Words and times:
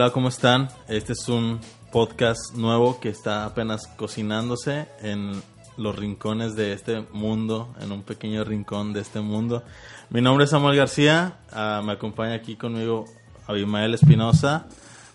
Hola, 0.00 0.14
¿cómo 0.14 0.28
están? 0.28 0.70
Este 0.88 1.12
es 1.12 1.28
un 1.28 1.60
podcast 1.92 2.54
nuevo 2.56 3.00
que 3.00 3.10
está 3.10 3.44
apenas 3.44 3.86
cocinándose 3.86 4.88
en 5.02 5.42
los 5.76 5.94
rincones 5.94 6.56
de 6.56 6.72
este 6.72 7.04
mundo, 7.12 7.74
en 7.82 7.92
un 7.92 8.02
pequeño 8.02 8.42
rincón 8.42 8.94
de 8.94 9.00
este 9.00 9.20
mundo. 9.20 9.62
Mi 10.08 10.22
nombre 10.22 10.44
es 10.44 10.50
Samuel 10.52 10.74
García, 10.74 11.40
ah, 11.52 11.82
me 11.84 11.92
acompaña 11.92 12.32
aquí 12.32 12.56
conmigo 12.56 13.04
Abimael 13.46 13.92
Espinosa 13.92 14.68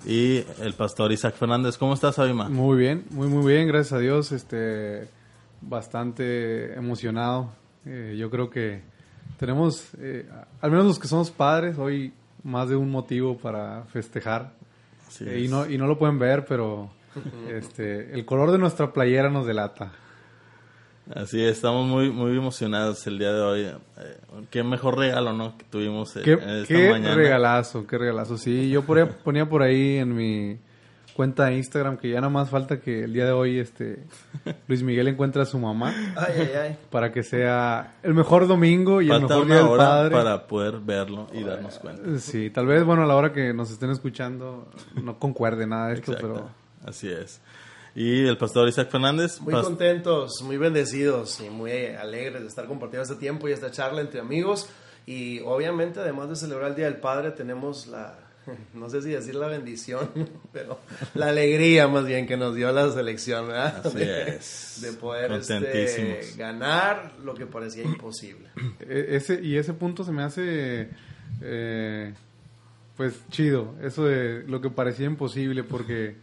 y 0.05 0.43
el 0.62 0.76
pastor 0.77 1.12
Isaac 1.12 1.34
Fernández. 1.34 1.79
¿Cómo 1.79 1.95
estás, 1.95 2.20
Abima? 2.20 2.48
Muy 2.48 2.77
bien, 2.77 3.05
muy 3.09 3.27
muy 3.27 3.52
bien, 3.52 3.67
gracias 3.67 3.93
a 3.93 3.98
Dios, 3.98 4.31
este 4.31 5.07
bastante 5.62 6.76
emocionado. 6.76 7.49
Eh, 7.88 8.17
yo 8.20 8.29
creo 8.29 8.52
que 8.52 8.84
tenemos, 9.40 9.88
eh, 9.98 10.29
al 10.62 10.70
menos 10.70 10.85
los 10.85 10.99
que 10.99 11.07
somos 11.07 11.31
padres, 11.31 11.79
hoy 11.79 12.13
más 12.43 12.70
de 12.70 12.76
un 12.76 12.91
motivo 12.91 13.35
para 13.35 13.85
festejar. 13.85 14.63
Eh, 15.21 15.41
y, 15.45 15.47
no, 15.47 15.69
y 15.69 15.77
no 15.77 15.87
lo 15.87 15.97
pueden 15.97 16.19
ver, 16.19 16.45
pero 16.45 16.91
este, 17.49 18.13
el 18.13 18.25
color 18.25 18.51
de 18.51 18.57
nuestra 18.57 18.91
playera 18.93 19.29
nos 19.29 19.45
delata. 19.45 19.91
Así 21.13 21.39
es, 21.43 21.57
estamos 21.57 21.87
muy 21.87 22.09
muy 22.09 22.35
emocionados 22.35 23.05
el 23.05 23.20
día 23.20 23.31
de 23.31 23.41
hoy. 23.41 23.61
Eh, 23.61 24.17
qué 24.49 24.63
mejor 24.63 24.98
regalo, 24.98 25.34
¿no? 25.34 25.55
Que 25.55 25.63
tuvimos 25.65 26.15
eh, 26.15 26.21
¿Qué, 26.23 26.34
esta 26.34 26.65
qué 26.65 26.91
regalazo, 27.13 27.85
qué 27.85 27.98
regalazo. 27.99 28.37
Sí, 28.37 28.70
yo 28.71 28.84
ponía 29.23 29.48
por 29.48 29.62
ahí 29.62 29.98
en 29.98 30.15
mi 30.15 30.57
cuenta 31.16 31.46
de 31.46 31.55
Instagram 31.55 31.98
que 31.98 32.10
ya 32.10 32.16
nada 32.16 32.30
más 32.30 32.49
falta 32.49 32.82
que 32.82 33.05
el 33.05 33.13
día 33.13 33.26
de 33.26 33.32
hoy 33.32 33.58
este 33.58 34.04
Luis 34.68 34.84
Miguel 34.84 35.08
encuentre 35.08 35.41
a 35.41 35.46
su 35.46 35.58
mamá 35.58 35.94
para 36.91 37.13
que 37.13 37.24
sea 37.24 37.96
el 38.04 38.13
mejor 38.13 38.48
domingo 38.48 39.02
y 39.02 39.10
el 39.10 39.21
mejor 39.21 39.48
día 39.48 39.63
del 39.63 39.77
padre 39.77 40.12
para 40.12 40.46
poder 40.46 40.80
verlo 40.80 41.27
y 41.32 41.43
darnos 41.43 41.80
cuenta. 41.80 42.20
Sí, 42.20 42.49
tal 42.49 42.68
vez 42.68 42.84
bueno 42.84 43.04
a 43.04 43.05
la 43.05 43.16
hora 43.16 43.32
que 43.32 43.54
nos 43.54 43.71
estén 43.71 43.91
escuchando 43.91 44.68
no 45.02 45.18
concuerde 45.18 45.66
nada 45.66 45.88
de 45.88 45.93
esto, 45.93 46.16
pero 46.20 46.49
así 46.86 47.10
es. 47.10 47.41
Y 47.96 48.27
el 48.27 48.38
pastor 48.38 48.68
Isaac 48.68 48.90
Fernández. 48.91 49.40
Muy 49.40 49.54
contentos, 49.54 50.41
muy 50.43 50.58
bendecidos 50.58 51.40
y 51.40 51.49
muy 51.49 51.71
alegres 51.71 52.41
de 52.41 52.48
estar 52.49 52.66
compartiendo 52.66 53.04
este 53.04 53.16
tiempo 53.16 53.48
y 53.48 53.54
esta 53.54 53.71
charla 53.71 54.02
entre 54.02 54.20
amigos. 54.20 54.70
Y 55.05 55.40
obviamente, 55.41 56.02
además 56.02 56.27
de 56.27 56.36
celebrar 56.36 56.71
el 56.71 56.76
Día 56.76 56.86
del 56.86 56.98
Padre, 56.98 57.32
tenemos 57.32 57.88
la, 57.88 58.24
no 58.74 58.90
sé 58.90 59.01
si 59.01 59.10
decir 59.10 59.35
la 59.35 59.48
bendición, 59.48 60.10
pero 60.54 60.79
la 61.13 61.29
alegría 61.29 61.88
más 61.88 62.05
bien 62.05 62.27
que 62.27 62.38
nos 62.38 62.55
dio 62.55 62.71
la 62.71 62.91
selección, 62.91 63.48
¿verdad? 63.48 63.85
Así 63.85 63.98
de, 63.98 64.35
es. 64.35 64.79
De 64.81 64.94
poder 64.94 65.31
este, 65.34 66.35
ganar 66.38 67.13
lo 67.24 67.34
que 67.35 67.46
parecía 67.46 67.84
imposible. 67.84 68.50
E, 68.88 69.16
ese, 69.16 69.41
y 69.41 69.57
ese 69.57 69.74
punto 69.74 70.03
se 70.03 70.12
me 70.12 70.24
hace, 70.24 70.90
eh, 71.41 72.13
pues, 72.97 73.22
chido, 73.29 73.75
eso 73.81 74.06
de 74.06 74.44
lo 74.47 74.62
que 74.62 74.69
parecía 74.69 75.06
imposible, 75.06 75.63
porque 75.63 76.16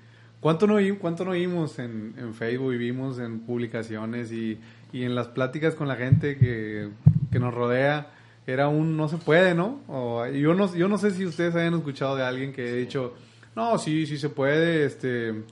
¿Cuánto 0.42 0.66
no, 0.66 0.78
cuánto 0.98 1.24
no 1.24 1.30
vimos 1.30 1.78
en, 1.78 2.14
en 2.18 2.34
Facebook 2.34 2.72
y 2.72 2.76
vimos 2.76 3.20
en 3.20 3.46
publicaciones 3.46 4.32
y, 4.32 4.58
y, 4.92 5.04
en 5.04 5.14
las 5.14 5.28
pláticas 5.28 5.76
con 5.76 5.86
la 5.86 5.94
gente 5.94 6.36
que, 6.36 6.88
que, 7.30 7.38
nos 7.38 7.54
rodea? 7.54 8.10
Era 8.46 8.68
un 8.68 8.96
no 8.96 9.08
se 9.08 9.18
puede, 9.18 9.54
¿no? 9.54 9.80
O, 9.88 10.26
yo 10.26 10.54
¿no? 10.54 10.74
Yo 10.74 10.88
no 10.88 10.98
sé 10.98 11.12
si 11.12 11.24
ustedes 11.24 11.54
hayan 11.54 11.74
escuchado 11.74 12.16
de 12.16 12.24
alguien 12.24 12.52
que 12.52 12.68
ha 12.68 12.74
dicho, 12.74 13.14
no, 13.54 13.78
sí, 13.78 14.06
sí 14.06 14.18
se 14.18 14.28
puede. 14.28 14.84
Este, 14.84 15.44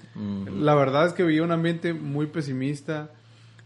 La 0.56 0.74
verdad 0.74 1.06
es 1.06 1.12
que 1.12 1.22
vi 1.22 1.40
un 1.40 1.52
ambiente 1.52 1.92
muy 1.92 2.26
pesimista 2.26 3.10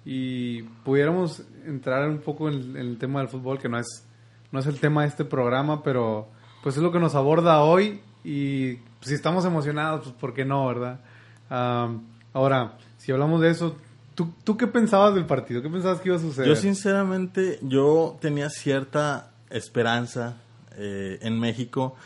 y 0.05 0.63
pudiéramos 0.85 1.43
entrar 1.67 2.09
un 2.09 2.19
poco 2.19 2.49
en, 2.49 2.77
el 2.77 2.99
tema 2.99 3.21
del 3.21 3.29
fútbol, 3.29 3.59
que 3.59 3.69
no 3.69 3.79
es, 3.79 4.07
no 4.53 4.61
es 4.61 4.67
el 4.67 4.79
tema 4.79 5.03
de 5.03 5.09
este 5.09 5.25
programa, 5.25 5.83
pero 5.83 6.29
pues 6.63 6.77
es 6.77 6.83
lo 6.83 6.93
que 6.93 6.99
nos 6.99 7.15
aborda 7.15 7.63
hoy 7.63 8.01
y 8.25 8.79
si 9.01 9.15
estamos 9.15 9.45
emocionados, 9.45 10.03
pues 10.03 10.15
¿por 10.17 10.35
qué 10.35 10.45
no, 10.45 10.67
verdad? 10.67 11.01
ahora, 12.33 12.79
si 12.97 13.13
hablamos 13.13 13.41
de 13.41 13.51
eso, 13.51 13.77
¿tú, 14.15 14.33
¿tú 14.45 14.57
qué 14.57 14.67
pensabas 14.67 15.15
del 15.15 15.27
partido? 15.27 15.63
¿Qué 15.63 15.69
pensabas 15.69 16.01
que 16.01 16.09
iba 16.09 16.17
a 16.17 16.21
suceder? 16.21 16.49
Yo 16.49 16.57
sinceramente, 16.57 17.59
yo 17.63 18.17
tenía 18.21 18.51
cierta 18.51 19.31
esperanza 19.51 20.37
eh, 20.77 21.19
en 21.23 21.39
México. 21.39 21.97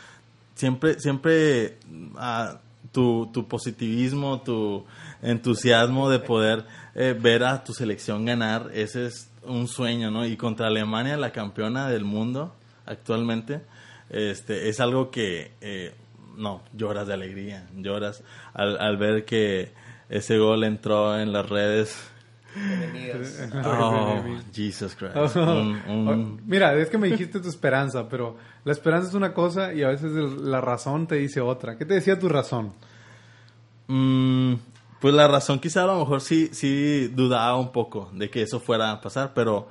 Siempre, 0.55 0.99
siempre 0.99 1.77
ah, 2.17 2.59
tu, 2.91 3.29
tu, 3.33 3.47
positivismo, 3.47 4.41
tu 4.41 4.85
entusiasmo 5.21 6.09
de 6.09 6.19
poder 6.19 6.65
eh, 6.95 7.17
ver 7.19 7.43
a 7.43 7.63
tu 7.63 7.73
selección 7.73 8.25
ganar, 8.25 8.71
ese 8.73 9.05
es 9.07 9.29
un 9.43 9.67
sueño, 9.67 10.11
¿no? 10.11 10.25
Y 10.25 10.37
contra 10.37 10.67
Alemania, 10.67 11.17
la 11.17 11.31
campeona 11.31 11.89
del 11.89 12.03
mundo 12.03 12.55
actualmente, 12.85 13.61
este, 14.09 14.69
es 14.69 14.79
algo 14.79 15.11
que 15.11 15.51
eh, 15.61 15.93
no, 16.35 16.61
lloras 16.73 17.07
de 17.07 17.13
alegría, 17.13 17.67
lloras 17.75 18.23
al, 18.53 18.97
ver 18.97 19.25
que 19.25 19.71
ese 20.09 20.37
gol 20.37 20.63
entró 20.63 21.19
en 21.19 21.31
las 21.31 21.47
redes. 21.49 21.97
Oh, 23.63 24.23
Jesus 24.51 24.95
Christ. 24.95 25.35
Mira, 26.45 26.73
es 26.75 26.89
que 26.89 26.97
me 26.97 27.07
dijiste 27.07 27.39
tu 27.39 27.47
esperanza, 27.47 28.09
pero 28.09 28.37
la 28.65 28.71
esperanza 28.71 29.07
es 29.07 29.13
una 29.13 29.33
cosa 29.35 29.71
y 29.71 29.83
a 29.83 29.89
veces 29.89 30.11
la 30.11 30.59
razón 30.59 31.05
te 31.05 31.15
dice 31.15 31.41
otra. 31.41 31.77
¿Qué 31.77 31.85
te 31.85 31.93
decía 31.93 32.17
tu 32.17 32.27
razón? 32.27 32.73
Mm, 33.87 34.55
pues 34.99 35.13
la 35.13 35.27
razón 35.27 35.59
quizá 35.59 35.83
a 35.83 35.87
lo 35.87 35.99
mejor 35.99 36.21
sí, 36.21 36.49
sí 36.51 37.07
dudaba 37.09 37.55
un 37.55 37.71
poco 37.71 38.09
de 38.13 38.31
que 38.31 38.41
eso 38.41 38.59
fuera 38.59 38.91
a 38.91 38.99
pasar, 38.99 39.31
pero 39.35 39.69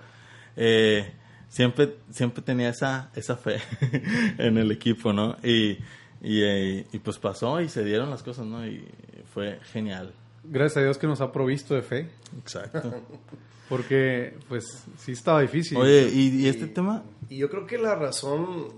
eh, 0.57 1.15
siempre, 1.49 1.97
siempre 2.11 2.43
tenía 2.43 2.69
esa, 2.69 3.11
esa 3.17 3.37
fe 3.37 3.61
en 4.39 4.57
el 4.57 4.71
equipo, 4.71 5.13
¿no? 5.13 5.37
Y 5.43 5.79
eh, 6.21 6.87
y, 6.93 6.99
pues 6.99 7.19
pasó 7.19 7.61
y 7.61 7.69
se 7.69 7.85
dieron 7.85 8.11
las 8.11 8.23
cosas, 8.23 8.47
¿no? 8.47 8.67
Y 8.67 8.85
fue 9.33 9.61
genial. 9.73 10.13
Gracias 10.51 10.79
a 10.79 10.81
Dios 10.85 10.99
que 10.99 11.07
nos 11.07 11.21
ha 11.21 11.31
provisto 11.31 11.75
de 11.75 11.83
fe. 11.83 12.11
Exacto. 12.39 12.93
Porque, 13.69 14.39
pues, 14.49 14.85
sí 14.97 15.13
estaba 15.13 15.43
difícil. 15.43 15.77
Oye, 15.77 16.09
¿y, 16.11 16.49
este 16.49 16.67
tema? 16.69 17.03
Y 17.29 17.37
yo 17.37 17.51
creo 17.51 17.67
que 17.67 17.77
la 17.77 17.95
razón, 17.95 18.73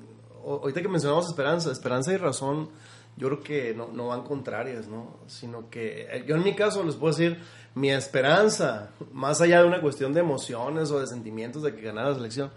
ahorita 0.44 0.82
que 0.82 0.88
mencionamos 0.88 1.28
esperanza, 1.28 1.70
esperanza 1.70 2.12
y 2.12 2.16
razón, 2.16 2.70
yo 3.16 3.28
creo 3.28 3.42
que 3.42 3.74
no, 3.74 3.88
no 3.92 4.08
van 4.08 4.22
contrarias, 4.24 4.88
¿no? 4.88 5.18
Sino 5.28 5.70
que 5.70 6.08
eh, 6.10 6.24
yo 6.26 6.34
en 6.34 6.42
mi 6.42 6.56
caso 6.56 6.82
les 6.82 6.96
puedo 6.96 7.14
decir, 7.14 7.38
mi 7.76 7.90
esperanza, 7.90 8.90
más 9.12 9.40
allá 9.40 9.60
de 9.62 9.68
una 9.68 9.80
cuestión 9.80 10.12
de 10.12 10.20
emociones 10.20 10.90
o 10.90 10.98
de 10.98 11.06
sentimientos 11.06 11.62
de 11.62 11.74
que 11.74 11.82
ganara 11.82 12.08
la 12.08 12.16
selección, 12.16 12.50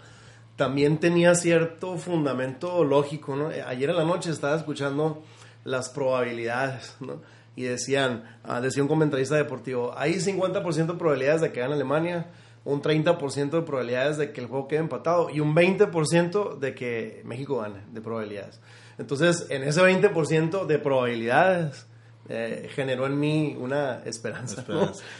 también 0.56 0.98
tenía 0.98 1.36
cierto 1.36 1.98
fundamento 1.98 2.82
lógico, 2.82 3.36
¿no? 3.36 3.48
Ayer 3.48 3.90
en 3.90 3.96
la 3.96 4.04
noche 4.04 4.30
estaba 4.30 4.56
escuchando 4.56 5.22
las 5.64 5.88
probabilidades, 5.88 6.96
¿no? 7.00 7.20
Y 7.56 7.62
decían, 7.62 8.24
ah, 8.42 8.60
decía 8.60 8.82
un 8.82 8.88
comentarista 8.88 9.36
deportivo, 9.36 9.94
hay 9.96 10.14
50% 10.14 10.86
de 10.86 10.94
probabilidades 10.94 11.40
de 11.40 11.52
que 11.52 11.60
gane 11.60 11.74
Alemania, 11.74 12.26
un 12.64 12.82
30% 12.82 13.50
de 13.50 13.62
probabilidades 13.62 14.16
de 14.16 14.32
que 14.32 14.40
el 14.40 14.46
juego 14.46 14.68
quede 14.68 14.80
empatado 14.80 15.30
y 15.30 15.40
un 15.40 15.54
20% 15.54 16.58
de 16.58 16.74
que 16.74 17.22
México 17.24 17.58
gane, 17.58 17.80
de 17.92 18.00
probabilidades. 18.00 18.60
Entonces, 18.98 19.46
en 19.50 19.62
ese 19.62 19.82
20% 19.82 20.66
de 20.66 20.78
probabilidades, 20.78 21.86
eh, 22.28 22.70
generó 22.74 23.04
en 23.06 23.20
mí 23.20 23.54
una 23.58 24.00
esperanza. 24.06 24.64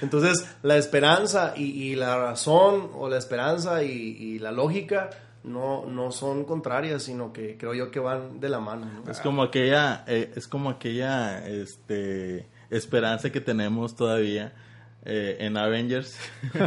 Entonces, 0.01 0.47
la 0.63 0.79
esperanza 0.79 1.53
y, 1.55 1.95
la 1.97 2.17
razón, 2.17 2.91
o 2.95 3.11
la 3.11 3.19
esperanza 3.19 3.83
y, 3.83 4.39
la 4.39 4.53
lógica, 4.53 5.11
no, 5.45 5.85
no 5.87 6.11
son 6.11 6.45
contrarias, 6.45 7.03
sino 7.03 7.33
que 7.33 7.57
creo 7.57 7.75
yo 7.75 7.91
que 7.91 8.01
van 8.01 8.41
de 8.41 8.49
la 8.49 8.61
mano. 8.61 8.87
Es 9.09 9.21
como 9.21 9.43
aquella, 9.43 10.05
eh, 10.07 10.33
es 10.35 10.49
como 10.49 10.71
aquella 10.71 11.47
este, 11.47 12.49
esperanza 12.71 13.31
que 13.31 13.41
tenemos 13.41 13.95
todavía 13.95 14.55
eh, 15.05 15.37
en 15.41 15.59
Avengers. 15.59 16.19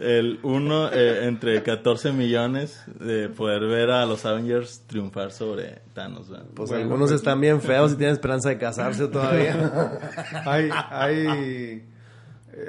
el 0.00 0.40
uno 0.42 0.90
eh, 0.90 1.26
entre 1.26 1.62
14 1.62 2.12
millones 2.12 2.82
de 2.98 3.28
poder 3.28 3.66
ver 3.66 3.90
a 3.90 4.06
los 4.06 4.24
Avengers 4.24 4.84
triunfar 4.86 5.30
sobre 5.30 5.82
Thanos. 5.92 6.32
Pues 6.54 6.72
algunos 6.72 7.10
pues, 7.10 7.20
están 7.20 7.42
bien 7.42 7.60
feos 7.60 7.92
y 7.92 7.96
tienen 7.96 8.14
esperanza 8.14 8.48
de 8.48 8.56
casarse 8.56 9.06
todavía. 9.08 10.00
hay, 10.46 10.70
hay, 10.72 11.84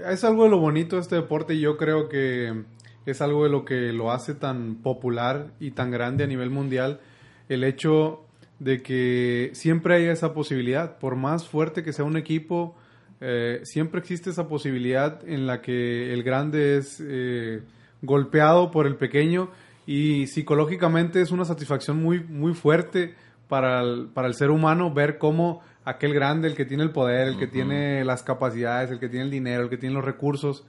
es 0.09 0.23
algo 0.25 0.43
de 0.43 0.49
lo 0.49 0.59
bonito 0.59 0.97
de 0.97 1.01
este 1.01 1.15
deporte 1.15 1.53
y 1.53 1.61
yo 1.61 1.77
creo 1.77 2.09
que 2.09 2.65
es 3.07 3.21
algo 3.21 3.45
de 3.45 3.49
lo 3.49 3.63
que 3.63 3.93
lo 3.93 4.11
hace 4.11 4.35
tan 4.35 4.75
popular 4.75 5.47
y 5.59 5.71
tan 5.71 5.91
grande 5.91 6.25
a 6.25 6.27
nivel 6.27 6.49
mundial. 6.49 6.99
El 7.47 7.63
hecho 7.63 8.25
de 8.59 8.81
que 8.81 9.51
siempre 9.53 9.95
haya 9.95 10.11
esa 10.11 10.33
posibilidad, 10.33 10.97
por 10.99 11.15
más 11.15 11.47
fuerte 11.47 11.83
que 11.83 11.93
sea 11.93 12.03
un 12.03 12.17
equipo, 12.17 12.75
eh, 13.21 13.61
siempre 13.63 13.99
existe 13.99 14.29
esa 14.29 14.47
posibilidad 14.47 15.27
en 15.27 15.47
la 15.47 15.61
que 15.61 16.13
el 16.13 16.23
grande 16.23 16.77
es 16.77 17.01
eh, 17.01 17.61
golpeado 18.01 18.71
por 18.71 18.85
el 18.85 18.95
pequeño 18.95 19.49
y 19.85 20.27
psicológicamente 20.27 21.21
es 21.21 21.31
una 21.31 21.45
satisfacción 21.45 22.03
muy, 22.03 22.19
muy 22.19 22.53
fuerte 22.53 23.15
para 23.47 23.81
el, 23.81 24.09
para 24.13 24.27
el 24.27 24.33
ser 24.33 24.51
humano 24.51 24.93
ver 24.93 25.17
cómo 25.17 25.61
aquel 25.85 26.13
grande, 26.13 26.49
el 26.49 26.55
que 26.55 26.65
tiene 26.65 26.83
el 26.83 26.91
poder, 26.91 27.29
el 27.29 27.37
que 27.37 27.47
tiene 27.47 28.03
las 28.03 28.21
capacidades, 28.21 28.91
el 28.91 28.99
que 28.99 29.07
tiene 29.07 29.23
el 29.23 29.31
dinero, 29.31 29.63
el 29.63 29.69
que 29.69 29.77
tiene 29.77 29.95
los 29.95 30.03
recursos, 30.03 30.65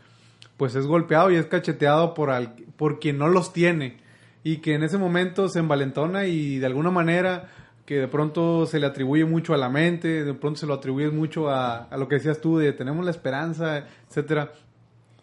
pues 0.59 0.75
es 0.75 0.87
golpeado 0.87 1.31
y 1.31 1.37
es 1.37 1.47
cacheteado 1.47 2.13
por, 2.13 2.29
al, 2.29 2.53
por 2.77 3.01
quien 3.01 3.17
no 3.17 3.29
los 3.29 3.55
tiene 3.55 3.97
y 4.43 4.59
que 4.59 4.75
en 4.75 4.83
ese 4.83 4.99
momento 4.99 5.49
se 5.49 5.61
envalentona 5.61 6.27
y 6.27 6.59
de 6.59 6.67
alguna 6.67 6.91
manera 6.91 7.49
que 7.87 8.01
de 8.01 8.09
pronto 8.09 8.67
se 8.67 8.79
le 8.79 8.87
atribuye 8.87 9.25
mucho 9.25 9.55
a 9.55 9.57
la 9.57 9.71
mente, 9.71 10.25
de 10.25 10.35
pronto 10.35 10.61
se 10.61 10.67
lo 10.67 10.75
atribuye 10.75 11.11
mucho 11.11 11.49
a, 11.49 11.89
lo 11.97 12.07
que 12.07 12.17
decías 12.17 12.41
tú, 12.41 12.59
de 12.59 12.73
tenemos 12.73 13.03
la 13.03 13.11
esperanza, 13.11 13.87
etcétera. 14.09 14.53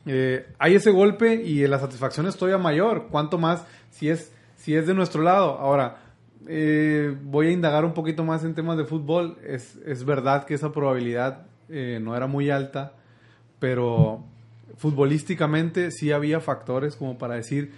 Eh, 0.07 0.47
hay 0.57 0.75
ese 0.75 0.89
golpe 0.89 1.35
y 1.35 1.67
la 1.67 1.77
satisfacción 1.77 2.25
es 2.25 2.35
todavía 2.37 2.57
mayor. 2.57 3.07
¿Cuánto 3.11 3.37
más 3.37 3.65
si 3.91 4.09
es, 4.09 4.33
si 4.55 4.75
es 4.75 4.87
de 4.87 4.95
nuestro 4.95 5.21
lado? 5.21 5.59
Ahora, 5.59 5.97
eh, 6.47 7.15
voy 7.23 7.47
a 7.47 7.51
indagar 7.51 7.85
un 7.85 7.93
poquito 7.93 8.23
más 8.23 8.43
en 8.43 8.55
temas 8.55 8.77
de 8.77 8.85
fútbol. 8.85 9.37
Es, 9.45 9.75
es 9.85 10.03
verdad 10.03 10.45
que 10.45 10.55
esa 10.55 10.71
probabilidad 10.71 11.45
eh, 11.69 11.99
no 12.01 12.15
era 12.15 12.25
muy 12.25 12.49
alta, 12.49 12.93
pero 13.59 14.23
futbolísticamente 14.77 15.91
sí 15.91 16.11
había 16.11 16.39
factores 16.39 16.95
como 16.95 17.17
para 17.17 17.35
decir 17.35 17.71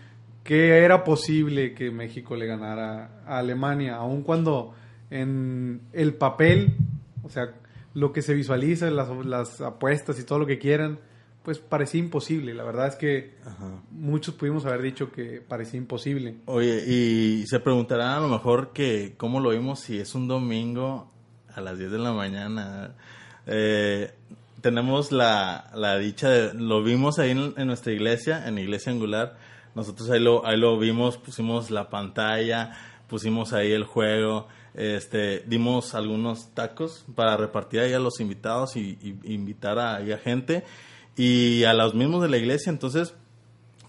que 0.44 0.78
era 0.78 1.04
posible 1.04 1.74
que 1.74 1.92
México 1.92 2.36
le 2.36 2.46
ganara 2.46 3.22
a 3.26 3.40
Alemania, 3.40 3.98
aun 3.98 4.24
cuando 4.24 4.74
en 5.10 5.82
el 5.92 6.14
papel, 6.14 6.76
o 7.24 7.30
sea, 7.30 7.54
lo 7.94 8.14
que 8.14 8.22
se 8.22 8.34
visualiza, 8.34 8.90
las, 8.90 9.10
las 9.26 9.60
apuestas 9.60 10.20
y 10.20 10.24
todo 10.24 10.40
lo 10.40 10.46
que 10.46 10.58
quieran, 10.58 11.00
pues 11.48 11.60
parecía 11.60 12.00
imposible. 12.00 12.54
La 12.54 12.64
verdad 12.64 12.88
es 12.88 12.96
que 12.96 13.36
muchos 13.92 14.36
pudimos 14.36 14.66
haber 14.66 14.82
dicho 14.82 15.12
que 15.12 15.42
parecía 15.42 15.78
imposible. 15.78 16.36
Oye, 16.46 16.84
y 16.86 17.48
se 17.48 17.60
preguntarán 17.60 18.18
a 18.18 18.20
lo 18.20 18.28
mejor 18.28 18.74
que 18.74 19.16
cómo 19.18 19.40
lo 19.40 19.52
vimos 19.52 19.80
si 19.80 19.98
es 19.98 20.14
un 20.14 20.28
domingo 20.28 21.10
a 21.54 21.62
las 21.62 21.78
10 21.78 21.92
de 21.92 22.00
la 22.00 22.12
mañana. 22.12 22.96
Eh, 23.46 24.14
tenemos 24.62 25.12
la, 25.12 25.70
la, 25.76 25.98
dicha 25.98 26.30
de, 26.30 26.54
lo 26.54 26.84
vimos 26.84 27.20
ahí 27.20 27.32
en, 27.32 27.68
nuestra 27.68 27.92
iglesia, 27.94 28.48
en 28.48 28.58
Iglesia 28.58 28.92
Angular. 28.92 29.38
Nosotros 29.76 30.10
ahí 30.10 30.20
lo, 30.20 30.46
ahí 30.46 30.58
lo 30.58 30.78
vimos, 30.80 31.18
pusimos 31.18 31.70
la 31.70 31.90
pantalla, 31.90 32.72
pusimos 33.08 33.54
ahí 33.54 33.72
el 33.72 33.84
juego, 33.84 34.48
este, 34.74 35.44
dimos 35.48 35.94
algunos 35.94 36.54
tacos 36.54 37.06
para 37.16 37.38
repartir 37.38 37.82
ahí 37.82 37.94
a 37.94 38.00
los 38.00 38.20
invitados 38.20 38.76
y, 38.76 38.98
invitar 39.24 39.78
a, 39.80 39.98
a 39.98 40.18
gente 40.18 40.64
y 41.16 41.64
a 41.64 41.74
los 41.74 41.94
mismos 41.94 42.24
de 42.24 42.30
la 42.30 42.38
iglesia. 42.38 42.72
Entonces, 42.72 43.14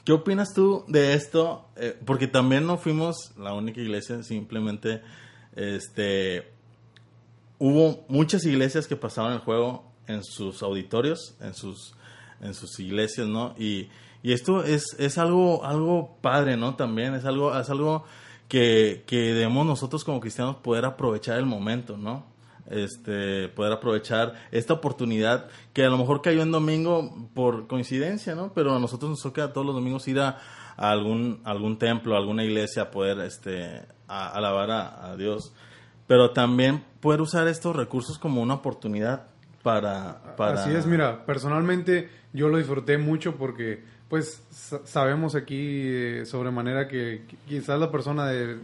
¿qué 0.04 0.12
opinas 0.12 0.52
tú 0.54 0.84
de 0.88 1.14
esto? 1.14 1.68
Eh, 1.76 1.98
porque 2.04 2.26
también 2.26 2.66
no 2.66 2.76
fuimos 2.76 3.32
la 3.38 3.54
única 3.54 3.80
iglesia, 3.80 4.22
simplemente 4.22 5.02
este, 5.56 6.52
hubo 7.58 8.04
muchas 8.08 8.44
iglesias 8.44 8.86
que 8.86 8.96
pasaban 8.96 9.32
el 9.32 9.40
juego 9.40 9.87
en 10.08 10.24
sus 10.24 10.62
auditorios, 10.62 11.36
en 11.40 11.54
sus, 11.54 11.94
en 12.40 12.54
sus 12.54 12.80
iglesias, 12.80 13.28
¿no? 13.28 13.54
Y, 13.56 13.88
y 14.22 14.32
esto 14.32 14.64
es, 14.64 14.96
es 14.98 15.18
algo, 15.18 15.64
algo 15.64 16.18
padre, 16.20 16.56
¿no? 16.56 16.74
También 16.74 17.14
es 17.14 17.24
algo, 17.24 17.56
es 17.56 17.70
algo 17.70 18.04
que, 18.48 19.04
que 19.06 19.34
debemos 19.34 19.64
nosotros 19.64 20.02
como 20.02 20.18
cristianos 20.18 20.56
poder 20.56 20.84
aprovechar 20.84 21.38
el 21.38 21.46
momento, 21.46 21.96
¿no? 21.96 22.26
este, 22.70 23.48
poder 23.48 23.72
aprovechar 23.72 24.34
esta 24.50 24.74
oportunidad 24.74 25.48
que 25.72 25.84
a 25.84 25.88
lo 25.88 25.98
mejor 25.98 26.22
cayó 26.22 26.42
en 26.42 26.52
domingo 26.52 27.28
por 27.34 27.66
coincidencia, 27.66 28.34
¿no? 28.34 28.52
Pero 28.52 28.74
a 28.74 28.78
nosotros 28.78 29.10
nos 29.10 29.22
toca 29.22 29.52
todos 29.52 29.66
los 29.66 29.74
domingos 29.74 30.06
ir 30.08 30.20
a, 30.20 30.38
algún, 30.76 31.40
algún 31.44 31.78
templo, 31.78 32.14
a 32.14 32.18
alguna 32.18 32.44
iglesia 32.44 32.82
a 32.84 32.90
poder 32.90 33.18
este, 33.20 33.82
a, 34.06 34.28
alabar 34.28 34.70
a, 34.70 35.16
Dios. 35.16 35.52
Pero 36.06 36.30
también 36.30 36.84
poder 37.00 37.20
usar 37.20 37.48
estos 37.48 37.74
recursos 37.74 38.18
como 38.18 38.42
una 38.42 38.54
oportunidad 38.54 39.28
para. 40.36 40.54
Así 40.54 40.70
es, 40.70 40.86
mira, 40.86 41.24
personalmente 41.24 42.08
yo 42.32 42.48
lo 42.48 42.58
disfruté 42.58 42.98
mucho 42.98 43.36
porque 43.36 43.82
pues 44.08 44.42
sabemos 44.84 45.34
aquí 45.34 45.82
eh, 45.84 46.22
sobremanera 46.24 46.88
que 46.88 47.22
quizás 47.46 47.78
la 47.78 47.90
persona 47.90 48.26
de 48.26 48.58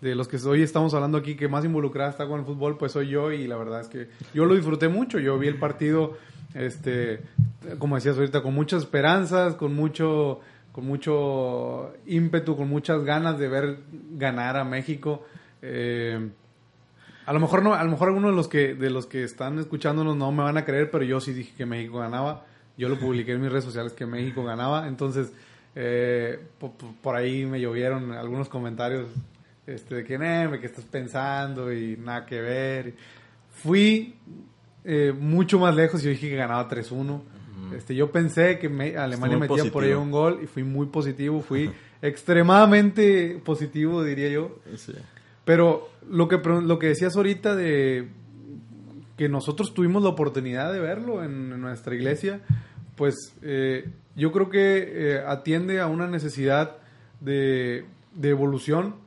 de 0.00 0.14
los 0.14 0.28
que 0.28 0.36
hoy 0.46 0.62
estamos 0.62 0.92
hablando 0.94 1.18
aquí, 1.18 1.36
que 1.36 1.48
más 1.48 1.64
involucrada 1.64 2.10
está 2.10 2.26
con 2.26 2.40
el 2.40 2.46
fútbol, 2.46 2.76
pues 2.76 2.92
soy 2.92 3.08
yo 3.08 3.32
y 3.32 3.46
la 3.46 3.56
verdad 3.56 3.80
es 3.80 3.88
que 3.88 4.08
yo 4.34 4.44
lo 4.44 4.54
disfruté 4.54 4.88
mucho. 4.88 5.18
Yo 5.18 5.38
vi 5.38 5.48
el 5.48 5.58
partido, 5.58 6.16
este, 6.54 7.20
como 7.78 7.96
decías 7.96 8.16
ahorita, 8.16 8.42
con 8.42 8.54
muchas 8.54 8.82
esperanzas, 8.82 9.54
con 9.54 9.74
mucho, 9.74 10.40
con 10.72 10.86
mucho 10.86 11.94
ímpetu, 12.06 12.56
con 12.56 12.68
muchas 12.68 13.04
ganas 13.04 13.38
de 13.38 13.48
ver 13.48 13.78
ganar 14.12 14.56
a 14.56 14.64
México. 14.64 15.24
Eh, 15.62 16.28
a 17.26 17.32
lo 17.32 17.40
mejor 17.40 17.62
no, 17.62 17.74
a 17.74 17.82
lo 17.82 17.90
mejor 17.90 18.08
algunos 18.08 18.30
de 18.30 18.36
los 18.36 18.48
que 18.48 18.74
de 18.74 18.88
los 18.88 19.06
que 19.06 19.24
están 19.24 19.58
escuchándonos 19.58 20.16
no 20.16 20.30
me 20.30 20.44
van 20.44 20.56
a 20.56 20.64
creer, 20.64 20.90
pero 20.90 21.04
yo 21.04 21.20
sí 21.20 21.32
dije 21.32 21.52
que 21.56 21.66
México 21.66 21.98
ganaba. 21.98 22.46
Yo 22.78 22.88
lo 22.88 22.98
publiqué 22.98 23.32
en 23.32 23.40
mis 23.40 23.50
redes 23.50 23.64
sociales 23.64 23.92
que 23.94 24.06
México 24.06 24.44
ganaba, 24.44 24.86
entonces 24.86 25.32
eh, 25.74 26.38
por 27.02 27.16
ahí 27.16 27.44
me 27.44 27.60
llovieron 27.60 28.12
algunos 28.12 28.48
comentarios 28.48 29.08
este, 29.66 29.96
de 29.96 30.04
que, 30.04 30.14
eh, 30.14 30.58
que 30.60 30.66
estás 30.66 30.84
pensando 30.84 31.72
y 31.72 31.96
nada 31.96 32.24
que 32.26 32.40
ver. 32.40 32.94
Fui 33.50 34.14
eh, 34.84 35.12
mucho 35.18 35.58
más 35.58 35.74
lejos 35.74 36.02
y 36.02 36.04
yo 36.04 36.10
dije 36.10 36.30
que 36.30 36.36
ganaba 36.36 36.68
3-1. 36.68 37.20
Este, 37.76 37.94
yo 37.96 38.12
pensé 38.12 38.58
que 38.58 38.68
Alemania 38.96 39.38
metía 39.38 39.64
por 39.72 39.82
ahí 39.82 39.92
un 39.92 40.10
gol 40.10 40.40
y 40.44 40.46
fui 40.46 40.62
muy 40.62 40.86
positivo, 40.86 41.40
fui 41.40 41.72
extremadamente 42.02 43.40
positivo, 43.44 44.04
diría 44.04 44.28
yo. 44.28 44.60
Pero 45.46 45.88
lo 46.10 46.28
que, 46.28 46.36
lo 46.36 46.78
que 46.78 46.88
decías 46.88 47.16
ahorita 47.16 47.56
de 47.56 48.10
que 49.16 49.30
nosotros 49.30 49.72
tuvimos 49.72 50.02
la 50.02 50.10
oportunidad 50.10 50.70
de 50.74 50.80
verlo 50.80 51.24
en, 51.24 51.58
nuestra 51.58 51.94
iglesia, 51.94 52.42
pues 52.96 53.34
eh, 53.40 53.88
yo 54.14 54.30
creo 54.32 54.50
que 54.50 55.22
atiende 55.26 55.80
a 55.80 55.86
una 55.86 56.06
necesidad 56.06 56.76
de, 57.20 57.86
de 58.14 58.28
evolución 58.28 59.06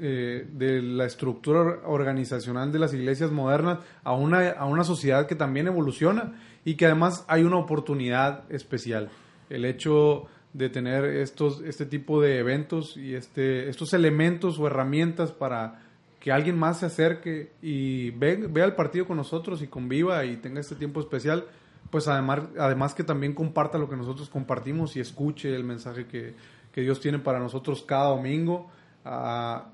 eh, 0.00 0.48
de 0.50 0.82
la 0.82 1.04
estructura 1.04 1.78
organizacional 1.86 2.72
de 2.72 2.80
las 2.80 2.92
iglesias 2.92 3.30
modernas 3.30 3.78
a 4.02 4.12
una, 4.12 4.50
a 4.50 4.64
una 4.64 4.82
sociedad 4.82 5.28
que 5.28 5.36
también 5.36 5.68
evoluciona 5.68 6.34
y 6.64 6.74
que 6.74 6.86
además 6.86 7.24
hay 7.28 7.44
una 7.44 7.58
oportunidad 7.58 8.42
especial. 8.50 9.08
El 9.48 9.64
hecho 9.64 10.24
de 10.54 10.70
tener 10.70 11.04
estos, 11.04 11.60
este 11.62 11.84
tipo 11.84 12.22
de 12.22 12.38
eventos 12.38 12.96
y 12.96 13.14
este, 13.14 13.68
estos 13.68 13.92
elementos 13.92 14.58
o 14.58 14.66
herramientas 14.66 15.30
para 15.30 15.82
que 16.20 16.32
alguien 16.32 16.58
más 16.58 16.80
se 16.80 16.86
acerque 16.86 17.52
y 17.60 18.10
ve, 18.12 18.36
vea 18.48 18.64
el 18.64 18.74
partido 18.74 19.06
con 19.06 19.18
nosotros 19.18 19.60
y 19.60 19.66
conviva 19.66 20.24
y 20.24 20.38
tenga 20.38 20.60
este 20.60 20.74
tiempo 20.74 21.00
especial, 21.00 21.44
pues 21.90 22.08
además, 22.08 22.44
además 22.58 22.94
que 22.94 23.04
también 23.04 23.34
comparta 23.34 23.76
lo 23.76 23.90
que 23.90 23.96
nosotros 23.96 24.30
compartimos 24.30 24.96
y 24.96 25.00
escuche 25.00 25.54
el 25.54 25.64
mensaje 25.64 26.06
que, 26.06 26.34
que 26.72 26.80
Dios 26.80 27.00
tiene 27.00 27.18
para 27.18 27.38
nosotros 27.38 27.82
cada 27.82 28.08
domingo 28.08 28.70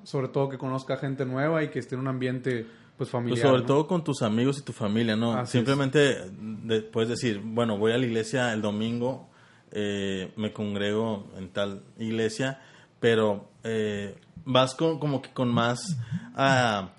sobre 0.03 0.29
todo 0.29 0.49
que 0.49 0.59
conozca 0.59 0.97
gente 0.97 1.25
nueva 1.25 1.63
y 1.63 1.69
que 1.69 1.79
esté 1.79 1.95
en 1.95 2.01
un 2.01 2.09
ambiente 2.09 2.67
pues 2.97 3.09
familiar. 3.09 3.41
Pues 3.41 3.49
sobre 3.49 3.63
todo 3.63 3.87
con 3.87 4.03
tus 4.03 4.23
amigos 4.23 4.59
y 4.59 4.63
tu 4.63 4.73
familia, 4.73 5.17
¿no? 5.17 5.47
Simplemente 5.47 6.17
puedes 6.93 7.11
decir, 7.11 7.41
bueno, 7.43 7.79
voy 7.79 7.93
a 7.93 7.99
la 7.99 8.07
iglesia 8.07 8.53
el 8.53 8.61
domingo, 8.61 9.30
eh, 9.73 10.33
me 10.37 10.53
congrego 10.53 11.27
en 11.37 11.49
tal 11.51 11.83
iglesia, 11.99 12.61
pero 12.99 13.51
eh, 13.65 14.15
vas 14.45 14.75
con, 14.75 14.99
como 14.99 15.23
que 15.23 15.31
con 15.31 15.49
más 15.49 15.97
a, 16.35 16.91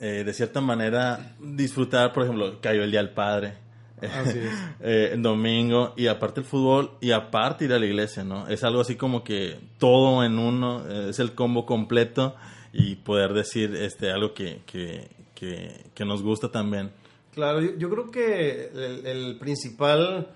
eh, 0.00 0.24
de 0.24 0.32
cierta 0.32 0.60
manera, 0.60 1.36
disfrutar, 1.40 2.12
por 2.12 2.24
ejemplo, 2.24 2.60
cayó 2.60 2.82
el 2.82 2.90
Día 2.90 3.00
del 3.00 3.12
Padre 3.12 3.54
eh, 4.80 5.10
el 5.12 5.22
domingo 5.22 5.92
y 5.96 6.06
aparte 6.06 6.40
el 6.40 6.46
fútbol 6.46 6.92
y 7.00 7.10
aparte 7.10 7.66
ir 7.66 7.72
a 7.72 7.78
la 7.78 7.86
iglesia, 7.86 8.24
¿no? 8.24 8.48
Es 8.48 8.64
algo 8.64 8.80
así 8.80 8.96
como 8.96 9.22
que 9.22 9.58
todo 9.78 10.24
en 10.24 10.38
uno, 10.38 10.84
eh, 10.88 11.10
es 11.10 11.18
el 11.18 11.34
combo 11.34 11.66
completo 11.66 12.34
y 12.72 12.96
poder 12.96 13.34
decir 13.34 13.74
este 13.76 14.10
algo 14.10 14.32
que, 14.32 14.62
que, 14.64 15.08
que, 15.34 16.04
nos 16.04 16.22
gusta 16.22 16.50
también. 16.50 16.92
Claro, 17.34 17.60
yo, 17.60 17.90
creo 17.90 18.10
que 18.10 18.70
el, 19.04 19.38
principal 19.38 20.28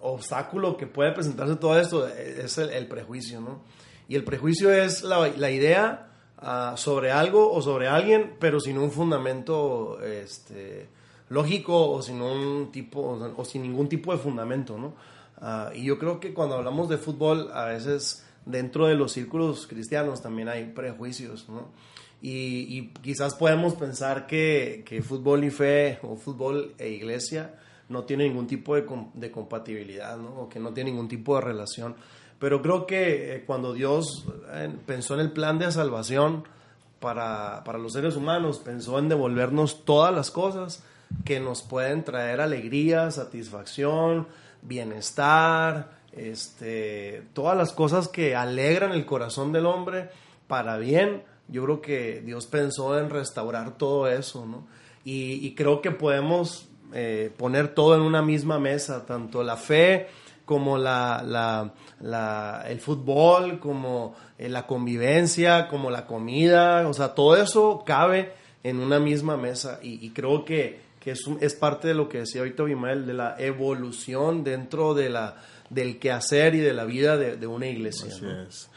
obstáculo 0.00 0.76
que 0.76 0.86
puede 0.86 1.12
presentarse 1.12 1.56
todo 1.56 1.78
esto 1.78 2.06
es 2.08 2.58
el, 2.58 2.86
prejuicio, 2.86 3.40
¿no? 3.40 3.62
Y 4.08 4.16
el 4.16 4.24
prejuicio 4.24 4.72
es 4.72 5.02
la, 5.02 5.50
idea 5.50 6.08
ah, 6.38 6.74
sobre 6.76 7.10
algo 7.10 7.52
o 7.52 7.62
sobre 7.62 7.88
alguien, 7.88 8.36
pero 8.40 8.60
sin 8.60 8.78
un 8.78 8.90
fundamento 8.90 10.00
este, 10.02 10.88
lógico 11.28 11.90
o 11.90 12.02
sin 12.02 12.18
ningún 12.18 12.70
tipo 12.70 14.12
de 14.12 14.18
fundamento, 14.18 14.78
¿no? 14.78 14.94
Ah, 15.44 15.72
y 15.74 15.84
yo 15.84 15.98
creo 15.98 16.20
que 16.20 16.32
cuando 16.32 16.54
hablamos 16.54 16.88
de 16.88 16.98
fútbol, 16.98 17.50
a 17.52 17.66
veces 17.66 18.24
dentro 18.46 18.86
de 18.86 18.94
los 18.94 19.12
círculos 19.12 19.66
cristianos 19.66 20.22
también 20.22 20.48
hay 20.48 20.66
prejuicios, 20.66 21.48
¿no? 21.48 21.70
Y, 22.24 22.92
quizás 23.02 23.34
podemos 23.34 23.74
pensar 23.74 24.28
que, 24.28 25.02
fútbol 25.04 25.42
y 25.42 25.50
fe 25.50 25.98
o 26.02 26.14
fútbol 26.14 26.72
e 26.78 26.90
iglesia 26.90 27.58
no 27.92 28.04
tienen 28.04 28.28
ningún 28.28 28.46
tipo 28.46 28.74
de, 28.74 28.84
de, 29.14 29.30
compatibilidad, 29.30 30.16
¿no? 30.16 30.42
O 30.42 30.48
que 30.48 30.58
no 30.58 30.72
tienen 30.72 30.94
ningún 30.94 31.08
tipo 31.08 31.36
de 31.36 31.42
relación. 31.42 31.94
Pero 32.38 32.60
creo 32.62 32.86
que 32.86 33.36
eh, 33.36 33.44
cuando 33.44 33.72
Dios 33.72 34.24
eh, 34.52 34.74
pensó 34.86 35.14
en 35.14 35.20
el 35.20 35.30
plan 35.30 35.58
de 35.58 35.70
salvación 35.70 36.44
para, 36.98 37.62
para 37.64 37.78
los 37.78 37.92
seres 37.92 38.16
humanos, 38.16 38.58
pensó 38.58 38.98
en 38.98 39.08
devolvernos 39.08 39.84
todas 39.84 40.12
las 40.12 40.30
cosas, 40.30 40.82
que 41.24 41.38
nos 41.38 41.62
pueden 41.62 42.04
traer 42.04 42.40
alegría, 42.40 43.10
satisfacción, 43.10 44.26
bienestar, 44.62 45.90
este, 46.12 47.22
todas 47.34 47.56
las 47.56 47.72
cosas 47.72 48.08
que 48.08 48.34
alegran 48.34 48.92
el 48.92 49.04
corazón 49.04 49.52
del 49.52 49.66
hombre 49.66 50.08
para 50.46 50.78
bien, 50.78 51.22
yo 51.48 51.64
creo 51.64 51.80
que 51.82 52.22
Dios 52.24 52.46
pensó 52.46 52.98
en 52.98 53.10
restaurar 53.10 53.76
todo 53.76 54.08
eso, 54.08 54.46
¿no? 54.46 54.66
Y 55.04 55.54
creo 55.56 55.82
que 55.82 55.90
podemos 55.90 56.71
eh, 56.94 57.30
poner 57.36 57.68
todo 57.74 57.94
en 57.94 58.02
una 58.02 58.22
misma 58.22 58.58
mesa, 58.58 59.04
tanto 59.06 59.42
la 59.42 59.56
fe 59.56 60.08
como 60.44 60.76
la, 60.76 61.22
la, 61.26 61.72
la 62.00 62.64
el 62.68 62.80
fútbol, 62.80 63.58
como 63.60 64.14
eh, 64.38 64.48
la 64.48 64.66
convivencia, 64.66 65.68
como 65.68 65.90
la 65.90 66.06
comida, 66.06 66.86
o 66.88 66.92
sea, 66.92 67.14
todo 67.14 67.36
eso 67.36 67.82
cabe 67.86 68.32
en 68.64 68.78
una 68.80 68.98
misma 68.98 69.36
mesa 69.36 69.78
y, 69.82 70.04
y 70.04 70.10
creo 70.10 70.44
que, 70.44 70.80
que 71.00 71.12
es, 71.12 71.26
un- 71.26 71.38
es 71.40 71.54
parte 71.54 71.88
de 71.88 71.94
lo 71.94 72.08
que 72.08 72.18
decía 72.18 72.40
ahorita 72.42 72.62
Abimael, 72.64 73.06
de 73.06 73.14
la 73.14 73.36
evolución 73.38 74.44
dentro 74.44 74.94
de 74.94 75.10
la, 75.10 75.36
del 75.70 75.98
quehacer 75.98 76.54
y 76.54 76.58
de 76.60 76.72
la 76.74 76.84
vida 76.84 77.16
de, 77.16 77.36
de 77.36 77.46
una 77.46 77.66
iglesia. 77.66 78.08
Así 78.12 78.24
¿no? 78.24 78.42
es. 78.42 78.68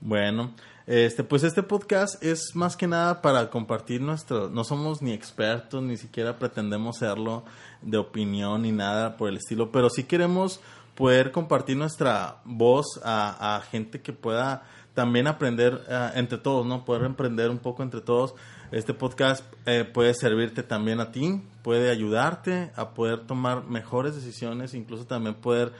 Bueno, 0.00 0.54
este, 0.88 1.22
pues 1.22 1.42
este 1.44 1.62
podcast 1.62 2.24
es 2.24 2.56
más 2.56 2.74
que 2.74 2.86
nada 2.86 3.20
para 3.20 3.50
compartir 3.50 4.00
nuestro, 4.00 4.48
no 4.48 4.64
somos 4.64 5.02
ni 5.02 5.12
expertos, 5.12 5.82
ni 5.82 5.98
siquiera 5.98 6.38
pretendemos 6.38 6.96
serlo 6.96 7.44
de 7.82 7.98
opinión 7.98 8.62
ni 8.62 8.72
nada 8.72 9.18
por 9.18 9.28
el 9.28 9.36
estilo, 9.36 9.70
pero 9.70 9.90
sí 9.90 10.04
queremos 10.04 10.60
poder 10.94 11.30
compartir 11.30 11.76
nuestra 11.76 12.38
voz 12.46 12.98
a, 13.04 13.60
gente 13.70 14.00
que 14.00 14.14
pueda 14.14 14.62
también 14.94 15.26
aprender 15.26 15.84
eh, 15.90 16.10
entre 16.14 16.38
todos, 16.38 16.64
¿no? 16.64 16.86
Poder 16.86 17.04
emprender 17.04 17.50
un 17.50 17.58
poco 17.58 17.82
entre 17.82 18.00
todos. 18.00 18.34
Este 18.72 18.94
podcast 18.94 19.44
eh, 19.66 19.84
puede 19.84 20.14
servirte 20.14 20.62
también 20.62 21.00
a 21.00 21.12
ti, 21.12 21.42
puede 21.62 21.90
ayudarte 21.90 22.72
a 22.76 22.94
poder 22.94 23.26
tomar 23.26 23.64
mejores 23.64 24.14
decisiones, 24.14 24.72
incluso 24.72 25.04
también 25.04 25.34
poder 25.34 25.72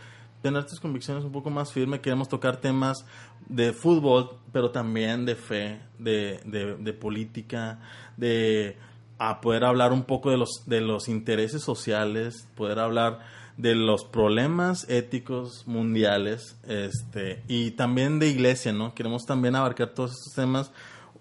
tener 0.43 0.65
tus 0.65 0.81
convicciones 0.81 1.25
un 1.25 1.33
poco 1.33 1.51
más 1.51 1.73
firmes. 1.73 2.01
Queremos 2.01 2.29
tocar 2.29 2.59
temas 2.59 3.05
de 3.49 3.73
fútbol, 3.73 4.31
pero 4.53 4.71
también 4.71 5.25
de 5.25 5.35
fe, 5.35 5.81
de, 5.99 6.41
de, 6.45 6.77
de 6.77 6.93
política, 6.93 7.81
de 8.17 8.77
a 9.19 9.41
poder 9.41 9.65
hablar 9.65 9.93
un 9.93 10.05
poco 10.05 10.31
de 10.31 10.37
los, 10.37 10.63
de 10.67 10.81
los 10.81 11.09
intereses 11.09 11.63
sociales, 11.63 12.49
poder 12.55 12.79
hablar 12.79 13.21
de 13.57 13.75
los 13.75 14.05
problemas 14.05 14.89
éticos 14.89 15.67
mundiales 15.67 16.57
este 16.69 17.43
y 17.49 17.73
también 17.73 18.21
de 18.21 18.29
iglesia, 18.29 18.73
¿no? 18.73 18.95
Queremos 18.95 19.27
también 19.27 19.57
abarcar 19.57 19.89
todos 19.89 20.13
estos 20.13 20.35
temas 20.35 20.71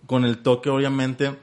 con 0.05 0.23
el 0.23 0.43
toque, 0.43 0.69
obviamente, 0.69 1.35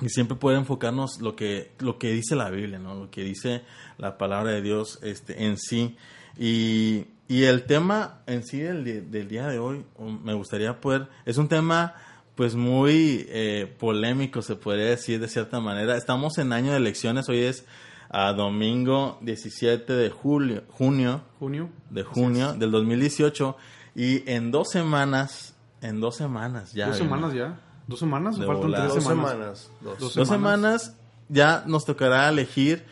y 0.00 0.08
siempre 0.08 0.36
puede 0.36 0.58
enfocarnos 0.58 1.20
lo 1.20 1.34
que 1.34 1.72
lo 1.80 1.98
que 1.98 2.12
dice 2.12 2.36
la 2.36 2.50
Biblia 2.50 2.78
no 2.78 2.94
lo 2.94 3.10
que 3.10 3.22
dice 3.22 3.62
la 3.98 4.18
palabra 4.18 4.50
de 4.50 4.62
Dios 4.62 4.98
este 5.02 5.44
en 5.44 5.56
sí 5.58 5.96
y, 6.38 7.06
y 7.28 7.44
el 7.44 7.64
tema 7.64 8.20
en 8.26 8.44
sí 8.44 8.58
del, 8.60 9.28
día 9.28 9.46
de 9.48 9.58
hoy 9.58 9.84
me 9.98 10.34
gustaría 10.34 10.80
poder 10.80 11.08
es 11.24 11.36
un 11.38 11.48
tema 11.48 11.94
pues 12.34 12.54
muy 12.54 13.26
eh, 13.28 13.74
polémico 13.78 14.42
se 14.42 14.56
podría 14.56 14.86
decir 14.86 15.20
de 15.20 15.28
cierta 15.28 15.60
manera 15.60 15.96
estamos 15.96 16.38
en 16.38 16.52
año 16.52 16.70
de 16.72 16.78
elecciones 16.78 17.28
hoy 17.28 17.40
es 17.40 17.64
a 18.10 18.32
domingo 18.32 19.18
17 19.22 19.92
de 19.92 20.10
julio 20.10 20.62
junio 20.68 21.22
Junio. 21.38 21.70
de 21.90 22.02
junio 22.02 22.54
del 22.54 22.70
2018 22.70 23.56
y 23.94 24.28
en 24.30 24.50
dos 24.50 24.70
semanas 24.70 25.54
en 25.82 26.00
dos 26.00 26.16
semanas 26.16 26.72
ya 26.72 26.88
Dos 26.88 26.98
semanas 26.98 27.32
ya. 27.34 27.58
¿Dos 27.88 27.98
semanas? 27.98 28.38
De 28.38 28.44
¿O 28.44 28.48
faltan 28.48 28.72
tres 28.72 28.94
Dos 28.94 29.02
semanas? 29.04 29.30
semanas. 29.32 29.70
dos. 29.80 29.98
Dos 29.98 30.14
dos 30.14 30.28
semanas. 30.28 30.82
semanas 30.82 30.96
ya 31.28 31.64
nos 31.66 31.84
tocará 31.84 32.28
elegir 32.28 32.84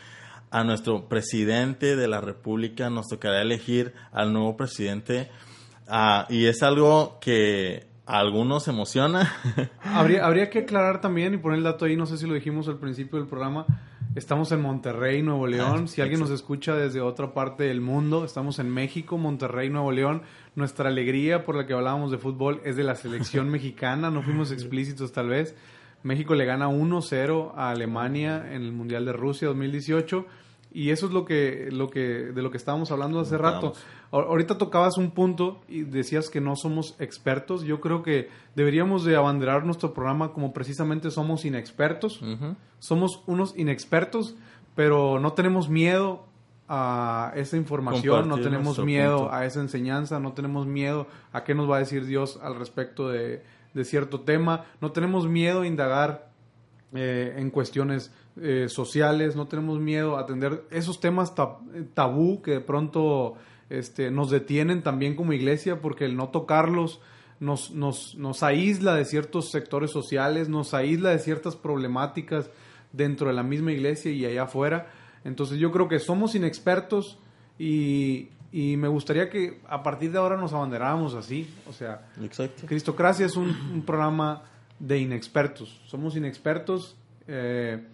a 0.51 0.63
nuestro 0.63 1.07
presidente 1.07 1.95
de 1.95 2.07
la 2.07 2.21
República, 2.21 2.89
nos 2.89 3.07
tocará 3.07 3.41
elegir 3.41 3.93
al 4.11 4.33
nuevo 4.33 4.57
presidente 4.57 5.31
ah, 5.87 6.27
y 6.29 6.45
es 6.45 6.61
algo 6.61 7.17
que 7.21 7.87
a 8.05 8.19
algunos 8.19 8.67
emociona. 8.67 9.33
Habría, 9.83 10.25
habría 10.25 10.49
que 10.49 10.59
aclarar 10.59 10.99
también 10.99 11.33
y 11.33 11.37
poner 11.37 11.59
el 11.59 11.63
dato 11.63 11.85
ahí, 11.85 11.95
no 11.95 12.05
sé 12.05 12.17
si 12.17 12.27
lo 12.27 12.33
dijimos 12.33 12.67
al 12.67 12.77
principio 12.77 13.17
del 13.17 13.27
programa. 13.27 13.65
Estamos 14.13 14.51
en 14.51 14.61
Monterrey, 14.61 15.21
Nuevo 15.21 15.47
León. 15.47 15.83
Ah, 15.85 15.87
si 15.87 16.01
alguien 16.01 16.19
nos 16.19 16.31
escucha 16.31 16.75
desde 16.75 16.99
otra 16.99 17.33
parte 17.33 17.63
del 17.63 17.79
mundo, 17.79 18.25
estamos 18.25 18.59
en 18.59 18.69
México, 18.69 19.17
Monterrey, 19.17 19.69
Nuevo 19.69 19.93
León. 19.93 20.23
Nuestra 20.55 20.89
alegría 20.89 21.45
por 21.45 21.55
la 21.55 21.65
que 21.65 21.71
hablábamos 21.71 22.11
de 22.11 22.17
fútbol 22.17 22.59
es 22.65 22.75
de 22.75 22.83
la 22.83 22.95
selección 22.95 23.49
mexicana. 23.51 24.11
No 24.11 24.21
fuimos 24.21 24.51
explícitos 24.51 25.13
tal 25.13 25.29
vez. 25.29 25.55
México 26.03 26.35
le 26.35 26.45
gana 26.45 26.67
1-0 26.69 27.53
a 27.55 27.69
Alemania 27.71 28.45
en 28.53 28.61
el 28.63 28.71
Mundial 28.71 29.05
de 29.05 29.13
Rusia 29.13 29.47
2018. 29.49 30.25
Y 30.73 30.91
eso 30.91 31.07
es 31.07 31.11
lo 31.11 31.25
que, 31.25 31.67
lo 31.69 31.89
que, 31.89 31.99
de 32.31 32.41
lo 32.41 32.49
que 32.49 32.55
estábamos 32.55 32.91
hablando 32.91 33.19
hace 33.19 33.37
rato. 33.37 33.73
Ahor- 34.09 34.27
Ahorita 34.27 34.57
tocabas 34.57 34.97
un 34.97 35.11
punto 35.11 35.59
y 35.67 35.81
decías 35.83 36.29
que 36.29 36.39
no 36.39 36.55
somos 36.55 36.95
expertos. 36.97 37.63
Yo 37.63 37.81
creo 37.81 38.03
que 38.03 38.29
deberíamos 38.55 39.03
de 39.03 39.17
abanderar 39.17 39.65
nuestro 39.65 39.93
programa 39.93 40.31
como 40.31 40.53
precisamente 40.53 41.11
somos 41.11 41.43
inexpertos. 41.43 42.21
Ujú. 42.21 42.55
Somos 42.79 43.21
unos 43.27 43.53
inexpertos, 43.57 44.35
pero 44.73 45.19
no 45.19 45.33
tenemos 45.33 45.67
miedo 45.67 46.23
a 46.69 47.33
esa 47.35 47.57
información, 47.57 48.29
no 48.29 48.35
tenemos 48.39 48.79
miedo 48.85 49.17
punto. 49.17 49.33
a 49.33 49.45
esa 49.45 49.59
enseñanza, 49.59 50.21
no 50.21 50.31
tenemos 50.31 50.67
miedo 50.67 51.05
a 51.33 51.43
qué 51.43 51.53
nos 51.53 51.69
va 51.69 51.75
a 51.75 51.79
decir 51.79 52.05
Dios 52.05 52.39
al 52.41 52.55
respecto 52.57 53.09
de, 53.09 53.43
de 53.73 53.85
cierto 53.85 54.21
tema, 54.21 54.65
no 54.81 54.91
tenemos 54.91 55.27
miedo 55.27 55.61
a 55.61 55.67
indagar 55.67 56.29
eh, 56.93 57.35
en 57.37 57.49
cuestiones 57.51 58.11
eh, 58.41 58.67
sociales, 58.67 59.35
no 59.35 59.47
tenemos 59.47 59.79
miedo 59.79 60.17
a 60.17 60.21
atender 60.21 60.63
esos 60.71 60.99
temas 60.99 61.35
ta- 61.35 61.57
tabú 61.93 62.41
que 62.41 62.51
de 62.51 62.61
pronto 62.61 63.35
este, 63.69 64.11
nos 64.11 64.29
detienen 64.29 64.81
también 64.83 65.15
como 65.15 65.33
iglesia 65.33 65.81
porque 65.81 66.05
el 66.05 66.17
no 66.17 66.29
tocarlos 66.29 66.99
nos, 67.39 67.71
nos, 67.71 68.15
nos 68.15 68.43
aísla 68.43 68.95
de 68.95 69.05
ciertos 69.05 69.51
sectores 69.51 69.91
sociales, 69.91 70.49
nos 70.49 70.73
aísla 70.73 71.09
de 71.11 71.19
ciertas 71.19 71.55
problemáticas 71.55 72.49
dentro 72.91 73.27
de 73.27 73.33
la 73.33 73.43
misma 73.43 73.71
iglesia 73.71 74.11
y 74.11 74.25
allá 74.25 74.43
afuera. 74.43 74.91
Entonces 75.23 75.57
yo 75.59 75.71
creo 75.71 75.87
que 75.87 75.99
somos 75.99 76.35
inexpertos 76.35 77.17
y, 77.57 78.29
y 78.51 78.75
me 78.77 78.87
gustaría 78.87 79.29
que 79.29 79.61
a 79.67 79.81
partir 79.83 80.11
de 80.11 80.17
ahora 80.17 80.37
nos 80.37 80.53
abanderáramos 80.53 81.13
así. 81.13 81.49
O 81.69 81.73
sea, 81.73 82.07
Exacto. 82.21 82.65
Cristocracia 82.67 83.25
es 83.25 83.35
un, 83.35 83.49
un 83.73 83.81
programa 83.85 84.43
de 84.79 84.99
inexpertos. 84.99 85.79
Somos 85.87 86.15
inexpertos, 86.15 86.95
eh, 87.27 87.85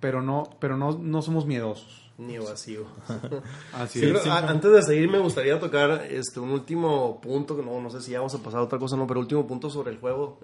pero 0.00 0.22
no, 0.22 0.44
pero 0.58 0.76
no, 0.76 0.92
no 0.98 1.22
somos 1.22 1.46
miedosos. 1.46 2.10
Ni 2.18 2.36
vacío. 2.38 2.84
Así 3.72 4.00
Sí, 4.00 4.06
es. 4.06 4.18
pero, 4.20 4.32
a- 4.32 4.48
antes 4.50 4.70
de 4.70 4.82
seguir 4.82 5.08
me 5.10 5.18
gustaría 5.18 5.58
tocar 5.58 6.04
este 6.10 6.38
un 6.40 6.50
último 6.50 7.18
punto, 7.20 7.56
que 7.56 7.62
no, 7.62 7.80
no 7.80 7.88
sé 7.88 8.02
si 8.02 8.10
ya 8.12 8.18
vamos 8.18 8.34
a 8.34 8.38
pasar 8.42 8.60
a 8.60 8.64
otra 8.64 8.78
cosa, 8.78 8.96
no, 8.96 9.06
pero 9.06 9.20
último 9.20 9.46
punto 9.46 9.70
sobre 9.70 9.90
el 9.92 9.98
juego. 9.98 10.38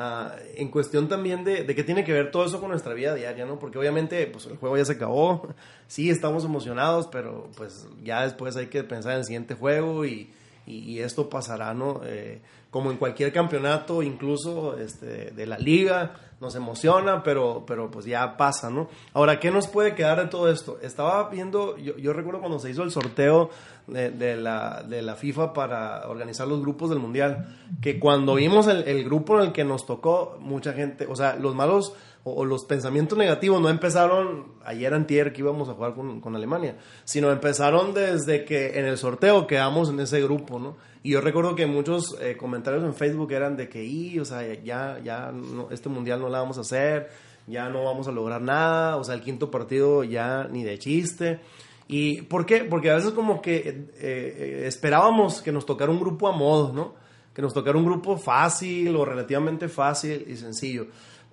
Ah, 0.00 0.36
en 0.54 0.68
cuestión 0.70 1.08
también 1.08 1.42
de, 1.42 1.66
qué 1.66 1.82
tiene 1.82 2.04
que 2.04 2.12
ver 2.12 2.30
todo 2.30 2.44
eso 2.46 2.60
con 2.60 2.70
nuestra 2.70 2.94
vida 2.94 3.16
diaria, 3.16 3.44
¿no? 3.46 3.58
Porque 3.58 3.78
obviamente 3.78 4.24
pues 4.28 4.46
el 4.46 4.56
juego 4.56 4.76
ya 4.76 4.84
se 4.84 4.92
acabó, 4.92 5.48
sí 5.88 6.08
estamos 6.08 6.44
emocionados, 6.44 7.08
pero 7.08 7.48
pues 7.56 7.88
ya 8.04 8.22
después 8.22 8.54
hay 8.56 8.68
que 8.68 8.84
pensar 8.84 9.14
en 9.14 9.18
el 9.18 9.24
siguiente 9.24 9.54
juego 9.54 10.04
y, 10.04 10.30
y- 10.66 10.78
y 10.92 11.00
esto 11.00 11.28
pasará, 11.28 11.74
¿no? 11.74 12.00
Eh, 12.04 12.40
como 12.70 12.92
en 12.92 12.96
cualquier 12.96 13.32
campeonato, 13.32 14.04
incluso 14.04 14.78
este, 14.78 15.32
de 15.32 15.46
la 15.46 15.58
liga, 15.58 16.14
nos 16.40 16.54
emociona, 16.54 17.22
pero, 17.22 17.64
pero 17.66 17.90
pues 17.90 18.06
ya 18.06 18.36
pasa, 18.36 18.70
¿no? 18.70 18.88
Ahora, 19.12 19.40
¿qué 19.40 19.50
nos 19.50 19.66
puede 19.66 19.94
quedar 19.94 20.20
de 20.20 20.26
todo 20.26 20.50
esto? 20.50 20.78
Estaba 20.82 21.28
viendo, 21.28 21.76
yo, 21.76 21.96
yo 21.96 22.12
recuerdo 22.12 22.40
cuando 22.40 22.58
se 22.58 22.70
hizo 22.70 22.82
el 22.82 22.90
sorteo 22.90 23.50
de, 23.86 24.36
la, 24.36 24.84
de 24.86 25.02
la 25.02 25.14
FIFA 25.16 25.52
para 25.52 26.08
organizar 26.08 26.46
los 26.46 26.60
grupos 26.60 26.90
del 26.90 26.98
Mundial, 26.98 27.56
que 27.80 27.98
cuando 27.98 28.34
vimos 28.34 28.66
el, 28.68 28.86
el 28.86 29.04
grupo 29.04 29.38
en 29.38 29.46
el 29.46 29.52
que 29.52 29.64
nos 29.64 29.86
tocó, 29.86 30.36
mucha 30.40 30.72
gente, 30.74 31.06
o 31.08 31.16
sea, 31.16 31.36
los 31.36 31.54
malos 31.54 31.94
o, 32.28 32.34
o 32.40 32.44
los 32.44 32.64
pensamientos 32.64 33.16
negativos 33.16 33.60
no 33.60 33.68
empezaron 33.68 34.46
ayer 34.64 34.92
antier 34.94 35.32
que 35.32 35.40
íbamos 35.40 35.68
a 35.68 35.74
jugar 35.74 35.94
con, 35.94 36.20
con 36.20 36.36
Alemania, 36.36 36.76
sino 37.04 37.30
empezaron 37.30 37.94
desde 37.94 38.44
que 38.44 38.78
en 38.78 38.86
el 38.86 38.98
sorteo 38.98 39.46
quedamos 39.46 39.90
en 39.90 40.00
ese 40.00 40.20
grupo, 40.22 40.58
¿no? 40.58 40.76
Y 41.02 41.12
yo 41.12 41.20
recuerdo 41.20 41.54
que 41.54 41.66
muchos 41.66 42.16
eh, 42.20 42.36
comentarios 42.36 42.82
en 42.84 42.94
Facebook 42.94 43.30
eran 43.32 43.56
de 43.56 43.68
que, 43.68 43.84
y, 43.84 44.18
o 44.18 44.24
sea, 44.24 44.42
ya, 44.62 45.00
ya, 45.02 45.30
no- 45.32 45.68
este 45.70 45.88
mundial 45.88 46.20
no 46.20 46.28
la 46.28 46.40
vamos 46.40 46.58
a 46.58 46.62
hacer, 46.62 47.08
ya 47.46 47.68
no 47.70 47.84
vamos 47.84 48.08
a 48.08 48.12
lograr 48.12 48.42
nada, 48.42 48.96
o 48.96 49.04
sea, 49.04 49.14
el 49.14 49.22
quinto 49.22 49.50
partido 49.50 50.04
ya 50.04 50.48
ni 50.50 50.64
de 50.64 50.78
chiste. 50.78 51.40
¿Y 51.86 52.22
por 52.22 52.44
qué? 52.44 52.64
Porque 52.64 52.90
a 52.90 52.96
veces 52.96 53.12
como 53.12 53.40
que 53.40 53.56
eh, 53.56 53.88
eh, 54.00 54.64
esperábamos 54.66 55.40
que 55.40 55.52
nos 55.52 55.64
tocara 55.64 55.90
un 55.90 55.98
grupo 56.00 56.28
a 56.28 56.32
modo, 56.32 56.72
¿no? 56.74 56.94
Que 57.32 57.40
nos 57.40 57.54
tocara 57.54 57.78
un 57.78 57.86
grupo 57.86 58.18
fácil 58.18 58.94
o 58.96 59.04
relativamente 59.04 59.68
fácil 59.68 60.26
y 60.28 60.36
sencillo. 60.36 60.88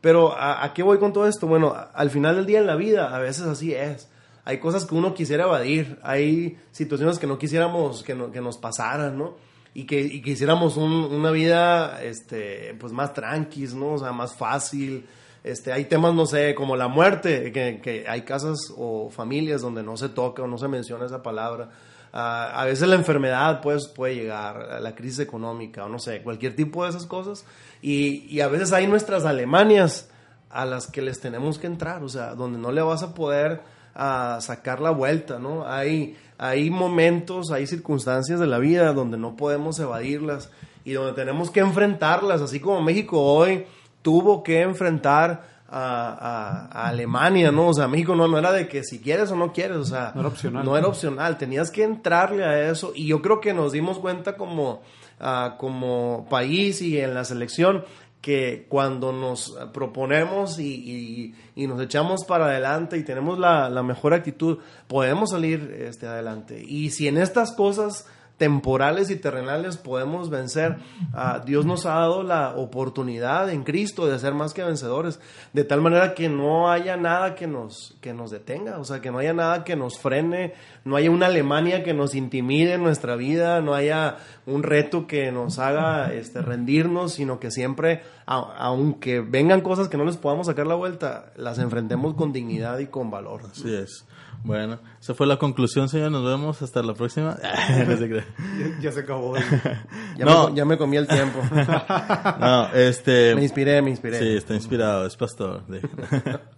Pero 0.05 0.33
¿a, 0.38 0.63
a 0.63 0.71
qué 0.71 0.83
voy 0.83 1.00
con 1.00 1.13
todo 1.13 1.27
esto? 1.27 1.47
Bueno, 1.47 1.74
al 1.95 2.12
final 2.12 2.35
del 2.35 2.45
día 2.45 2.59
en 2.59 2.67
la 2.67 2.75
vida 2.75 3.15
a 3.15 3.17
veces 3.17 3.47
así 3.47 3.74
es. 3.74 4.07
Hay 4.43 4.59
cosas 4.59 4.85
que 4.85 4.93
uno 4.93 5.15
quisiera 5.15 5.45
evadir, 5.45 5.97
hay 6.03 6.59
situaciones 6.71 7.17
que 7.17 7.25
no 7.25 7.39
quisiéramos 7.39 8.03
que, 8.03 8.13
no- 8.13 8.31
que 8.31 8.39
nos 8.39 8.59
pasaran, 8.59 9.17
¿no? 9.17 9.33
Y 9.74 9.85
que 9.88 10.00
y 10.01 10.21
quisiéramos 10.21 10.77
un- 10.77 10.91
una 11.12 11.31
vida 11.31 12.03
este, 12.03 12.75
pues 12.79 12.93
más 12.93 13.13
tranquis, 13.15 13.74
¿no? 13.74 13.93
O 13.93 13.97
sea, 13.97 14.12
más 14.12 14.35
fácil. 14.35 15.07
Este, 15.43 15.74
hay 15.74 15.85
temas, 15.85 16.13
no 16.13 16.27
sé, 16.27 16.53
como 16.53 16.75
la 16.75 16.88
muerte, 16.88 17.51
que, 17.51 17.79
que 17.81 18.05
hay 18.07 18.21
casas 18.21 18.71
o 18.77 19.09
familias 19.09 19.62
donde 19.63 19.81
no 19.81 19.97
se 19.97 20.09
toca 20.09 20.43
o 20.43 20.47
no 20.47 20.59
se 20.59 20.67
menciona 20.67 21.07
esa 21.07 21.24
palabra. 21.24 21.71
A 22.17 22.63
veces 22.65 22.88
la 22.88 22.95
enfermedad 22.95 23.62
pues, 23.62 23.88
puede 23.88 24.15
llegar, 24.15 24.79
la 24.81 24.95
crisis 24.95 25.19
económica 25.19 25.86
o 25.86 25.89
no 25.89 26.00
sé, 26.00 26.22
cualquier 26.22 26.55
tipo 26.55 26.84
de 26.84 26.91
esas 26.91 27.05
cosas. 27.05 27.45
Y, 27.81 28.25
y 28.34 28.39
a 28.39 28.48
veces 28.48 28.72
hay 28.72 28.88
nuestras 28.88 29.25
Alemanias 29.25 30.10
a 30.50 30.65
las 30.65 30.88
que 30.88 31.01
les 31.01 31.19
tenemos 31.19 31.60
que 31.60 31.67
entrar, 31.67 32.03
o 32.03 32.10
sea, 32.10 32.34
donde 32.34 32.57
no 32.57 32.72
le 32.72 32.81
vas 32.81 33.03
a 33.03 33.13
poder 33.13 33.62
a 33.93 34.39
sacar 34.39 34.79
la 34.79 34.91
vuelta, 34.91 35.39
¿no? 35.39 35.67
Hay, 35.67 36.17
hay 36.38 36.69
momentos, 36.69 37.51
hay 37.51 37.67
circunstancias 37.67 38.39
de 38.39 38.48
la 38.48 38.60
vida 38.60 38.93
donde 38.93 39.17
no 39.17 39.36
podemos 39.36 39.77
evadirlas 39.79 40.50
y 40.86 40.93
donde 40.93 41.13
tenemos 41.13 41.51
que 41.51 41.60
enfrentarlas, 41.60 42.41
así 42.41 42.60
como 42.62 42.81
México 42.81 43.22
hoy 43.22 43.65
tuvo 44.01 44.43
que 44.43 44.62
enfrentar 44.62 45.54
a, 45.67 46.88
Alemania, 46.88 47.51
¿no? 47.51 47.69
O 47.69 47.74
sea, 47.74 47.88
México 47.88 48.15
no, 48.15 48.27
no 48.27 48.38
era 48.38 48.51
de 48.51 48.67
que 48.67 48.84
si 48.84 49.00
quieres 49.00 49.31
o 49.31 49.36
no 49.36 49.51
quieres, 49.51 49.77
o 49.77 49.86
sea, 49.86 50.12
no 50.13 50.22
era 50.22 50.29
opcional. 50.29 50.65
No 50.65 50.77
era 50.77 50.88
opcional, 50.88 51.38
tenías 51.38 51.72
que 51.72 51.84
entrarle 51.84 52.43
a 52.43 52.69
eso 52.69 52.91
y 52.95 53.07
yo 53.07 53.22
creo 53.22 53.41
que 53.41 53.53
nos 53.53 53.72
dimos 53.72 54.00
cuenta 54.00 54.36
como, 54.36 54.81
ah, 55.19 55.55
como 55.57 56.27
país 56.29 56.81
y 56.81 57.00
en 57.00 57.13
la 57.13 57.25
selección 57.25 57.84
que 58.22 58.65
cuando 58.69 59.12
nos 59.12 59.55
proponemos 59.72 60.60
y, 60.60 61.36
nos 61.55 61.79
echamos 61.79 62.25
para 62.25 62.45
adelante 62.45 62.98
y 62.98 63.03
tenemos 63.03 63.38
la, 63.38 63.69
la, 63.69 63.84
mejor 63.84 64.15
actitud, 64.15 64.57
podemos 64.88 65.29
salir 65.29 65.75
este, 65.79 66.07
adelante. 66.07 66.60
Y 66.60 66.89
si 66.89 67.07
en 67.07 67.19
estas 67.19 67.51
cosas 67.51 68.07
temporales 68.37 69.09
y 69.09 69.15
terrenales 69.15 69.77
podemos 69.77 70.29
vencer. 70.29 70.77
Ah, 71.13 71.41
Dios 71.45 71.65
nos 71.65 71.85
ha 71.85 71.95
dado 71.95 72.23
la 72.23 72.55
oportunidad 72.55 73.49
en 73.49 73.63
Cristo 73.63 74.07
de 74.07 74.19
ser 74.19 74.33
más 74.33 74.53
que 74.53 74.63
vencedores, 74.63 75.19
de 75.53 75.63
tal 75.63 75.81
manera 75.81 76.13
que 76.13 76.27
no 76.27 76.69
haya 76.69 76.97
nada 76.97 77.35
que 77.35 77.47
nos, 77.47 77.95
que 78.01 78.13
nos 78.13 78.31
detenga, 78.31 78.77
o 78.77 78.83
sea, 78.83 79.01
que 79.01 79.11
no 79.11 79.19
haya 79.19 79.33
nada 79.33 79.63
que 79.63 79.75
nos 79.75 79.97
frene, 79.97 80.53
no 80.83 80.95
haya 80.95 81.11
una 81.11 81.27
Alemania 81.27 81.83
que 81.83 81.93
nos 81.93 82.13
intimide 82.13 82.73
en 82.73 82.83
nuestra 82.83 83.15
vida, 83.15 83.61
no 83.61 83.73
haya 83.73 84.17
un 84.45 84.63
reto 84.63 85.07
que 85.07 85.31
nos 85.31 85.57
haga 85.59 86.13
este, 86.13 86.41
rendirnos, 86.41 87.13
sino 87.13 87.39
que 87.39 87.51
siempre, 87.51 88.03
aunque 88.25 89.21
vengan 89.21 89.61
cosas 89.61 89.87
que 89.87 89.97
no 89.97 90.05
les 90.05 90.17
podamos 90.17 90.47
sacar 90.47 90.67
la 90.67 90.75
vuelta, 90.75 91.31
las 91.37 91.57
enfrentemos 91.57 92.15
con 92.15 92.33
dignidad 92.33 92.79
y 92.79 92.87
con 92.87 93.09
valor. 93.09 93.41
Así 93.51 93.73
es. 93.73 94.05
Bueno, 94.45 94.79
esa 95.01 95.15
fue 95.15 95.25
la 95.25 95.37
conclusión, 95.37 95.89
señor. 95.89 96.11
Nos 96.11 96.23
vemos 96.23 96.61
hasta 96.61 96.83
la 96.83 96.93
próxima. 96.93 97.35
ya, 98.79 98.91
se 98.91 98.99
acabó. 98.99 99.35
ya, 99.35 100.23
no. 100.23 100.49
me, 100.49 100.55
ya 100.55 100.65
me 100.65 100.77
comí 100.77 100.97
el 100.97 101.07
tiempo. 101.07 101.39
no, 102.39 102.71
este... 102.73 103.33
Me 103.33 103.41
inspiré, 103.41 103.81
me 103.81 103.89
inspiré. 103.89 104.19
Sí, 104.19 104.37
está 104.37 104.53
inspirado, 104.53 105.07
es 105.07 105.17
pastor. 105.17 105.63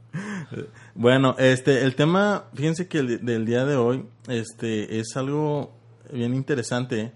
bueno, 0.95 1.35
este, 1.39 1.83
el 1.85 1.95
tema, 1.95 2.47
fíjense 2.53 2.89
que 2.89 2.99
el, 2.99 3.25
del 3.25 3.45
día 3.45 3.63
de 3.63 3.77
hoy, 3.77 4.05
este, 4.27 4.99
es 4.99 5.15
algo 5.15 5.71
bien 6.11 6.33
interesante 6.33 7.13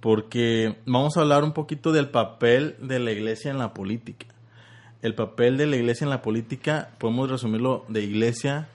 porque 0.00 0.76
vamos 0.84 1.16
a 1.16 1.22
hablar 1.22 1.44
un 1.44 1.52
poquito 1.52 1.92
del 1.92 2.10
papel 2.10 2.76
de 2.78 2.98
la 2.98 3.12
iglesia 3.12 3.50
en 3.50 3.56
la 3.56 3.72
política. 3.72 4.26
El 5.00 5.14
papel 5.14 5.56
de 5.56 5.66
la 5.66 5.76
iglesia 5.76 6.04
en 6.04 6.10
la 6.10 6.20
política, 6.20 6.90
podemos 6.98 7.30
resumirlo 7.30 7.86
de 7.88 8.02
iglesia 8.02 8.68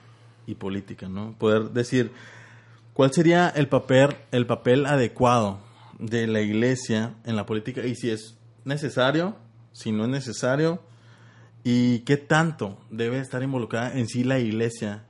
y 0.46 0.54
política, 0.54 1.08
¿no? 1.08 1.34
Poder 1.38 1.70
decir 1.70 2.12
cuál 2.92 3.12
sería 3.12 3.48
el 3.48 3.68
papel, 3.68 4.16
el 4.32 4.46
papel 4.46 4.86
adecuado 4.86 5.58
de 5.98 6.26
la 6.26 6.40
iglesia 6.40 7.14
en 7.24 7.36
la 7.36 7.46
política 7.46 7.84
y 7.86 7.94
si 7.94 8.10
es 8.10 8.36
necesario, 8.64 9.36
si 9.72 9.92
no 9.92 10.04
es 10.04 10.10
necesario 10.10 10.80
y 11.64 12.00
qué 12.00 12.16
tanto 12.16 12.78
debe 12.90 13.18
estar 13.18 13.42
involucrada 13.42 13.98
en 13.98 14.06
sí 14.06 14.24
la 14.24 14.38
iglesia 14.38 15.04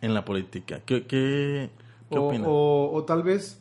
en 0.00 0.14
la 0.14 0.24
política. 0.24 0.80
¿Qué, 0.84 1.06
qué, 1.06 1.70
opinas? 2.10 2.46
O, 2.50 3.04
tal 3.06 3.22
vez, 3.22 3.60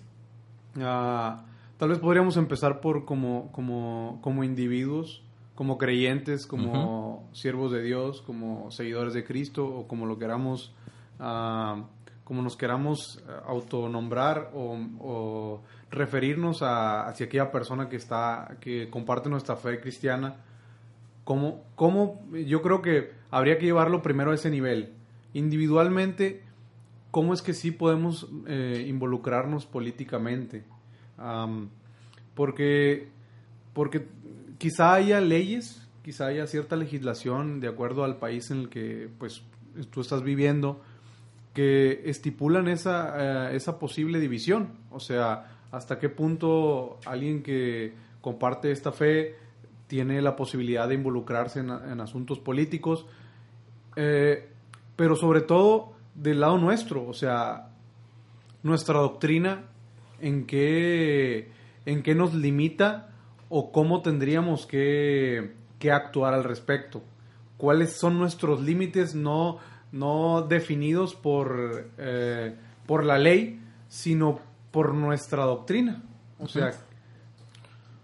ah, 0.79 1.45
tal 1.77 1.89
vez 1.89 1.99
podríamos 1.99 2.37
empezar 2.37 2.81
por 2.81 3.05
como, 3.05 3.51
como, 3.51 4.19
como 4.21 4.43
individuos 4.43 5.23
como 5.55 5.77
creyentes, 5.77 6.47
como 6.47 7.29
siervos 7.33 7.71
de 7.71 7.83
Dios, 7.83 8.21
como 8.21 8.71
seguidores 8.71 9.13
de 9.13 9.23
Cristo 9.23 9.65
o 9.65 9.87
como 9.87 10.05
lo 10.05 10.17
queramos 10.17 10.73
como 11.17 12.41
nos 12.41 12.55
queramos 12.55 13.21
eh, 13.27 13.31
autonombrar 13.45 14.51
o, 14.53 15.61
referirnos 15.91 16.63
a, 16.63 17.07
hacia 17.07 17.27
aquella 17.27 17.51
persona 17.51 17.87
que 17.87 17.97
está, 17.97 18.57
que 18.59 18.89
comparte 18.89 19.29
nuestra 19.29 19.55
fe 19.55 19.79
cristiana, 19.79 20.37
¿cómo, 21.23 21.65
cómo 21.75 22.23
yo 22.31 22.63
creo 22.63 22.81
que 22.81 23.11
habría 23.29 23.59
que 23.59 23.65
llevarlo 23.65 24.01
primero 24.01 24.31
a 24.31 24.35
ese 24.35 24.49
nivel? 24.49 24.93
Individualmente, 25.33 26.41
¿cómo 27.11 27.33
es 27.33 27.43
que 27.43 27.53
sí 27.53 27.69
podemos 27.69 28.27
eh, 28.47 28.85
involucrarnos 28.87 29.65
políticamente? 29.65 30.63
porque, 32.33 33.07
porque 33.73 34.07
quizá 34.57 34.95
haya 34.95 35.21
leyes, 35.21 35.87
quizá 36.03 36.25
haya 36.25 36.47
cierta 36.47 36.75
legislación 36.75 37.59
de 37.59 37.67
acuerdo 37.67 38.03
al 38.03 38.17
país 38.17 38.49
en 38.51 38.61
el 38.61 38.69
que 38.69 39.09
pues 39.19 39.43
tú 39.91 40.01
estás 40.01 40.23
viviendo, 40.23 40.81
que 41.53 42.01
estipulan 42.05 42.67
esa, 42.67 43.51
eh, 43.51 43.55
esa 43.55 43.79
posible 43.79 44.19
división. 44.19 44.69
O 44.89 44.99
sea, 44.99 45.57
hasta 45.71 45.99
qué 45.99 46.09
punto 46.09 46.99
alguien 47.05 47.43
que 47.43 47.93
comparte 48.21 48.71
esta 48.71 48.91
fe 48.91 49.35
tiene 49.87 50.21
la 50.21 50.35
posibilidad 50.35 50.87
de 50.87 50.95
involucrarse 50.95 51.59
en, 51.59 51.69
asuntos 51.69 52.39
políticos, 52.39 53.05
eh, 53.95 54.49
pero 54.95 55.15
sobre 55.15 55.41
todo 55.41 55.93
del 56.15 56.39
lado 56.39 56.57
nuestro, 56.57 57.05
o 57.05 57.13
sea, 57.13 57.69
nuestra 58.63 58.99
doctrina, 58.99 59.65
en 60.19 60.45
qué, 60.45 61.51
en 61.85 62.01
qué 62.01 62.15
nos 62.15 62.33
limita 62.33 63.09
o 63.49 63.71
cómo 63.71 64.01
tendríamos 64.01 64.65
que, 64.65 65.53
que 65.79 65.91
actuar 65.91 66.33
al 66.33 66.43
respecto. 66.43 67.03
¿Cuáles 67.57 67.93
son 67.93 68.17
nuestros 68.17 68.61
límites? 68.61 69.15
No 69.15 69.59
no 69.93 70.41
definidos 70.41 71.13
por, 71.15 71.89
eh, 71.99 72.55
por 72.85 73.05
la 73.05 73.17
ley, 73.17 73.61
sino 73.87 74.39
por 74.71 74.93
nuestra 74.93 75.43
doctrina. 75.43 76.01
O 76.39 76.47
sea, 76.47 76.73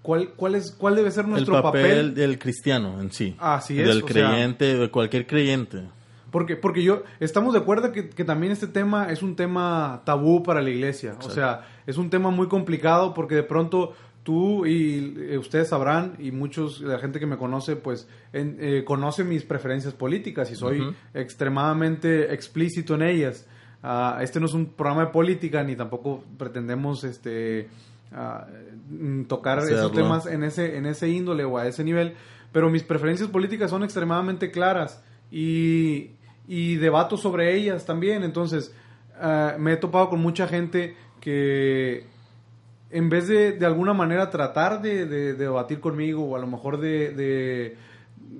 ¿cuál, 0.03 0.29
cuál, 0.35 0.55
es, 0.55 0.71
cuál 0.71 0.95
debe 0.95 1.09
ser 1.09 1.27
nuestro 1.27 1.57
El 1.57 1.63
papel, 1.63 2.13
del 2.13 2.37
cristiano 2.37 3.01
en 3.01 3.11
sí. 3.11 3.35
Así 3.39 3.81
es. 3.81 3.87
Del 3.87 4.05
creyente, 4.05 4.77
de 4.77 4.91
cualquier 4.91 5.25
creyente. 5.25 5.81
Porque, 6.29 6.55
porque 6.55 6.83
yo, 6.83 7.01
estamos 7.19 7.53
de 7.53 7.59
acuerdo 7.59 7.91
que, 7.91 8.09
que, 8.09 8.23
también 8.23 8.53
este 8.53 8.67
tema 8.67 9.11
es 9.11 9.23
un 9.23 9.35
tema 9.35 10.03
tabú 10.05 10.43
para 10.43 10.61
la 10.61 10.69
iglesia. 10.69 11.15
O 11.23 11.31
sea, 11.31 11.67
es 11.87 11.97
un 11.97 12.11
tema 12.11 12.29
muy 12.29 12.47
complicado 12.47 13.15
porque 13.15 13.33
de 13.33 13.41
pronto 13.41 13.95
tú 14.29 14.63
y 14.63 15.15
eh, 15.31 15.39
ustedes 15.39 15.69
sabrán, 15.69 16.13
y 16.19 16.29
muchos 16.29 16.81
de 16.81 16.87
la 16.89 16.99
gente 16.99 17.19
que 17.19 17.25
me 17.25 17.35
conoce, 17.35 17.75
pues 17.75 18.07
eh, 18.31 18.83
conoce 18.85 19.23
mis 19.23 19.43
preferencias 19.43 19.95
políticas 19.95 20.51
y 20.51 20.55
soy 20.55 20.95
extremadamente 21.15 22.31
explícito 22.31 22.93
en 22.93 23.01
ellas. 23.01 23.47
Ah, 23.81 24.19
este 24.21 24.39
no 24.39 24.45
es 24.45 24.53
un 24.53 24.67
programa 24.67 25.05
de 25.05 25.11
política 25.11 25.63
ni 25.63 25.75
tampoco 25.75 26.23
pretendemos 26.37 27.03
este 27.05 27.69
mm, 28.91 29.23
tocar 29.23 29.63
esos 29.63 29.91
temas 29.93 30.27
en 30.27 30.43
ese, 30.43 30.77
en 30.77 30.85
ese 30.85 31.09
índole 31.09 31.43
o 31.43 31.57
a 31.57 31.65
ese 31.65 31.83
nivel, 31.83 32.13
pero 32.51 32.69
mis 32.69 32.83
preferencias 32.83 33.29
políticas 33.29 33.71
son 33.71 33.83
extremadamente 33.83 34.51
claras 34.51 35.03
y, 35.31 36.11
y 36.47 36.75
debato 36.75 37.17
sobre 37.17 37.57
ellas 37.57 37.83
también. 37.83 38.23
Entonces, 38.23 38.75
ah, 39.19 39.55
me 39.57 39.73
he 39.73 39.77
topado 39.77 40.09
con 40.09 40.19
mucha 40.21 40.47
gente 40.47 40.95
que 41.19 42.05
en 42.91 43.09
vez 43.09 43.27
de 43.27 43.51
de 43.51 43.65
alguna 43.65 43.93
manera 43.93 44.29
tratar 44.29 44.81
de, 44.81 45.05
debatir 45.35 45.79
conmigo 45.79 46.25
o 46.25 46.35
a 46.35 46.39
lo 46.39 46.47
mejor 46.47 46.79
de, 46.79 47.11
de, 47.11 47.77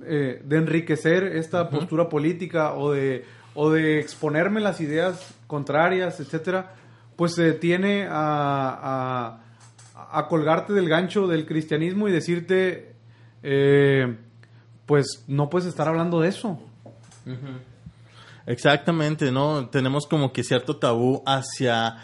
eh, 0.04 0.42
enriquecer 0.50 1.24
esta 1.24 1.70
postura 1.70 2.08
política 2.08 2.74
o 2.74 2.92
de, 2.92 3.24
o 3.54 3.70
de 3.70 4.00
exponerme 4.00 4.60
las 4.60 4.80
ideas 4.80 5.34
contrarias, 5.46 6.20
etcétera, 6.20 6.74
pues 7.16 7.34
se 7.34 7.52
tiene 7.52 8.06
a, 8.10 9.40
a, 9.94 10.28
colgarte 10.28 10.72
del 10.72 10.88
gancho 10.88 11.26
del 11.26 11.46
cristianismo 11.46 12.08
y 12.08 12.12
decirte, 12.12 12.94
eh, 13.42 14.16
pues 14.86 15.24
no 15.28 15.50
puedes 15.50 15.68
estar 15.68 15.86
hablando 15.86 16.20
de 16.20 16.28
eso. 16.28 16.58
Exactamente, 18.46 19.30
¿no? 19.30 19.68
Tenemos 19.68 20.06
como 20.06 20.32
que 20.32 20.42
cierto 20.42 20.78
tabú 20.78 21.22
hacia 21.26 21.98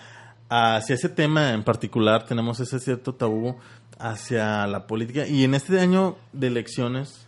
hacia 0.49 0.95
ese 0.95 1.09
tema 1.09 1.53
en 1.53 1.65
particular 1.65 2.25
tenemos 2.25 2.61
ese 2.61 2.79
cierto 2.79 3.15
tabú 3.15 3.57
hacia 3.99 4.67
la 4.67 4.87
política 4.87 5.27
y 5.27 5.45
en 5.45 5.55
este 5.55 5.81
año 5.81 6.17
de 6.33 6.49
elecciones 6.49 7.27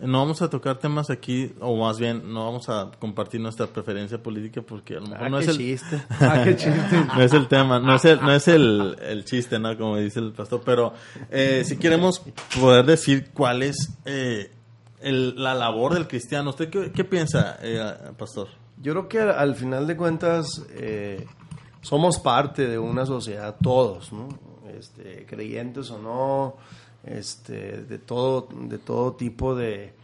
no 0.00 0.18
vamos 0.18 0.42
a 0.42 0.50
tocar 0.50 0.78
temas 0.78 1.10
aquí 1.10 1.52
o 1.60 1.76
más 1.76 1.98
bien 1.98 2.32
no 2.32 2.44
vamos 2.44 2.68
a 2.68 2.90
compartir 3.00 3.40
nuestra 3.40 3.66
preferencia 3.66 4.22
política 4.22 4.62
porque 4.62 4.96
a 4.96 5.00
lo 5.00 5.06
mejor 5.06 5.26
ah, 5.26 5.28
no 5.28 5.38
es 5.40 5.48
el 5.48 5.56
chiste. 5.56 6.02
Ah, 6.20 6.42
qué 6.44 6.56
chiste. 6.56 7.04
no 7.16 7.22
es 7.22 7.32
el 7.32 7.48
tema 7.48 7.80
no 7.80 7.94
es 7.96 8.04
el, 8.04 8.20
no 8.20 8.32
es 8.32 8.48
el, 8.48 8.96
el 9.00 9.24
chiste 9.24 9.58
no 9.58 9.76
como 9.76 9.96
dice 9.96 10.20
el 10.20 10.32
pastor 10.32 10.62
pero 10.64 10.92
eh, 11.30 11.62
si 11.64 11.76
queremos 11.78 12.22
poder 12.60 12.84
decir 12.84 13.30
cuál 13.32 13.62
es 13.62 13.98
eh, 14.04 14.52
el, 15.00 15.42
la 15.42 15.54
labor 15.54 15.94
del 15.94 16.06
cristiano 16.06 16.50
usted 16.50 16.70
qué, 16.70 16.92
qué 16.92 17.04
piensa 17.04 17.58
eh, 17.62 17.92
pastor 18.16 18.48
yo 18.80 18.92
creo 18.92 19.08
que 19.08 19.20
al 19.20 19.56
final 19.56 19.86
de 19.86 19.96
cuentas 19.96 20.64
eh, 20.70 21.26
somos 21.88 22.18
parte 22.18 22.66
de 22.66 22.78
una 22.78 23.06
sociedad, 23.06 23.56
todos. 23.62 24.10
Este, 24.78 25.24
creyentes 25.24 25.90
o 25.90 25.98
no, 25.98 26.56
este, 27.02 27.80
de, 27.80 27.98
todo, 27.98 28.46
de 28.52 28.76
todo 28.76 29.14
tipo 29.14 29.54
de, 29.54 29.94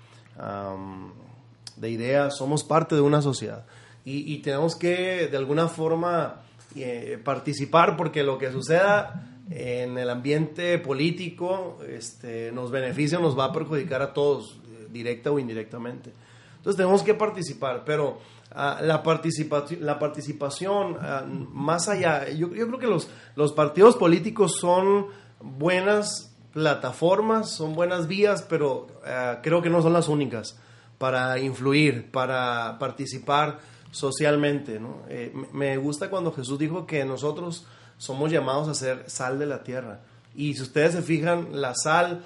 de 1.76 1.90
ideas, 1.90 2.38
somos 2.38 2.64
parte 2.64 2.94
de 2.94 3.02
una 3.02 3.20
sociedad. 3.20 3.66
Y, 4.06 4.38
tenemos 4.38 4.76
que, 4.76 5.28
de 5.28 5.36
alguna 5.36 5.68
forma, 5.68 6.40
eh, 6.74 7.20
participar 7.22 7.98
porque 7.98 8.22
lo 8.22 8.38
que 8.38 8.50
suceda 8.50 9.38
en 9.50 9.98
el 9.98 10.08
ambiente 10.08 10.78
político 10.78 11.78
este, 11.86 12.50
nos 12.50 12.70
beneficia 12.70 13.18
o 13.18 13.22
nos 13.22 13.38
va 13.38 13.46
a 13.46 13.52
perjudicar 13.52 14.00
a 14.00 14.14
todos, 14.14 14.58
eh, 14.68 14.86
directa 14.90 15.30
o 15.30 15.38
indirectamente. 15.38 16.12
Entonces 16.56 16.78
tenemos 16.78 17.02
que 17.02 17.12
participar, 17.12 17.82
pero 17.84 18.18
ah, 18.54 18.78
la, 18.82 19.02
participación, 19.02 19.84
la 19.84 19.98
participación, 19.98 20.96
ah, 21.00 21.24
más 21.26 21.88
allá, 21.88 22.28
yo, 22.30 22.54
yo, 22.54 22.66
creo 22.66 22.78
que 22.78 22.86
los, 22.86 23.08
los 23.36 23.52
partidos 23.52 23.96
políticos 23.96 24.56
son 24.60 25.06
buenas 25.40 26.34
plataformas, 26.52 27.50
son 27.50 27.74
buenas 27.74 28.06
vías, 28.06 28.42
pero 28.48 28.86
ah, 29.04 29.40
creo 29.42 29.62
que 29.62 29.70
no 29.70 29.82
son 29.82 29.92
las 29.92 30.08
únicas 30.08 30.58
para 30.98 31.38
influir, 31.38 32.10
para 32.10 32.78
participar 32.78 33.58
socialmente. 33.90 34.78
¿no? 34.80 35.02
Eh, 35.08 35.32
me 35.52 35.76
gusta 35.76 36.08
cuando 36.08 36.32
Jesús 36.32 36.58
dijo 36.58 36.86
que 36.86 37.04
nosotros 37.04 37.66
somos 37.98 38.30
llamados 38.30 38.68
a 38.68 38.74
ser 38.74 39.08
sal 39.08 39.38
de 39.38 39.46
la 39.46 39.62
tierra. 39.62 40.00
Y 40.34 40.54
si 40.54 40.62
ustedes 40.62 40.92
se 40.92 41.02
fijan, 41.02 41.60
la 41.60 41.74
sal, 41.74 42.24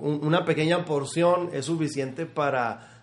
una 0.00 0.44
pequeña 0.44 0.84
porción 0.84 1.50
es 1.52 1.66
suficiente 1.66 2.26
para 2.26 2.93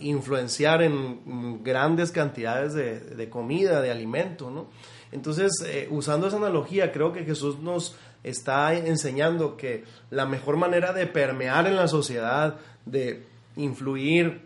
influenciar 0.00 0.82
en 0.82 1.62
grandes 1.62 2.10
cantidades 2.10 2.74
de, 2.74 3.28
comida, 3.30 3.80
de 3.80 3.90
alimento, 3.90 4.50
¿no? 4.50 4.66
Entonces, 5.12 5.52
eh, 5.64 5.86
usando 5.90 6.26
esa 6.26 6.38
analogía, 6.38 6.90
creo 6.90 7.12
que 7.12 7.24
Jesús 7.24 7.60
nos 7.60 7.96
está 8.24 8.74
enseñando 8.74 9.56
que 9.56 9.84
la 10.10 10.26
mejor 10.26 10.56
manera 10.56 10.92
de 10.92 11.06
permear 11.06 11.68
en 11.68 11.76
la 11.76 11.86
sociedad, 11.86 12.56
de 12.84 13.22
influir, 13.54 14.42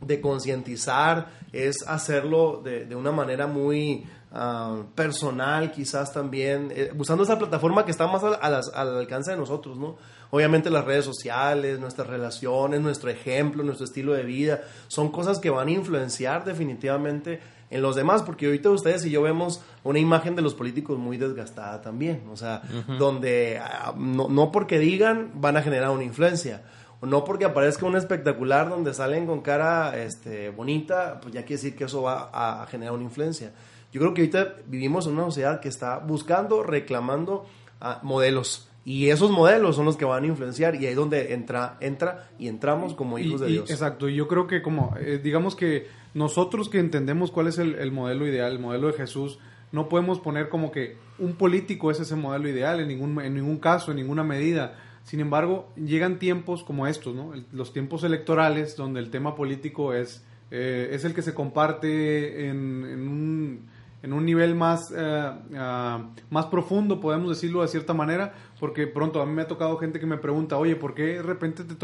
de 0.00 0.20
concientizar, 0.20 1.28
es 1.52 1.86
hacerlo 1.86 2.62
de, 2.64 2.94
una 2.96 3.12
manera 3.12 3.46
muy 3.46 4.06
Ah, 4.38 4.82
personal 4.94 5.72
quizás 5.72 6.12
también, 6.12 6.70
eh, 6.70 6.92
usando 6.98 7.24
esa 7.24 7.38
plataforma 7.38 7.86
que 7.86 7.90
está 7.90 8.06
más 8.06 8.22
al, 8.22 8.98
alcance 8.98 9.30
de 9.30 9.38
nosotros, 9.38 9.78
¿no? 9.78 9.96
Obviamente 10.30 10.68
las 10.68 10.84
redes 10.84 11.06
sociales, 11.06 11.80
nuestras 11.80 12.06
relaciones, 12.06 12.82
nuestro 12.82 13.08
ejemplo, 13.08 13.62
nuestro 13.62 13.86
estilo 13.86 14.12
de 14.12 14.24
vida, 14.24 14.60
son 14.88 15.10
cosas 15.10 15.38
que 15.38 15.48
van 15.48 15.68
a 15.68 15.70
influenciar 15.70 16.44
definitivamente 16.44 17.40
en 17.70 17.80
los 17.80 17.96
demás, 17.96 18.22
porque 18.24 18.44
ahorita 18.44 18.68
ustedes 18.68 19.06
y 19.06 19.10
yo 19.10 19.22
vemos 19.22 19.62
una 19.84 20.00
imagen 20.00 20.36
de 20.36 20.42
los 20.42 20.52
políticos 20.52 20.98
muy 20.98 21.16
desgastada 21.16 21.80
también, 21.80 22.24
o 22.30 22.36
sea, 22.36 22.60
donde 22.98 23.58
ah, 23.58 23.94
no, 23.96 24.28
no 24.28 24.52
porque 24.52 24.78
digan 24.78 25.30
van 25.36 25.56
a 25.56 25.62
generar 25.62 25.88
una 25.88 26.04
influencia, 26.04 26.62
no 27.00 27.24
porque 27.24 27.46
aparezca 27.46 27.86
un 27.86 27.96
espectacular 27.96 28.68
donde 28.68 28.92
salen 28.92 29.24
con 29.24 29.40
cara 29.40 29.96
este, 29.96 30.50
bonita, 30.50 31.20
pues 31.22 31.32
ya 31.32 31.40
quiere 31.40 31.62
decir 31.62 31.74
que 31.74 31.84
eso 31.84 32.02
va 32.02 32.28
a 32.34 32.66
generar 32.66 32.92
una 32.92 33.04
influencia. 33.04 33.52
Yo 33.96 34.00
creo 34.00 34.12
que 34.12 34.20
ahorita 34.20 34.56
vivimos 34.66 35.06
en 35.06 35.14
una 35.14 35.24
sociedad 35.24 35.58
que 35.58 35.70
está 35.70 36.00
buscando, 36.00 36.62
reclamando 36.62 37.46
ah, 37.80 38.00
modelos. 38.02 38.68
Y 38.84 39.08
esos 39.08 39.30
modelos 39.30 39.74
son 39.74 39.86
los 39.86 39.96
que 39.96 40.04
van 40.04 40.24
a 40.24 40.26
influenciar 40.26 40.74
y 40.74 40.84
ahí 40.84 40.88
es 40.88 40.96
donde 40.96 41.32
entra, 41.32 41.78
entra 41.80 42.28
y 42.38 42.48
entramos 42.48 42.92
como 42.92 43.18
hijos 43.18 43.40
de 43.40 43.46
Dios. 43.46 43.70
exacto, 43.70 44.10
y 44.10 44.14
yo 44.14 44.28
creo 44.28 44.46
que 44.46 44.60
como, 44.60 44.94
eh, 45.00 45.18
digamos 45.24 45.56
que 45.56 45.86
nosotros 46.12 46.68
que 46.68 46.78
entendemos 46.78 47.30
cuál 47.30 47.46
es 47.46 47.56
el, 47.56 47.90
modelo 47.90 48.26
ideal, 48.26 48.52
el 48.52 48.58
modelo 48.58 48.88
de 48.88 48.92
Jesús, 48.92 49.38
no 49.72 49.88
podemos 49.88 50.20
poner 50.20 50.50
como 50.50 50.70
que 50.70 50.98
un 51.18 51.32
político 51.36 51.90
es 51.90 51.98
ese 51.98 52.16
modelo 52.16 52.50
ideal 52.50 52.80
en 52.80 52.88
ningún, 52.88 53.18
en 53.22 53.32
ningún 53.32 53.56
caso, 53.56 53.92
en 53.92 53.96
ninguna 53.96 54.24
medida. 54.24 54.76
Sin 55.04 55.20
embargo, 55.20 55.72
llegan 55.74 56.18
tiempos 56.18 56.62
como 56.64 56.86
estos, 56.86 57.14
¿no? 57.14 57.32
los 57.50 57.72
tiempos 57.72 58.04
electorales 58.04 58.76
donde 58.76 59.00
el 59.00 59.08
tema 59.08 59.34
político 59.34 59.94
es, 59.94 60.22
eh, 60.50 60.90
es 60.92 61.06
el 61.06 61.14
que 61.14 61.22
se 61.22 61.32
comparte 61.32 62.50
en 62.50 62.84
un 63.08 63.75
en 64.06 64.12
un 64.12 64.24
nivel 64.24 64.54
más, 64.54 64.92
eh, 64.96 65.32
ah, 65.56 66.10
más 66.30 66.46
profundo, 66.46 67.00
podemos 67.00 67.28
decirlo 67.28 67.62
de 67.62 67.68
cierta 67.68 67.92
manera, 67.92 68.32
porque 68.60 68.86
pronto 68.86 69.20
a 69.20 69.26
mí 69.26 69.32
me 69.32 69.42
ha 69.42 69.48
tocado 69.48 69.76
gente 69.78 69.98
que 69.98 70.06
me 70.06 70.16
pregunta, 70.16 70.56
oye, 70.56 70.76
¿por 70.76 70.94
qué 70.94 71.02
de 71.02 71.22
repente 71.22 71.64
te, 71.64 71.74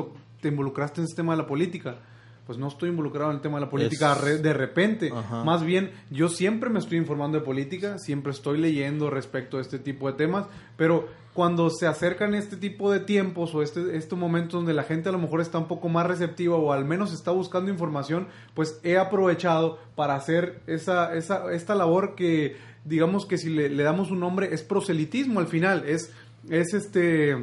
te 0.41 0.49
involucraste 0.49 1.01
en 1.01 1.07
este 1.07 1.17
tema 1.17 1.33
de 1.33 1.39
la 1.39 1.49
política? 1.49 1.97
Pues 2.47 2.59
no 2.59 2.69
estoy 2.69 2.91
involucrado 2.91 3.31
en 3.31 3.37
el 3.37 3.43
tema 3.43 3.59
de 3.59 3.65
la 3.65 3.71
política 3.71 4.15
de 4.15 4.53
repente. 4.53 5.13
Más 5.45 5.65
bien, 5.65 5.91
yo 6.11 6.29
siempre 6.29 6.71
me 6.71 6.79
estoy 6.79 6.99
informando 6.99 7.39
de 7.39 7.45
política, 7.45 7.99
siempre 7.99 8.31
estoy 8.33 8.59
leyendo 8.59 9.11
respecto 9.11 9.59
a 9.59 9.61
este 9.61 9.79
tipo 9.79 10.09
de 10.09 10.17
temas, 10.17 10.47
pero 10.77 11.09
cuando 11.35 11.71
se 11.71 11.87
acercan 11.87 12.35
este 12.35 12.57
tipo 12.57 12.93
de 12.93 13.01
tiempos 13.01 13.55
o 13.55 13.63
este, 13.63 13.97
estos 13.97 14.19
momentos 14.19 14.53
donde 14.53 14.75
la 14.75 14.83
gente 14.83 15.09
a 15.09 15.13
lo 15.13 15.19
mejor 15.19 15.41
está 15.41 15.59
un 15.59 15.67
poco 15.67 15.89
más 15.89 16.07
receptiva 16.07 16.57
o 16.57 16.73
al 16.73 16.85
menos 16.85 17.13
está 17.13 17.31
buscando 17.31 17.71
información, 17.71 18.29
pues 18.55 18.79
he 18.83 18.99
aprovechado 18.99 19.79
para 19.95 20.15
hacer 20.15 20.61
esa, 20.67 21.15
esa, 21.15 21.51
esta 21.53 21.75
labor 21.75 22.15
que 22.15 22.57
digamos 22.85 23.25
que 23.25 23.39
si 23.39 23.49
le, 23.49 23.75
damos 23.83 24.11
un 24.11 24.21
nombre 24.21 24.53
es 24.53 24.63
proselitismo 24.63 25.41
al 25.41 25.47
final, 25.47 25.85
es, 25.87 26.13
es 26.51 26.75
este 26.75 27.37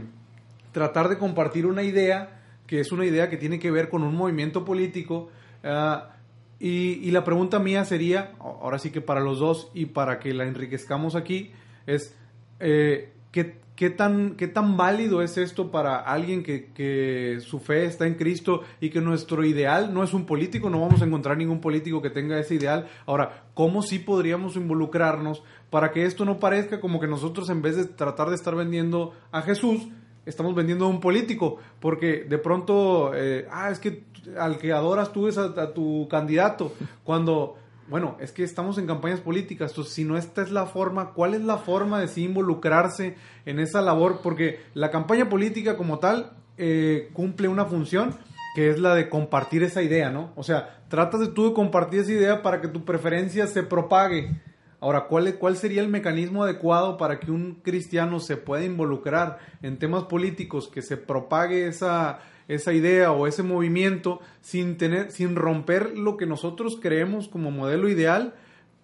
tratar 0.72 1.10
de 1.10 1.18
compartir 1.18 1.66
una 1.66 1.82
idea 1.82 2.42
que 2.68 2.80
es 2.80 2.92
una 2.92 3.06
idea 3.06 3.30
que 3.30 3.38
tiene 3.38 3.58
que 3.58 3.72
ver 3.72 3.90
con 3.90 4.04
un 4.04 4.16
movimiento 4.16 4.64
político. 4.64 5.30
Ah, 5.64 6.12
y, 6.60 7.00
y, 7.02 7.10
la 7.10 7.24
pregunta 7.24 7.58
mía 7.58 7.84
sería, 7.84 8.34
ahora 8.40 8.78
sí 8.78 8.92
que 8.92 9.02
para 9.02 9.22
los 9.22 9.40
dos 9.40 9.72
y 9.74 9.88
para 9.88 10.20
que 10.20 10.34
la 10.36 10.46
enriquezcamos 10.46 11.16
aquí, 11.16 11.52
es 11.88 12.16
eh, 12.60 13.12
¿qué, 13.32 13.60
¿Qué 13.80 13.90
tan, 13.90 14.36
¿Qué 14.36 14.50
tan 14.50 14.76
válido 14.76 15.22
es 15.22 15.38
esto 15.38 15.72
para 15.72 16.00
alguien 16.00 16.44
que, 16.44 17.40
su 17.40 17.60
fe 17.60 17.86
está 17.86 18.08
en 18.08 18.16
Cristo 18.16 18.64
y 18.82 18.90
que 18.90 19.00
nuestro 19.00 19.46
ideal 19.46 19.94
no 19.94 20.04
es 20.04 20.14
un 20.14 20.26
político? 20.26 20.70
No 20.70 20.82
vamos 20.82 21.02
a 21.02 21.06
encontrar 21.06 21.38
ningún 21.38 21.62
político 21.62 22.02
que 22.02 22.10
tenga 22.10 22.38
ese 22.38 22.56
ideal. 22.56 22.90
Ahora, 23.06 23.46
¿cómo 23.54 23.82
sí 23.82 24.00
podríamos 24.00 24.58
involucrarnos 24.58 25.44
para 25.70 25.94
que 25.94 26.04
esto 26.04 26.26
no 26.26 26.42
parezca 26.42 26.82
como 26.82 27.00
que 27.00 27.08
nosotros 27.08 27.50
en 27.50 27.62
vez 27.62 27.78
de 27.78 27.86
tratar 27.86 28.28
de 28.28 28.36
estar 28.36 28.54
vendiendo 28.54 29.14
a 29.32 29.44
Jesús, 29.44 29.88
estamos 30.26 30.54
vendiendo 30.56 30.84
a 30.84 30.90
un 30.90 31.00
político? 31.00 31.60
Porque 31.80 32.26
de 32.28 32.38
pronto, 32.38 33.14
eh, 33.16 33.48
ah, 33.50 33.72
es 33.72 33.80
que 33.80 34.04
al 34.38 34.58
que 34.58 34.74
adoras 34.74 35.14
tú 35.14 35.30
es 35.30 35.38
a 35.38 35.74
tu 35.74 36.06
candidato. 36.10 36.74
Cuando 37.06 37.56
bueno, 37.90 38.18
es 38.20 38.32
que 38.32 38.44
estamos 38.44 38.78
en 38.78 38.88
campañas 38.88 39.20
políticas, 39.20 39.72
entonces 39.72 39.94
si 39.94 40.04
no 40.04 40.18
esta 40.18 40.42
es 40.42 40.52
la 40.52 40.66
forma, 40.66 41.14
¿cuál 41.14 41.34
es 41.34 41.42
la 41.42 41.58
forma 41.58 42.00
de 42.00 42.08
sí 42.08 42.24
involucrarse 42.24 43.16
en 43.46 43.60
esa 43.60 43.82
labor? 43.82 44.20
Porque 44.22 44.62
la 44.74 44.92
campaña 44.92 45.28
política 45.28 45.76
como 45.76 46.00
tal 46.00 46.34
eh, 46.58 47.10
cumple 47.14 47.48
una 47.48 47.66
función 47.66 48.16
que 48.56 48.70
es 48.70 48.80
la 48.80 48.96
de 48.96 49.10
compartir 49.10 49.64
esa 49.64 49.82
idea, 49.82 50.10
¿no? 50.10 50.32
O 50.36 50.44
sea, 50.44 50.82
tratas 50.88 51.20
de 51.22 51.28
tú 51.28 51.50
de 51.50 51.54
compartir 51.54 52.02
esa 52.02 52.12
idea 52.12 52.42
para 52.42 52.62
que 52.62 52.68
tu 52.68 52.84
preferencia 52.86 53.48
se 53.48 53.64
propague. 53.64 54.42
Ahora, 54.82 55.06
¿cuál, 55.08 55.36
¿cuál 55.36 55.58
sería 55.58 55.82
el 55.82 55.90
mecanismo 55.90 56.44
adecuado 56.44 56.98
para 56.98 57.20
que 57.20 57.32
un 57.32 57.56
cristiano 57.56 58.20
se 58.20 58.38
pueda 58.38 58.64
involucrar 58.64 59.40
en 59.62 59.78
temas 59.78 60.04
políticos, 60.04 60.68
que 60.68 60.82
se 60.82 60.98
propague 60.98 61.68
esa, 61.68 62.20
esa 62.50 62.74
idea 62.74 63.12
o 63.12 63.28
ese 63.28 63.44
movimiento 63.44 64.20
sin 64.42 64.78
tener, 64.78 65.12
sin 65.12 65.36
romper 65.36 65.98
lo 65.98 66.18
que 66.18 66.26
nosotros 66.26 66.78
creemos 66.82 67.30
como 67.30 67.52
modelo 67.52 67.88
ideal, 67.88 68.34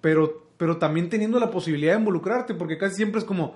pero, 0.01 0.47
pero 0.55 0.77
también 0.77 1.09
teniendo 1.09 1.39
la 1.39 1.49
posibilidad 1.49 1.93
de 1.93 1.99
involucrarte, 1.99 2.53
porque 2.53 2.77
casi 2.77 2.95
siempre 2.95 3.19
es 3.19 3.25
como, 3.25 3.55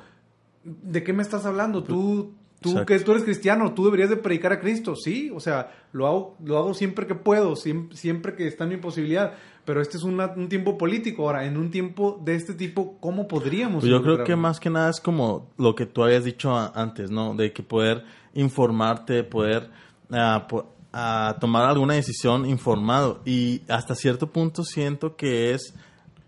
¿de 0.63 1.03
qué 1.03 1.13
me 1.13 1.21
estás 1.21 1.45
hablando? 1.45 1.83
Tú, 1.83 2.33
tú 2.59 2.85
que 2.85 2.99
tú 2.99 3.11
eres 3.11 3.23
cristiano, 3.23 3.73
tú 3.75 3.85
deberías 3.85 4.09
de 4.09 4.17
predicar 4.17 4.51
a 4.51 4.59
Cristo, 4.59 4.95
sí, 4.95 5.31
o 5.33 5.39
sea, 5.39 5.71
lo 5.93 6.07
hago, 6.07 6.37
lo 6.43 6.57
hago 6.57 6.73
siempre 6.73 7.05
que 7.05 7.13
puedo, 7.13 7.55
siempre, 7.55 8.35
que 8.35 8.47
está 8.47 8.63
en 8.63 8.71
mi 8.71 8.77
posibilidad, 8.77 9.33
pero 9.63 9.79
este 9.79 9.97
es 9.97 10.03
un 10.03 10.49
tiempo 10.49 10.75
político. 10.75 11.27
Ahora, 11.27 11.45
en 11.45 11.55
un 11.55 11.69
tiempo 11.69 12.19
de 12.25 12.33
este 12.33 12.55
tipo, 12.55 12.97
¿cómo 12.99 13.27
podríamos? 13.27 13.81
Pues 13.81 13.91
yo 13.91 14.01
creo 14.01 14.23
que 14.23 14.35
más 14.35 14.59
que 14.59 14.71
nada 14.71 14.89
es 14.89 14.99
como 14.99 15.51
lo 15.59 15.75
que 15.75 15.85
tú 15.85 16.03
habías 16.03 16.23
dicho 16.23 16.57
antes, 16.57 17.11
¿no? 17.11 17.35
De 17.35 17.53
que 17.53 17.61
poder 17.61 18.03
informarte, 18.33 19.23
poder 19.23 19.69
a, 20.11 21.37
tomar 21.39 21.65
alguna 21.65 21.93
decisión 21.95 22.45
informado. 22.45 23.21
Y 23.25 23.61
hasta 23.67 23.95
cierto 23.95 24.31
punto 24.31 24.63
siento 24.63 25.15
que 25.15 25.53
es 25.53 25.73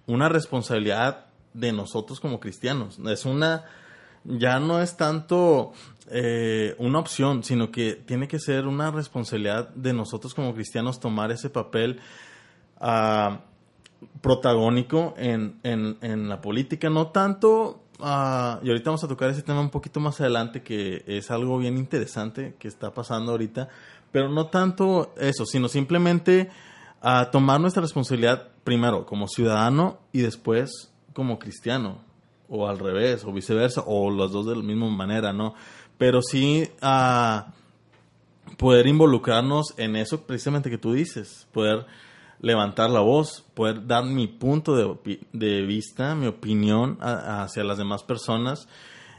una 0.08 0.30
responsabilidad 0.30 1.26
de 1.54 1.72
nosotros 1.72 2.20
como 2.20 2.40
cristianos. 2.40 3.00
Es 3.08 3.26
una, 3.26 3.66
ya 4.24 4.60
no 4.60 4.82
es 4.82 4.98
tanto 4.98 5.74
eh, 6.10 6.76
una 6.78 7.00
opción, 7.00 7.44
sino 7.44 7.72
que 7.72 7.94
tiene 7.94 8.28
que 8.28 8.40
ser 8.40 8.68
una 8.68 8.92
responsabilidad 8.92 9.70
de 9.70 9.94
nosotros 9.94 10.34
como 10.34 10.54
cristianos 10.54 11.00
tomar 11.00 11.32
ese 11.32 11.50
papel 11.50 12.00
ah, 12.80 13.42
protagónico 14.22 15.14
en, 15.18 15.60
en, 15.64 15.98
en, 16.02 16.30
la 16.30 16.42
política, 16.42 16.90
no 16.90 17.08
tanto, 17.08 17.84
uh, 18.02 18.64
y 18.64 18.70
ahorita 18.70 18.90
vamos 18.90 19.04
a 19.04 19.08
tocar 19.08 19.30
ese 19.30 19.42
tema 19.42 19.62
un 19.62 19.70
poquito 19.70 20.00
más 20.00 20.20
adelante, 20.20 20.64
que 20.64 21.04
es 21.08 21.32
algo 21.32 21.58
bien 21.58 21.78
interesante 21.78 22.56
que 22.60 22.68
está 22.68 22.94
pasando 22.94 23.32
ahorita, 23.32 23.70
pero 24.12 24.30
no 24.30 24.48
tanto 24.48 25.14
eso, 25.18 25.46
sino 25.46 25.68
simplemente 25.68 26.50
a 27.02 27.32
tomar 27.32 27.60
nuestra 27.62 27.82
responsabilidad 27.82 28.50
primero 28.64 29.06
como 29.06 29.28
ciudadano 29.28 30.00
y 30.12 30.22
después 30.22 30.92
como 31.14 31.40
cristiano, 31.40 32.00
o 32.50 32.68
al 32.68 32.80
revés, 32.80 33.24
o 33.26 33.32
viceversa, 33.32 33.84
o 33.86 34.12
las 34.12 34.32
dos 34.32 34.46
de 34.46 34.56
la 34.56 34.64
misma 34.64 34.90
manera, 34.90 35.34
¿no? 35.34 35.54
Pero 35.98 36.22
sí 36.22 36.68
a 36.82 37.54
poder 38.58 38.88
involucrarnos 38.88 39.74
en 39.78 39.96
eso 39.96 40.22
precisamente 40.26 40.70
que 40.70 40.78
tú 40.78 40.94
dices, 40.94 41.48
poder 41.52 41.86
levantar 42.42 42.90
la 42.90 43.00
voz, 43.02 43.46
poder 43.54 43.86
dar 43.88 44.04
mi 44.04 44.28
punto 44.28 44.76
de, 44.76 44.84
opi- 44.86 45.20
de 45.32 45.62
vista, 45.62 46.16
mi 46.16 46.28
opinión 46.28 46.98
a- 47.00 47.44
hacia 47.44 47.64
las 47.64 47.78
demás 47.78 48.04
personas 48.04 48.68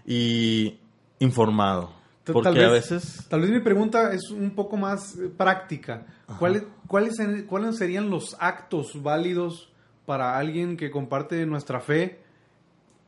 y 0.04 0.78
informado. 1.20 1.92
Porque 2.24 2.50
tal 2.50 2.58
a 2.58 2.70
vez- 2.70 2.90
veces... 2.90 3.26
Tal 3.28 3.40
vez 3.40 3.50
mi 3.50 3.61
pregunta 3.61 4.12
es 4.12 4.30
un 4.30 4.50
poco 4.50 4.76
más 4.76 5.16
eh, 5.18 5.28
práctica. 5.37 6.06
¿Cuáles, 6.38 6.64
cuáles, 6.87 7.16
¿Cuáles 7.48 7.76
serían 7.76 8.11
los 8.11 8.37
actos 8.40 9.02
válidos 9.02 9.70
para 10.06 10.37
alguien 10.37 10.76
que 10.76 10.90
comparte 10.90 11.46
nuestra 11.46 11.80
fe 11.80 12.20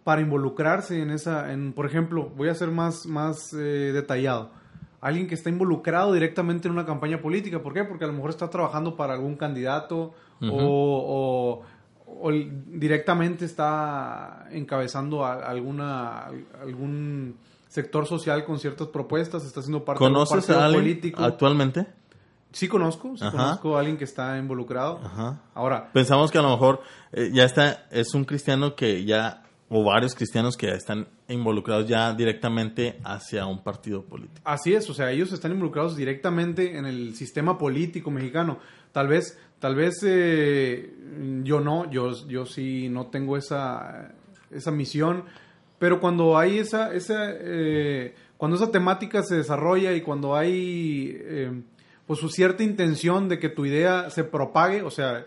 para 0.05 0.21
involucrarse 0.21 1.01
en 1.01 1.11
esa, 1.11 1.53
en, 1.53 1.73
por 1.73 1.87
ejemplo, 1.87 2.31
voy 2.37 2.49
a 2.51 2.55
ser 2.55 2.71
más, 2.71 3.07
más 3.07 3.53
eh, 3.55 3.91
detallado. 3.93 4.51
Alguien 5.05 5.27
que 5.29 5.35
está 5.35 5.51
involucrado 5.51 6.13
directamente 6.15 6.67
en 6.67 6.73
una 6.73 6.87
campaña 6.87 7.21
política. 7.21 7.63
¿Por 7.63 7.75
qué? 7.75 7.85
Porque 7.85 8.05
a 8.05 8.07
lo 8.07 8.15
mejor 8.15 8.31
está 8.31 8.49
trabajando 8.49 8.97
para 8.97 9.13
algún 9.13 9.37
candidato 9.37 10.15
o, 10.41 10.49
o- 10.51 11.63
o 12.07 12.31
directamente 12.69 13.45
está 13.45 14.47
encabezando 14.51 15.25
a- 15.25 15.35
alguna, 15.45 16.27
algún 16.61 17.37
sector 17.69 18.07
social 18.07 18.45
con 18.45 18.59
ciertas 18.59 18.89
propuestas, 18.89 19.45
está 19.45 19.61
siendo 19.63 19.85
parte 19.85 20.03
de 20.03 20.09
un 20.09 20.15
¿Conoces 20.15 20.37
partido 20.47 20.61
a 20.61 20.65
alguien 20.67 20.83
político. 20.85 21.23
actualmente? 21.23 21.87
Sí 22.53 22.69
conozco, 22.69 23.17
sí 23.17 23.25
Ajá. 23.25 23.37
conozco 23.37 23.77
a 23.77 23.81
alguien 23.81 23.97
que 23.97 24.05
está 24.05 24.39
involucrado. 24.39 25.01
Ajá. 25.05 25.41
Ahora, 25.55 25.91
Pensamos 25.93 26.31
que 26.31 26.39
a 26.39 26.43
lo 26.43 26.51
mejor 26.51 26.81
eh, 27.13 27.31
ya 27.33 27.45
está, 27.45 27.87
es 27.91 28.15
un 28.15 28.25
cristiano 28.25 28.75
que 28.77 29.05
ya, 29.05 29.43
o 29.77 29.83
varios 29.83 30.15
cristianos 30.15 30.57
que 30.57 30.69
están 30.69 31.09
involucrados 31.27 31.89
ya 31.89 32.15
directamente 32.15 33.01
hacia 33.03 33.45
un 33.45 33.65
partido 33.65 34.05
político. 34.05 34.41
Así 34.45 34.73
es, 34.73 34.89
o 34.89 34.95
sea, 34.95 35.11
ellos 35.11 35.33
están 35.33 35.51
involucrados 35.51 35.97
directamente 35.97 36.79
en 36.79 36.87
el 36.87 37.17
sistema 37.17 37.59
político 37.59 38.09
mexicano. 38.13 38.61
Tal 38.93 39.09
vez, 39.09 39.37
tal 39.59 39.75
vez 39.75 39.97
eh, 40.05 40.95
yo 41.43 41.59
no, 41.59 41.91
yo, 41.91 42.13
yo 42.29 42.47
sí 42.47 42.89
no 42.89 43.09
tengo 43.09 43.37
esa, 43.37 44.13
esa 44.53 44.71
misión, 44.71 45.25
pero 45.81 45.99
cuando 45.99 46.39
hay 46.39 46.59
esa, 46.59 46.95
esa 46.95 47.33
eh, 47.33 48.15
cuando 48.37 48.57
esa 48.57 48.71
temática 48.71 49.25
se 49.25 49.39
desarrolla 49.39 49.93
y 49.93 50.03
cuando 50.03 50.37
hay 50.37 51.19
eh, 51.21 51.63
pues 52.07 52.21
su 52.21 52.29
cierta 52.29 52.63
intención 52.63 53.29
de 53.29 53.41
que 53.41 53.49
tu 53.49 53.67
idea 53.67 54.09
se 54.09 54.23
propague, 54.23 54.83
o 54.83 54.91
sea, 54.93 55.27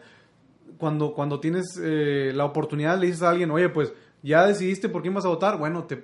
cuando, 0.78 1.14
cuando 1.14 1.42
tienes 1.42 1.76
la 1.76 2.46
oportunidad 2.46 2.98
le 3.00 3.08
dices 3.08 3.24
a 3.24 3.32
alguien, 3.32 3.50
oye, 3.50 3.68
pues 3.68 3.92
ya 4.24 4.46
decidiste 4.46 4.90
por 4.90 5.02
quién 5.02 5.14
vas 5.14 5.26
a 5.26 5.30
votar, 5.30 5.58
bueno, 5.58 5.84
te, 5.84 6.04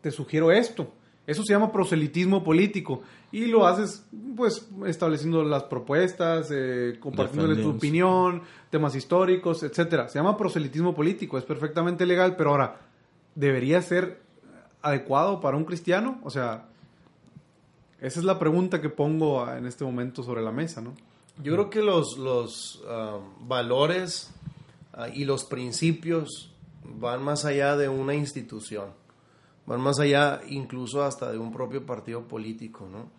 te 0.00 0.10
sugiero 0.10 0.52
esto. 0.52 0.92
Eso 1.26 1.42
se 1.42 1.52
llama 1.52 1.72
proselitismo 1.72 2.44
político 2.44 3.02
y 3.32 3.46
lo 3.46 3.66
haces 3.66 4.06
pues 4.36 4.68
estableciendo 4.86 5.42
las 5.42 5.64
propuestas, 5.64 6.50
eh, 6.52 6.98
compartiéndole 7.00 7.60
tu 7.60 7.70
opinión, 7.70 8.42
temas 8.70 8.94
históricos, 8.94 9.64
etcétera. 9.64 10.08
Se 10.08 10.18
llama 10.18 10.36
proselitismo 10.36 10.94
político, 10.94 11.36
es 11.36 11.44
perfectamente 11.44 12.06
legal, 12.06 12.36
pero 12.36 12.50
ahora, 12.50 12.80
¿debería 13.34 13.82
ser 13.82 14.20
adecuado 14.82 15.40
para 15.40 15.56
un 15.56 15.64
cristiano? 15.64 16.20
O 16.22 16.30
sea, 16.30 16.68
esa 18.00 18.20
es 18.20 18.24
la 18.24 18.38
pregunta 18.38 18.80
que 18.80 18.88
pongo 18.88 19.50
en 19.50 19.66
este 19.66 19.84
momento 19.84 20.22
sobre 20.22 20.42
la 20.42 20.52
mesa, 20.52 20.80
¿no? 20.80 20.94
Yo 21.42 21.52
creo 21.52 21.70
que 21.70 21.82
los, 21.82 22.16
los 22.18 22.82
ah, 22.88 23.18
valores 23.40 24.32
ah, 24.92 25.08
y 25.08 25.24
los 25.24 25.44
principios 25.44 26.52
van 26.98 27.22
más 27.22 27.44
allá 27.44 27.76
de 27.76 27.88
una 27.88 28.14
institución, 28.14 28.90
van 29.66 29.80
más 29.80 29.98
allá 29.98 30.40
incluso 30.48 31.02
hasta 31.02 31.30
de 31.30 31.38
un 31.38 31.52
propio 31.52 31.84
partido 31.84 32.26
político, 32.26 32.88
¿no? 32.90 33.10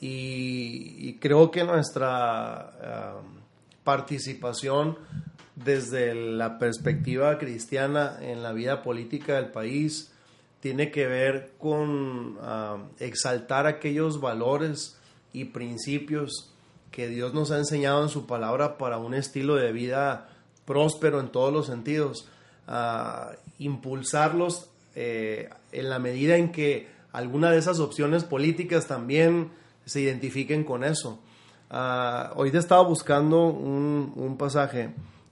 Y, 0.00 1.14
creo 1.14 1.50
que 1.50 1.64
nuestra 1.64 3.20
participación 3.82 4.96
desde 5.56 6.14
la 6.14 6.58
perspectiva 6.58 7.36
cristiana 7.38 8.16
en 8.20 8.44
la 8.44 8.52
vida 8.52 8.82
política 8.82 9.34
del 9.34 9.50
país 9.50 10.12
tiene 10.60 10.90
que 10.92 11.06
ver 11.06 11.52
con 11.58 12.38
exaltar 13.00 13.66
aquellos 13.66 14.20
valores 14.20 14.98
y 15.32 15.46
principios 15.46 16.54
que 16.90 17.08
Dios 17.08 17.34
nos 17.34 17.50
ha 17.50 17.58
enseñado 17.58 18.02
en 18.02 18.08
su 18.08 18.26
palabra 18.26 18.78
para 18.78 18.98
un 18.98 19.14
estilo 19.14 19.56
de 19.56 19.72
vida 19.72 20.28
próspero 20.64 21.20
en 21.20 21.28
todos 21.28 21.52
los 21.52 21.66
sentidos, 21.66 22.28
a 22.68 23.32
impulsarlos 23.58 24.70
eh, 24.94 25.48
en 25.72 25.88
la 25.88 25.98
medida 25.98 26.36
en 26.36 26.52
que 26.52 26.86
alguna 27.12 27.50
de 27.50 27.58
esas 27.58 27.80
opciones 27.80 28.24
políticas 28.24 28.86
también 28.86 29.50
se 29.86 30.02
identifiquen 30.02 30.64
con 30.64 30.84
eso. 30.84 31.18
Ah, 31.70 32.32
ahorita 32.36 32.58
estaba 32.58 32.82
buscando 32.82 33.46
un, 33.46 34.12
un 34.14 34.36
pasaje 34.36 34.90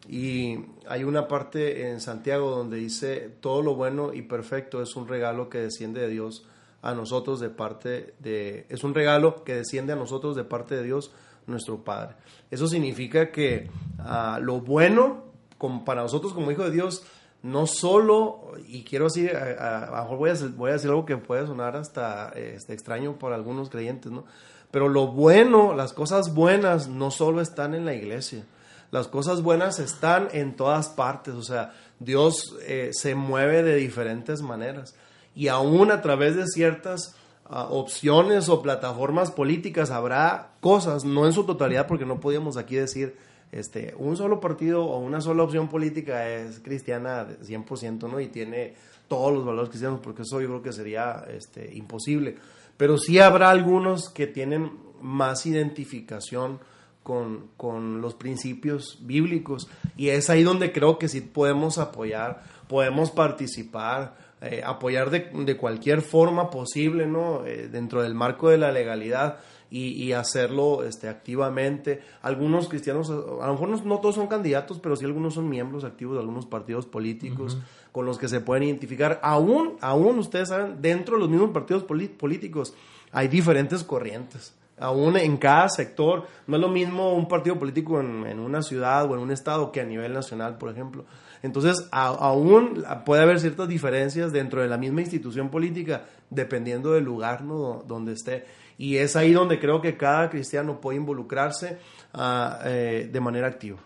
y 0.09 0.59
hay 0.88 1.05
una 1.05 1.29
parte 1.29 1.90
en 1.90 2.01
Santiago 2.01 2.51
donde 2.51 2.79
dice, 2.79 3.31
todo 3.40 3.62
lo 3.62 3.75
bueno 3.75 4.14
y 4.14 4.22
perfecto 4.22 4.83
es 4.83 4.96
un 4.96 5.07
regalo 5.07 5.51
que 5.51 5.59
desciende 5.59 6.01
de 6.01 6.09
Dios 6.09 6.46
a 6.83 6.94
nosotros 6.94 7.38
de 7.40 7.51
parte 7.51 8.14
de... 8.20 8.66
Es 8.68 8.83
un 8.83 8.94
regalo 8.94 9.44
que 9.44 9.57
desciende 9.57 9.92
a 9.92 9.96
nosotros 9.96 10.37
de 10.37 10.44
parte 10.44 10.75
de 10.75 10.85
Dios 10.85 11.11
nuestro 11.46 11.85
Padre. 11.85 12.16
Eso 12.51 12.66
significa 12.66 13.31
que 13.31 13.68
ah, 13.99 14.38
lo 14.40 14.61
bueno 14.61 15.27
como 15.59 15.85
para 15.85 16.03
nosotros 16.03 16.33
como 16.33 16.51
hijo 16.51 16.64
de 16.64 16.70
Dios, 16.70 17.05
no 17.46 17.66
solo, 17.66 18.52
y 18.66 18.82
quiero 18.82 19.04
decir, 19.04 19.37
a, 19.37 19.87
lo 19.87 20.02
mejor 20.02 20.18
voy 20.18 20.30
a, 20.30 20.35
voy 20.56 20.70
a 20.70 20.72
decir 20.74 20.90
algo 20.90 21.06
que 21.06 21.16
puede 21.16 21.46
sonar 21.46 21.76
hasta 21.76 22.30
este, 22.30 22.72
extraño 22.72 23.18
para 23.18 23.37
algunos 23.37 23.70
creyentes, 23.70 24.11
¿no? 24.11 24.24
Pero 24.72 24.88
lo 24.88 25.06
bueno, 25.06 25.74
las 25.74 25.92
cosas 25.92 26.35
buenas 26.35 26.88
no 26.88 27.11
solo 27.11 27.40
están 27.40 27.74
en 27.74 27.85
la 27.85 27.94
iglesia, 27.94 28.44
las 28.90 29.06
cosas 29.06 29.42
buenas 29.42 29.78
están 29.78 30.28
en 30.32 30.56
todas 30.56 30.88
partes, 30.88 31.35
o 31.35 31.42
sea, 31.42 31.72
Dios 32.00 32.56
eh, 32.62 32.90
se 32.92 33.14
mueve 33.14 33.62
de 33.62 33.76
diferentes 33.76 34.42
maneras 34.42 34.96
y 35.35 35.48
aún 35.48 35.92
a 35.92 36.02
través 36.02 36.35
de 36.35 36.46
ciertas 36.46 37.14
ah, 37.44 37.68
opciones 37.70 38.48
o 38.48 38.61
plataformas 38.61 39.30
políticas 39.30 39.90
habrá 39.92 40.50
cosas, 40.61 41.04
no 41.04 41.26
en 41.26 41.32
su 41.32 41.44
totalidad, 41.44 41.87
porque 41.87 42.06
no 42.06 42.18
podíamos 42.18 42.56
aquí 42.56 42.74
decir 42.74 43.16
este, 43.59 43.95
un 43.97 44.16
solo 44.16 44.40
partido 44.40 44.85
o 44.85 44.99
una 44.99 45.21
sola 45.21 45.42
opción 45.42 45.69
política 45.69 46.29
es 46.29 46.61
cristiana 46.61 47.25
de 47.25 47.38
100%, 47.40 48.11
¿no? 48.11 48.21
Y 48.21 48.29
tiene 48.29 48.75
todos 49.09 49.33
los 49.33 49.45
valores 49.45 49.71
cristianos, 49.71 50.01
porque 50.03 50.23
eso 50.23 50.40
yo 50.40 50.49
creo 50.49 50.62
que 50.62 50.73
sería 50.73 51.25
este, 51.29 51.75
imposible. 51.75 52.37
Pero 52.77 52.99
sí 52.99 53.19
habrá 53.19 53.51
algunos 53.51 54.11
que 54.11 54.27
tienen 54.27 54.73
más 55.01 55.47
identificación 55.47 56.59
con, 57.03 57.51
con 57.57 58.01
los 58.01 58.14
principios 58.14 58.99
bíblicos. 59.03 59.69
Y 59.97 60.09
es 60.09 60.29
ahí 60.29 60.42
donde 60.42 60.73
creo 60.73 60.99
que 60.99 61.09
sí 61.09 61.21
podemos 61.21 61.79
apoyar, 61.79 62.42
podemos 62.69 63.11
participar, 63.11 64.16
eh, 64.40 64.62
apoyar 64.64 65.11
de, 65.11 65.31
de 65.33 65.57
cualquier 65.57 66.03
forma 66.03 66.51
posible, 66.51 67.07
¿no? 67.07 67.47
Eh, 67.47 67.69
dentro 67.69 68.03
del 68.03 68.14
marco 68.14 68.51
de 68.51 68.59
la 68.59 68.73
legalidad 68.73 69.38
y, 69.70 69.88
y 70.02 70.12
hacerlo 70.12 70.85
este, 70.85 71.09
activamente. 71.09 72.00
Algunos 72.22 72.68
cristianos, 72.68 73.11
a 73.11 73.46
lo 73.46 73.52
mejor 73.52 73.85
no, 73.85 74.00
todos 74.00 74.14
son 74.14 74.26
candidatos, 74.26 74.79
pero 74.79 74.96
sí 74.96 75.05
algunos 75.05 75.35
son 75.35 75.48
miembros 75.48 75.85
activos 75.85 76.14
de 76.14 76.20
algunos 76.20 76.46
partidos 76.46 76.87
políticos 76.87 77.59
con 77.92 78.07
los 78.07 78.18
que 78.18 78.29
se 78.29 78.40
pueden 78.40 78.64
identificar. 78.64 79.20
Aún, 79.22 79.76
aún 79.81 80.18
ustedes 80.18 80.48
saben, 80.48 80.81
dentro 80.81 81.16
de 81.16 81.20
los 81.20 81.31
mismos 81.31 81.50
partidos 81.50 81.85
políticos 81.85 82.74
hay 83.12 83.29
diferentes 83.29 83.83
corrientes. 83.85 84.55
Aún 84.79 85.16
en 85.16 85.38
cada 85.38 85.70
sector, 85.70 86.26
no 86.46 86.57
es 86.57 86.61
lo 86.61 86.68
mismo 86.68 87.14
un 87.14 87.29
partido 87.29 87.59
político 87.59 87.98
en, 87.98 88.26
en 88.26 88.38
una 88.38 88.61
ciudad 88.61 89.11
o 89.11 89.14
en 89.14 89.20
un 89.20 89.31
estado 89.31 89.72
que 89.72 89.81
a 89.81 89.85
nivel 89.85 90.12
nacional, 90.12 90.59
por 90.59 90.70
ejemplo. 90.70 91.07
Entonces, 91.46 91.88
aún 91.90 92.85
puede 93.06 93.22
haber 93.22 93.40
ciertas 93.40 93.68
diferencias 93.68 94.32
dentro 94.32 94.61
de 94.61 94.68
la 94.68 94.76
misma 94.76 95.00
institución 95.00 95.48
política, 95.48 96.04
dependiendo 96.28 96.92
del 96.92 97.04
lugar 97.04 97.42
donde 97.87 98.12
esté. 98.12 98.44
Y 98.76 98.96
es 98.98 99.16
ahí 99.16 99.32
donde 99.32 99.59
creo 99.59 99.80
que 99.80 99.96
cada 99.96 100.28
cristiano 100.28 100.80
puede 100.80 100.98
involucrarse 100.98 101.78
ah, 102.12 102.59
eh, 102.64 103.09
de 103.11 103.20
manera 103.20 103.46
activa. 103.46 103.78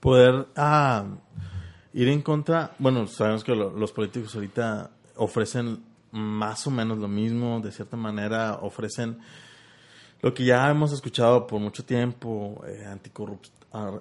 Poder 0.00 0.46
ah, 0.56 1.04
ir 1.92 2.08
en 2.08 2.22
contra, 2.22 2.70
bueno, 2.78 3.06
sabemos 3.06 3.44
que 3.44 3.54
lo- 3.54 3.70
los 3.70 3.92
políticos 3.92 4.34
ahorita 4.34 4.90
ofrecen 5.16 5.82
más 6.12 6.66
o 6.66 6.70
menos 6.70 6.98
lo 6.98 7.08
mismo, 7.08 7.60
de 7.60 7.72
cierta 7.72 7.96
manera 7.96 8.54
ofrecen 8.62 9.18
lo 10.22 10.32
que 10.32 10.44
ya 10.44 10.70
hemos 10.70 10.92
escuchado 10.92 11.46
por 11.46 11.60
mucho 11.60 11.84
tiempo, 11.84 12.62
eh, 12.66 12.86
anticorrup- 12.86 13.50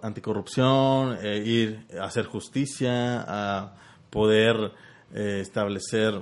anticorrupción, 0.02 1.18
eh, 1.22 1.38
ir 1.46 1.88
a 2.00 2.06
hacer 2.06 2.26
justicia, 2.26 3.24
a 3.28 3.74
poder 4.10 4.72
eh, 5.14 5.40
establecer 5.42 6.22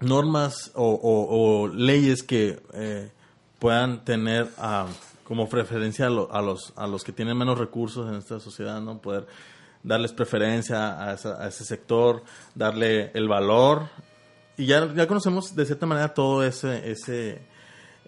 normas 0.00 0.70
o, 0.74 1.68
leyes 1.72 2.22
que 2.22 2.60
eh, 2.72 3.10
puedan 3.58 4.04
tener 4.04 4.48
ah, 4.58 4.86
como 5.24 5.48
preferencia 5.48 6.06
a, 6.06 6.10
lo- 6.10 6.32
a 6.32 6.40
los, 6.40 6.72
a 6.76 6.86
los 6.86 7.02
que 7.02 7.12
tienen 7.12 7.36
menos 7.36 7.58
recursos 7.58 8.08
en 8.08 8.14
esta 8.16 8.38
sociedad, 8.40 8.80
¿no? 8.80 8.98
Poder 8.98 9.26
darles 9.82 10.12
preferencia 10.12 11.02
a, 11.10 11.14
ese 11.48 11.64
sector, 11.64 12.22
darle 12.54 13.10
el 13.14 13.28
valor. 13.28 13.88
Y 14.56 14.66
ya, 14.66 14.92
ya 14.94 15.06
conocemos 15.06 15.54
de 15.54 15.66
cierta 15.66 15.86
manera 15.86 16.14
todo 16.14 16.42
ese, 16.44 16.90
ese, 16.90 17.40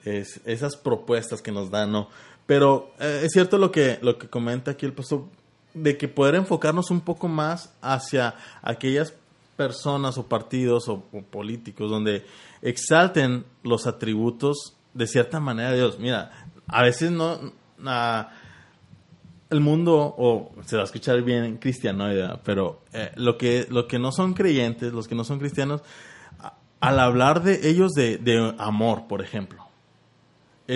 esas 0.04 0.76
propuestas 0.76 1.42
que 1.42 1.52
nos 1.52 1.70
dan, 1.70 1.92
¿no? 1.92 2.08
Pero 2.50 2.90
eh, 2.98 3.20
es 3.22 3.30
cierto 3.30 3.58
lo 3.58 3.70
que, 3.70 4.00
lo 4.02 4.18
que 4.18 4.26
comenta 4.26 4.72
aquí 4.72 4.84
el 4.84 4.92
pastor, 4.92 5.26
de 5.72 5.96
que 5.96 6.08
poder 6.08 6.34
enfocarnos 6.34 6.90
un 6.90 7.00
poco 7.00 7.28
más 7.28 7.72
hacia 7.80 8.34
aquellas 8.60 9.14
personas 9.54 10.18
o 10.18 10.26
partidos 10.26 10.88
o, 10.88 11.00
políticos 11.30 11.88
donde 11.88 12.26
exalten 12.60 13.44
los 13.62 13.86
atributos 13.86 14.74
de 14.94 15.06
cierta 15.06 15.38
manera 15.38 15.70
de 15.70 15.76
Dios. 15.76 16.00
Mira, 16.00 16.32
a 16.66 16.82
veces 16.82 17.12
no... 17.12 17.38
el 19.48 19.60
mundo, 19.60 20.12
o 20.18 20.50
se 20.66 20.74
va 20.74 20.82
a 20.82 20.86
escuchar 20.86 21.22
bien 21.22 21.58
cristianoidea, 21.58 22.40
pero 22.42 22.80
eh, 22.92 23.12
lo, 23.14 23.38
que, 23.38 23.68
lo 23.70 23.86
que 23.86 24.00
no 24.00 24.10
son 24.10 24.34
creyentes, 24.34 24.92
los 24.92 25.06
que 25.06 25.14
no 25.14 25.22
son 25.22 25.38
cristianos, 25.38 25.82
al 26.80 26.98
hablar 26.98 27.44
de 27.44 27.70
ellos 27.70 27.92
de, 27.92 28.18
de 28.18 28.56
amor, 28.58 29.06
por 29.06 29.22
ejemplo, 29.22 29.69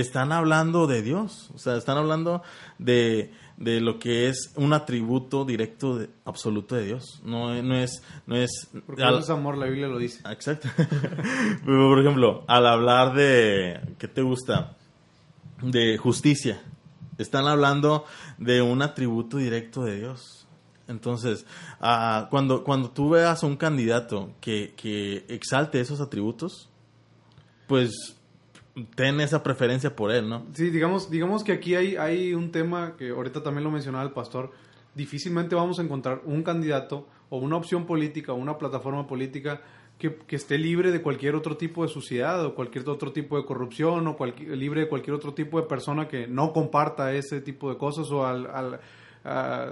están 0.01 0.33
hablando 0.33 0.87
de 0.87 1.03
Dios, 1.03 1.51
o 1.55 1.59
sea, 1.59 1.77
están 1.77 1.97
hablando 1.97 2.43
de, 2.79 3.33
de 3.57 3.81
lo 3.81 3.99
que 4.01 4.29
es 4.29 4.53
un 4.57 4.73
atributo 4.73 5.45
directo 5.45 5.99
de, 5.99 6.11
absoluto 6.25 6.75
de 6.75 6.87
Dios. 6.87 7.21
No, 7.25 7.63
no 7.63 7.77
es... 7.77 8.03
No 8.27 8.37
es 8.37 8.69
Porque 8.87 9.05
al, 9.05 9.19
es 9.21 9.31
amor, 9.31 9.57
la 9.57 9.67
Biblia 9.67 9.87
lo 9.87 9.99
dice. 9.99 10.21
Exacto. 10.29 10.69
por 11.65 12.01
ejemplo, 12.01 12.45
al 12.49 12.67
hablar 12.67 13.15
de... 13.15 13.81
¿Qué 13.99 14.09
te 14.09 14.23
gusta? 14.23 14.77
De 15.63 15.97
justicia. 15.97 16.61
Están 17.17 17.47
hablando 17.47 18.05
de 18.39 18.63
un 18.63 18.83
atributo 18.83 19.37
directo 19.37 19.85
de 19.85 20.01
Dios. 20.01 20.49
Entonces, 20.89 21.47
uh, 21.81 22.29
cuando, 22.31 22.65
cuando 22.65 22.91
tú 22.91 23.11
veas 23.11 23.45
a 23.45 23.47
un 23.47 23.57
candidato 23.57 24.33
que, 24.41 24.75
que 24.77 25.25
exalte 25.29 25.81
esos 25.81 26.01
atributos, 26.01 26.69
pues 27.69 28.14
ten 28.95 29.21
esa 29.21 29.43
preferencia 29.43 29.95
por 29.95 30.11
él, 30.11 30.29
¿no? 30.29 30.47
Sí, 30.53 30.71
digamos, 30.71 31.11
digamos 31.11 31.45
que 31.45 31.53
aquí 31.53 31.75
hay, 31.75 31.97
hay 31.97 32.35
un 32.35 32.51
tema 32.51 32.95
que 32.97 33.11
ahorita 33.11 33.43
también 33.43 33.65
lo 33.65 33.71
mencionaba 33.71 34.05
el 34.05 34.13
pastor. 34.13 34.51
Difícilmente 34.95 35.55
vamos 35.55 35.79
a 35.79 35.83
encontrar 35.83 36.23
un 36.25 36.43
candidato 36.43 37.07
o 37.31 37.39
una 37.39 37.57
opción 37.57 37.87
política 37.87 38.33
o 38.33 38.37
una 38.37 38.59
plataforma 38.59 39.07
política 39.07 39.61
que, 39.99 40.19
esté 40.31 40.59
libre 40.59 40.91
de 40.91 41.03
cualquier 41.03 41.35
otro 41.35 41.57
tipo 41.57 41.83
de 41.83 41.89
suciedad 41.89 42.45
o 42.45 42.55
cualquier 42.55 42.89
otro 42.89 43.13
tipo 43.13 43.37
de 43.37 43.45
corrupción 43.45 44.07
o 44.07 44.17
libre 44.55 44.83
de 44.83 44.89
cualquier 44.89 45.15
otro 45.15 45.35
tipo 45.35 45.61
de 45.61 45.67
persona 45.67 46.09
que 46.09 46.27
no 46.27 46.53
comparta 46.53 47.13
ese 47.13 47.41
tipo 47.41 47.71
de 47.71 47.79
cosas 47.79 48.11
o 48.11 48.27
al, 48.27 48.81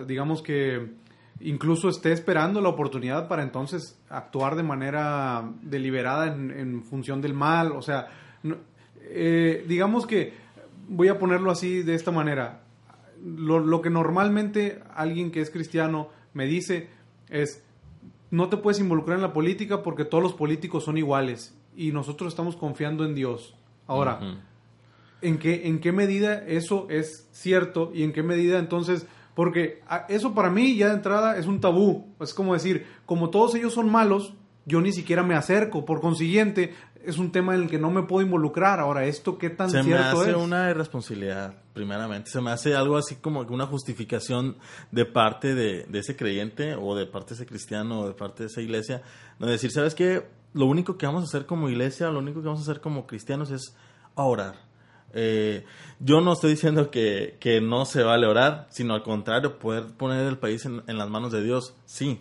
digamos 0.07 0.43
que 0.43 0.93
incluso 1.41 1.89
esté 1.89 2.13
esperando 2.13 2.61
la 2.61 2.69
oportunidad 2.69 3.27
para 3.27 3.43
entonces 3.43 4.01
actuar 4.09 4.55
de 4.55 4.63
manera 4.63 5.51
deliberada 5.61 6.33
en, 6.33 6.51
en 6.53 6.85
función 6.85 7.21
del 7.21 7.35
mal. 7.35 7.73
O 7.73 7.83
sea, 7.83 8.09
eh, 9.15 9.65
digamos 9.69 10.07
que, 10.07 10.35
voy 10.89 11.09
a 11.09 11.19
ponerlo 11.19 11.51
así 11.51 11.83
de 11.83 11.95
esta 11.95 12.11
manera, 12.11 12.63
lo, 13.25 13.83
que 13.83 13.91
normalmente 13.91 14.81
alguien 14.95 15.31
que 15.31 15.41
es 15.41 15.51
cristiano 15.51 16.09
me 16.35 16.47
dice 16.47 16.89
es, 17.29 17.65
no 18.31 18.49
te 18.49 18.57
puedes 18.57 18.81
involucrar 18.81 19.17
en 19.17 19.23
la 19.23 19.33
política 19.33 19.83
porque 19.83 20.05
todos 20.05 20.23
los 20.23 20.33
políticos 20.35 20.85
son 20.85 20.99
iguales 20.99 21.57
y 21.77 21.93
nosotros 21.93 22.33
estamos 22.33 22.57
confiando 22.57 23.05
en 23.05 23.15
Dios. 23.15 23.55
Ahora, 23.87 24.39
¿en, 25.21 25.39
qué, 25.39 25.67
¿en 25.67 25.81
qué 25.81 25.93
medida 25.93 26.45
eso 26.47 26.87
es 26.91 27.29
cierto 27.33 27.91
y 27.95 28.03
en 28.03 28.13
qué 28.13 28.23
medida 28.23 28.59
entonces... 28.59 29.07
Porque 29.35 29.81
eso 30.11 30.35
para 30.35 30.51
mí 30.51 30.77
ya 30.77 30.89
de 30.89 30.95
entrada 30.95 31.39
es 31.39 31.47
un 31.47 31.59
tabú. 31.59 32.07
Es 32.21 32.35
como 32.35 32.53
decir, 32.53 32.87
como 33.07 33.31
todos 33.31 33.55
ellos 33.55 33.73
son 33.73 33.91
malos, 33.91 34.35
yo 34.67 34.81
ni 34.81 34.93
siquiera 34.93 35.23
me 35.23 35.35
acerco. 35.35 35.85
Por 35.85 36.01
consiguiente, 36.01 36.75
es 37.05 37.19
un 37.19 37.33
tema 37.33 37.55
en 37.55 37.63
el 37.63 37.71
que 37.71 37.79
no 37.79 37.91
me 37.91 38.03
puedo 38.03 38.25
involucrar. 38.25 38.81
Ahora, 38.81 39.05
¿esto 39.07 39.39
qué 39.39 39.51
tan 39.51 39.71
cierto 39.71 39.91
es? 39.91 39.97
Se 39.97 40.13
me 40.13 40.21
hace 40.23 40.35
una 40.35 40.71
irresponsabilidad, 40.71 41.55
primeramente. 41.73 42.31
Se 42.31 42.41
me 42.41 42.51
hace 42.51 42.75
algo 42.75 42.97
así 42.97 43.17
como 43.17 43.41
una 43.41 43.67
justificación 43.67 44.57
de 44.91 45.05
parte 45.05 45.55
de, 45.55 45.87
ese 45.93 46.17
creyente 46.17 46.75
o 46.75 46.95
de 46.95 47.07
parte 47.07 47.31
de 47.31 47.35
ese 47.43 47.47
cristiano 47.47 48.01
o 48.01 48.09
de 48.09 48.15
parte 48.15 48.45
de 48.45 48.49
esa 48.49 48.61
iglesia. 48.61 49.03
No 49.39 49.47
decir, 49.47 49.71
¿sabes 49.71 49.95
qué? 49.95 50.27
Lo 50.55 50.67
único 50.67 50.99
que 50.99 51.07
vamos 51.07 51.23
a 51.23 51.27
hacer 51.27 51.47
como 51.47 51.69
iglesia, 51.69 52.11
lo 52.11 52.19
único 52.19 52.41
que 52.41 52.47
vamos 52.47 52.61
a 52.61 52.71
hacer 52.71 52.81
como 52.81 53.07
cristianos 53.07 53.51
es 53.51 53.75
orar. 54.15 54.55
Eh, 55.15 55.65
yo 56.01 56.21
no 56.21 56.33
estoy 56.33 56.53
diciendo 56.53 56.91
que, 56.91 57.37
que, 57.39 57.61
no 57.61 57.85
se 57.85 58.03
vale 58.03 58.27
orar, 58.27 58.67
sino 58.71 58.95
al 58.95 59.03
contrario, 59.03 59.59
poder 59.59 59.87
poner 59.97 60.27
el 60.27 60.39
país 60.39 60.65
en, 60.65 60.83
en 60.87 60.97
las 60.97 61.09
manos 61.11 61.33
de 61.33 61.43
Dios, 61.43 61.75
sí, 61.85 62.19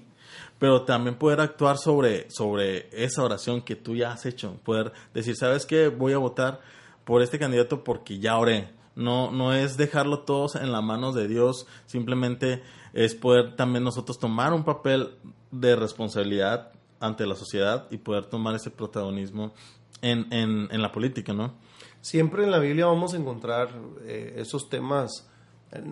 pero 0.61 0.83
también 0.83 1.15
poder 1.15 1.41
actuar 1.41 1.79
sobre, 1.79 2.29
sobre 2.29 2.87
esa 2.91 3.23
oración 3.23 3.63
que 3.63 3.75
tú 3.75 3.95
ya 3.95 4.11
has 4.11 4.27
hecho, 4.27 4.59
poder 4.63 4.93
decir, 5.11 5.35
¿sabes 5.35 5.65
qué? 5.65 5.87
Voy 5.87 6.13
a 6.13 6.19
votar 6.19 6.59
por 7.03 7.23
este 7.23 7.39
candidato 7.39 7.83
porque 7.83 8.19
ya 8.19 8.37
oré. 8.37 8.69
No, 8.95 9.31
no 9.31 9.55
es 9.55 9.75
dejarlo 9.75 10.19
todos 10.19 10.53
en 10.53 10.71
las 10.71 10.83
manos 10.83 11.15
de 11.15 11.27
Dios, 11.27 11.65
simplemente 11.87 12.61
es 12.93 13.15
poder 13.15 13.55
también 13.55 13.83
nosotros 13.83 14.19
tomar 14.19 14.53
un 14.53 14.63
papel 14.63 15.15
de 15.49 15.75
responsabilidad 15.75 16.71
ante 16.99 17.25
la 17.25 17.33
sociedad 17.33 17.87
y 17.89 17.97
poder 17.97 18.27
tomar 18.27 18.53
ese 18.53 18.69
protagonismo 18.69 19.55
en, 20.03 20.31
en, 20.31 20.67
en 20.69 20.81
la 20.83 20.91
política, 20.91 21.33
¿no? 21.33 21.55
Siempre 22.01 22.43
en 22.43 22.51
la 22.51 22.59
Biblia 22.59 22.85
vamos 22.85 23.15
a 23.15 23.17
encontrar 23.17 23.69
eh, 24.03 24.35
esos 24.37 24.69
temas, 24.69 25.27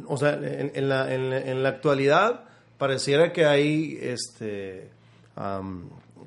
o 0.05 0.15
sea, 0.15 0.33
en, 0.35 0.89
la, 0.89 1.11
en 1.11 1.63
la 1.63 1.69
actualidad 1.69 2.48
pareciera 2.79 3.31
que 3.31 3.45
hay 3.45 3.99
este, 4.01 4.89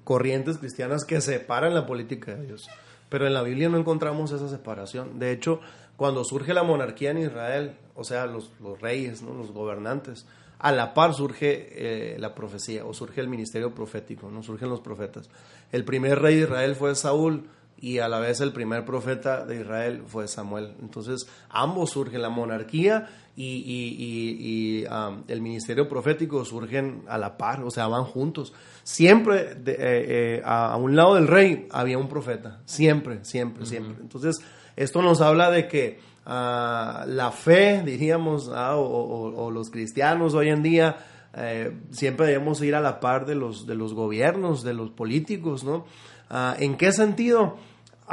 corrientes 0.04 0.58
cristianas 0.58 1.04
que 1.04 1.20
separan 1.20 1.74
la 1.74 1.86
política 1.86 2.36
de 2.36 2.46
Dios. 2.46 2.68
Pero 3.08 3.26
en 3.26 3.34
la 3.34 3.42
Biblia 3.42 3.68
no 3.68 3.78
encontramos 3.78 4.30
esa 4.30 4.48
separación. 4.48 5.18
De 5.18 5.32
hecho, 5.32 5.60
cuando 5.96 6.24
surge 6.24 6.54
la 6.54 6.62
monarquía 6.62 7.10
en 7.10 7.18
Israel, 7.18 7.76
o 7.94 8.04
sea, 8.04 8.26
los, 8.26 8.52
reyes, 8.80 9.22
¿no? 9.22 9.34
los 9.34 9.50
gobernantes, 9.50 10.26
a 10.58 10.70
la 10.70 10.94
par 10.94 11.12
surge 11.12 11.68
eh, 11.72 12.18
la 12.18 12.34
profecía 12.34 12.84
o 12.84 12.94
surge 12.94 13.20
el 13.20 13.28
ministerio 13.28 13.74
profético, 13.74 14.30
no 14.30 14.42
surgen 14.42 14.68
los 14.68 14.80
profetas. 14.80 15.28
El 15.72 15.84
primer 15.84 16.20
rey 16.20 16.36
de 16.36 16.42
Israel 16.42 16.76
fue 16.76 16.94
Saúl, 16.94 17.48
y 17.82 17.98
a 17.98 18.08
la 18.08 18.20
vez 18.20 18.40
el 18.40 18.52
primer 18.52 18.84
profeta 18.84 19.44
de 19.44 19.60
Israel 19.60 20.04
fue 20.06 20.28
Samuel. 20.28 20.76
Entonces 20.80 21.26
ambos 21.50 21.90
surgen, 21.90 22.22
la 22.22 22.28
monarquía 22.28 23.10
y, 23.36 24.84
um, 24.84 25.24
el 25.26 25.40
ministerio 25.40 25.88
profético 25.88 26.44
surgen 26.44 27.02
a 27.08 27.18
la 27.18 27.36
par, 27.36 27.64
o 27.64 27.72
sea, 27.72 27.88
van 27.88 28.04
juntos. 28.04 28.52
Siempre 28.84 29.50
eh, 29.50 29.56
eh, 29.66 30.42
a, 30.44 30.76
un 30.76 30.94
lado 30.94 31.16
del 31.16 31.26
rey 31.26 31.66
había 31.72 31.98
un 31.98 32.08
profeta, 32.08 32.60
siempre, 32.66 33.24
siempre, 33.24 33.66
siempre. 33.66 33.96
Entonces 34.00 34.40
esto 34.76 35.02
nos 35.02 35.20
habla 35.20 35.50
de 35.50 35.66
que 35.66 35.98
ah, 36.24 37.04
la 37.08 37.32
fe, 37.32 37.82
diríamos, 37.84 38.48
ah, 38.54 38.76
o, 38.76 39.50
los 39.50 39.70
cristianos 39.70 40.34
hoy 40.34 40.50
en 40.50 40.62
día, 40.62 40.98
eh, 41.34 41.76
siempre 41.90 42.26
debemos 42.26 42.62
ir 42.62 42.76
a 42.76 42.80
la 42.80 43.00
par 43.00 43.26
de 43.26 43.34
los, 43.34 43.66
de 43.66 43.74
los 43.74 43.92
gobiernos, 43.92 44.62
de 44.62 44.74
los 44.74 44.90
políticos, 44.90 45.64
¿no? 45.64 45.84
Ah, 46.30 46.54
¿En 46.58 46.76
qué 46.76 46.92
sentido? 46.92 47.56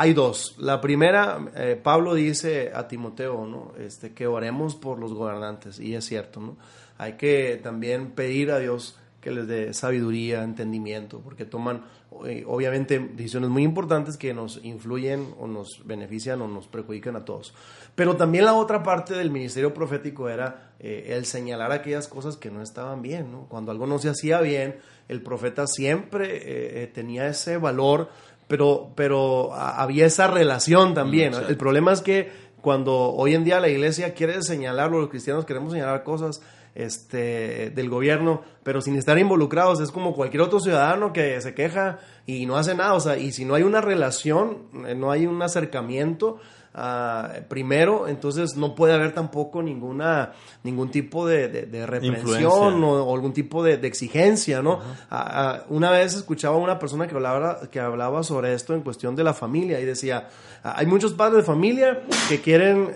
Hay 0.01 0.13
dos. 0.13 0.55
La 0.57 0.79
primera, 0.79 1.51
eh, 1.57 1.77
Pablo 1.83 2.13
dice 2.13 2.71
a 2.73 2.88
Timoteo, 2.88 3.45
¿no? 3.45 3.73
Este, 3.77 4.13
que 4.13 4.27
oremos 4.27 4.75
por 4.75 4.97
los 4.97 5.13
gobernantes, 5.13 5.77
y 5.77 5.93
es 5.93 6.05
cierto, 6.05 6.39
¿no? 6.39 6.55
Hay 6.97 7.17
que 7.17 7.60
también 7.62 8.12
pedir 8.12 8.52
a 8.52 8.60
Dios 8.60 8.97
que 9.19 9.31
les 9.31 9.45
dé 9.45 9.73
sabiduría, 9.73 10.43
entendimiento, 10.43 11.19
porque 11.19 11.43
toman 11.43 11.83
eh, 12.25 12.45
obviamente 12.47 12.97
decisiones 12.97 13.50
muy 13.50 13.63
importantes 13.63 14.15
que 14.15 14.33
nos 14.33 14.63
influyen 14.63 15.33
o 15.37 15.47
nos 15.47 15.85
benefician 15.85 16.41
o 16.41 16.47
nos 16.47 16.67
perjudican 16.67 17.17
a 17.17 17.25
todos. 17.25 17.54
Pero 17.93 18.15
también 18.15 18.45
la 18.45 18.54
otra 18.54 18.81
parte 18.81 19.15
del 19.15 19.31
ministerio 19.31 19.73
profético 19.73 20.29
era 20.29 20.71
eh, 20.79 21.08
el 21.10 21.25
señalar 21.25 21.73
aquellas 21.73 22.08
cosas 22.08 22.37
que 22.37 22.50
no 22.50 22.62
estaban 22.62 23.02
bien. 23.02 23.33
¿no? 23.33 23.47
Cuando 23.50 23.71
algo 23.71 23.85
no 23.85 24.00
se 24.00 24.08
hacía 24.08 24.39
bien, 24.39 24.77
el 25.10 25.21
profeta 25.21 25.67
siempre 25.67 26.87
tenía 26.93 27.27
ese 27.27 27.58
valor 27.58 28.10
pero, 28.50 28.93
pero 28.95 29.54
había 29.54 30.08
esa 30.08 30.25
relación 30.25 30.95
también. 30.95 31.33
El 31.47 31.56
problema 31.56 31.93
es 31.93 32.02
que 32.02 32.31
cuando 32.62 33.12
hoy 33.13 33.35
en 33.35 33.43
día 33.43 33.60
la 33.60 33.69
iglesia 33.69 34.15
quiere 34.15 34.41
señalar, 34.41 34.89
los 34.89 35.08
cristianos 35.08 35.45
queremos 35.45 35.71
señalar 35.71 36.04
cosas 36.04 36.41
este, 36.73 37.69
del 37.69 37.89
gobierno, 37.89 38.41
pero 38.63 38.81
sin 38.81 38.95
estar 38.95 39.19
involucrados, 39.19 39.79
es 39.81 39.91
como 39.91 40.15
cualquier 40.15 40.41
otro 40.41 40.60
ciudadano 40.60 41.13
que 41.13 41.39
se 41.41 41.54
queja 41.54 42.00
y 42.25 42.47
no 42.47 42.58
hace 42.58 42.73
nada, 42.73 42.95
o 42.95 43.00
sea, 43.00 43.17
y 43.17 43.31
si 43.33 43.45
no 43.45 43.54
hay 43.54 43.62
una 43.62 43.81
relación, 43.81 44.63
eh, 44.87 44.95
no 44.95 45.12
hay 45.12 45.27
un 45.27 45.39
acercamiento, 45.43 46.39
Ah, 46.73 47.31
primero, 47.47 48.07
entonces 48.07 48.55
no 48.55 48.75
puede 48.75 48.93
haber 48.93 49.13
tampoco 49.13 49.63
ninguna 49.63 50.33
ningún 50.63 50.91
tipo 50.91 51.27
de, 51.27 51.47
de, 51.47 51.85
reprensión 51.87 52.83
o, 52.83 53.13
algún 53.13 53.33
tipo 53.33 53.63
de, 53.63 53.73
exigencia, 53.87 54.61
¿no? 54.61 54.79
Ah, 55.09 55.59
ah, 55.59 55.63
una 55.69 55.89
vez 55.89 56.13
escuchaba 56.13 56.55
a 56.55 56.59
una 56.59 56.77
persona 56.77 57.07
que 57.07 57.15
hablaba, 57.15 57.69
que 57.71 57.79
hablaba 57.79 58.21
sobre 58.21 58.53
esto 58.53 58.75
en 58.75 58.81
cuestión 58.81 59.15
de 59.15 59.23
la 59.23 59.33
familia 59.33 59.79
y 59.79 59.85
decía, 59.85 60.27
hay 60.61 60.85
muchos 60.85 61.13
padres 61.13 61.37
de 61.37 61.43
familia 61.43 62.03
que 62.27 62.39
quieren... 62.41 62.93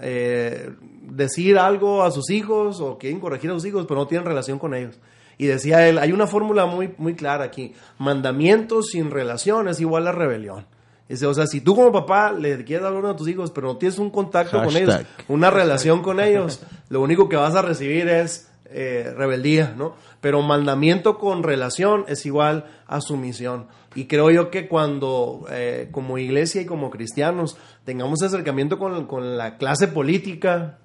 Eh, 0.00 0.70
decir 1.08 1.58
algo 1.58 2.02
a 2.02 2.10
sus 2.10 2.30
hijos 2.30 2.80
o 2.80 2.98
quieren 2.98 3.20
corregir 3.20 3.50
a 3.50 3.54
sus 3.54 3.64
hijos, 3.64 3.86
pero 3.86 4.00
no 4.00 4.06
tienen 4.06 4.26
relación 4.26 4.58
con 4.58 4.74
ellos. 4.74 4.98
Y 5.38 5.46
decía 5.46 5.88
él, 5.88 5.98
hay 5.98 6.12
una 6.12 6.26
fórmula 6.26 6.66
muy, 6.66 6.94
muy 6.98 7.14
clara 7.14 7.44
aquí, 7.44 7.74
mandamientos 7.98 8.90
sin 8.90 9.10
relación 9.10 9.68
es 9.68 9.80
igual 9.80 10.06
a 10.06 10.12
rebelión. 10.12 10.66
O 11.10 11.34
sea, 11.34 11.46
si 11.46 11.60
tú 11.60 11.74
como 11.74 11.92
papá 11.92 12.32
le 12.32 12.64
quieres 12.64 12.82
dar 12.82 13.06
a 13.06 13.16
tus 13.16 13.28
hijos, 13.28 13.50
pero 13.50 13.68
no 13.68 13.76
tienes 13.76 13.98
un 13.98 14.10
contacto 14.10 14.62
con 14.62 14.74
ellos, 14.76 15.00
una 15.28 15.50
relación 15.50 16.02
con 16.02 16.18
ellos, 16.18 16.62
lo 16.88 17.02
único 17.02 17.28
que 17.28 17.36
vas 17.36 17.54
a 17.54 17.62
recibir 17.62 18.08
es 18.08 18.48
eh, 18.66 19.12
rebeldía, 19.16 19.74
¿no? 19.76 19.94
Pero 20.20 20.40
mandamiento 20.40 21.18
con 21.18 21.42
relación 21.42 22.06
es 22.08 22.24
igual 22.24 22.64
a 22.86 23.00
sumisión. 23.02 23.66
Y 23.94 24.06
creo 24.06 24.30
yo 24.30 24.50
que 24.50 24.66
cuando 24.66 25.46
eh, 25.50 25.88
como 25.92 26.18
iglesia 26.18 26.62
y 26.62 26.66
como 26.66 26.90
cristianos 26.90 27.56
tengamos 27.84 28.22
acercamiento 28.22 28.78
con, 28.78 29.06
con 29.06 29.36
la 29.36 29.58
clase 29.58 29.86
política, 29.86 30.78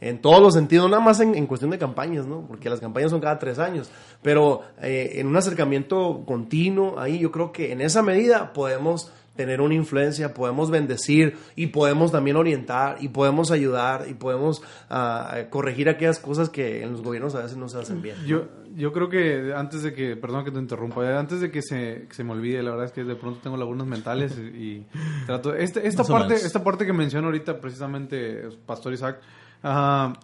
en 0.00 0.20
todos 0.20 0.40
los 0.40 0.54
sentidos, 0.54 0.90
nada 0.90 1.02
más 1.02 1.18
en, 1.20 1.46
cuestión 1.46 1.70
de 1.70 1.78
campañas, 1.78 2.26
¿no? 2.26 2.42
Porque 2.46 2.70
las 2.70 2.80
campañas 2.80 3.10
son 3.10 3.20
cada 3.20 3.38
tres 3.38 3.58
años, 3.58 3.90
pero 4.22 4.62
eh, 4.80 5.14
en 5.14 5.26
un 5.26 5.36
acercamiento 5.36 6.22
continuo, 6.26 7.00
ahí 7.00 7.18
yo 7.18 7.32
creo 7.32 7.50
que 7.50 7.72
en 7.72 7.80
esa 7.80 8.02
medida 8.02 8.52
podemos 8.52 9.10
tener 9.36 9.60
una 9.60 9.74
influencia, 9.74 10.34
podemos 10.34 10.70
bendecir 10.70 11.36
y 11.54 11.68
podemos 11.68 12.12
también 12.12 12.36
orientar 12.36 12.96
y 13.00 13.08
podemos 13.08 13.50
ayudar 13.50 14.06
y 14.08 14.14
podemos 14.14 14.62
uh, 14.90 15.48
corregir 15.50 15.88
aquellas 15.88 16.18
cosas 16.18 16.48
que 16.48 16.82
en 16.82 16.92
los 16.92 17.02
gobiernos 17.02 17.34
a 17.34 17.42
veces 17.42 17.56
no 17.56 17.68
se 17.68 17.78
hacen 17.78 18.02
bien. 18.02 18.16
Yo, 18.26 18.46
yo 18.74 18.92
creo 18.92 19.08
que 19.08 19.52
antes 19.54 19.82
de 19.82 19.92
que, 19.94 20.16
perdón 20.16 20.44
que 20.44 20.50
te 20.50 20.58
interrumpa, 20.58 21.18
antes 21.18 21.40
de 21.40 21.50
que 21.50 21.62
se, 21.62 22.06
se 22.10 22.24
me 22.24 22.32
olvide, 22.32 22.62
la 22.62 22.70
verdad 22.70 22.86
es 22.86 22.92
que 22.92 23.04
de 23.04 23.16
pronto 23.16 23.40
tengo 23.42 23.56
lagunas 23.56 23.86
mentales 23.86 24.36
y, 24.38 24.84
trato... 25.26 25.54
Este, 25.54 25.86
esta, 25.86 26.04
parte, 26.04 26.34
esta 26.34 26.64
parte 26.64 26.86
que 26.86 26.92
menciono 26.92 27.28
ahorita 27.28 27.60
precisamente, 27.60 28.48
Pastor 28.64 28.92
Isaac, 28.92 29.20
uh, 29.62 29.66
a 29.68 30.14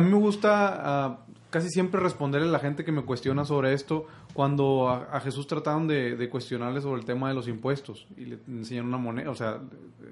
mí 0.00 0.10
me 0.10 0.16
gusta... 0.16 1.18
Casi 1.52 1.68
siempre 1.68 2.00
responderle 2.00 2.48
a 2.48 2.50
la 2.50 2.60
gente 2.60 2.82
que 2.82 2.92
me 2.92 3.02
cuestiona 3.02 3.44
sobre 3.44 3.74
esto 3.74 4.06
cuando 4.32 4.88
a, 4.88 5.20
Jesús 5.20 5.46
trataron 5.46 5.86
de, 5.86 6.26
cuestionarle 6.30 6.80
sobre 6.80 7.00
el 7.02 7.04
tema 7.04 7.28
de 7.28 7.34
los 7.34 7.46
impuestos 7.46 8.06
y 8.16 8.24
le 8.24 8.38
enseñan 8.48 8.86
una 8.86 8.96
moneda, 8.96 9.28
o 9.28 9.34
sea, 9.34 9.60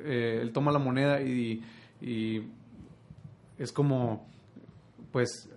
eh, 0.04 0.38
él 0.42 0.52
toma 0.52 0.70
la 0.70 0.78
moneda 0.78 1.22
y, 1.22 1.62
es 3.58 3.72
como, 3.72 4.28
pues, 5.12 5.48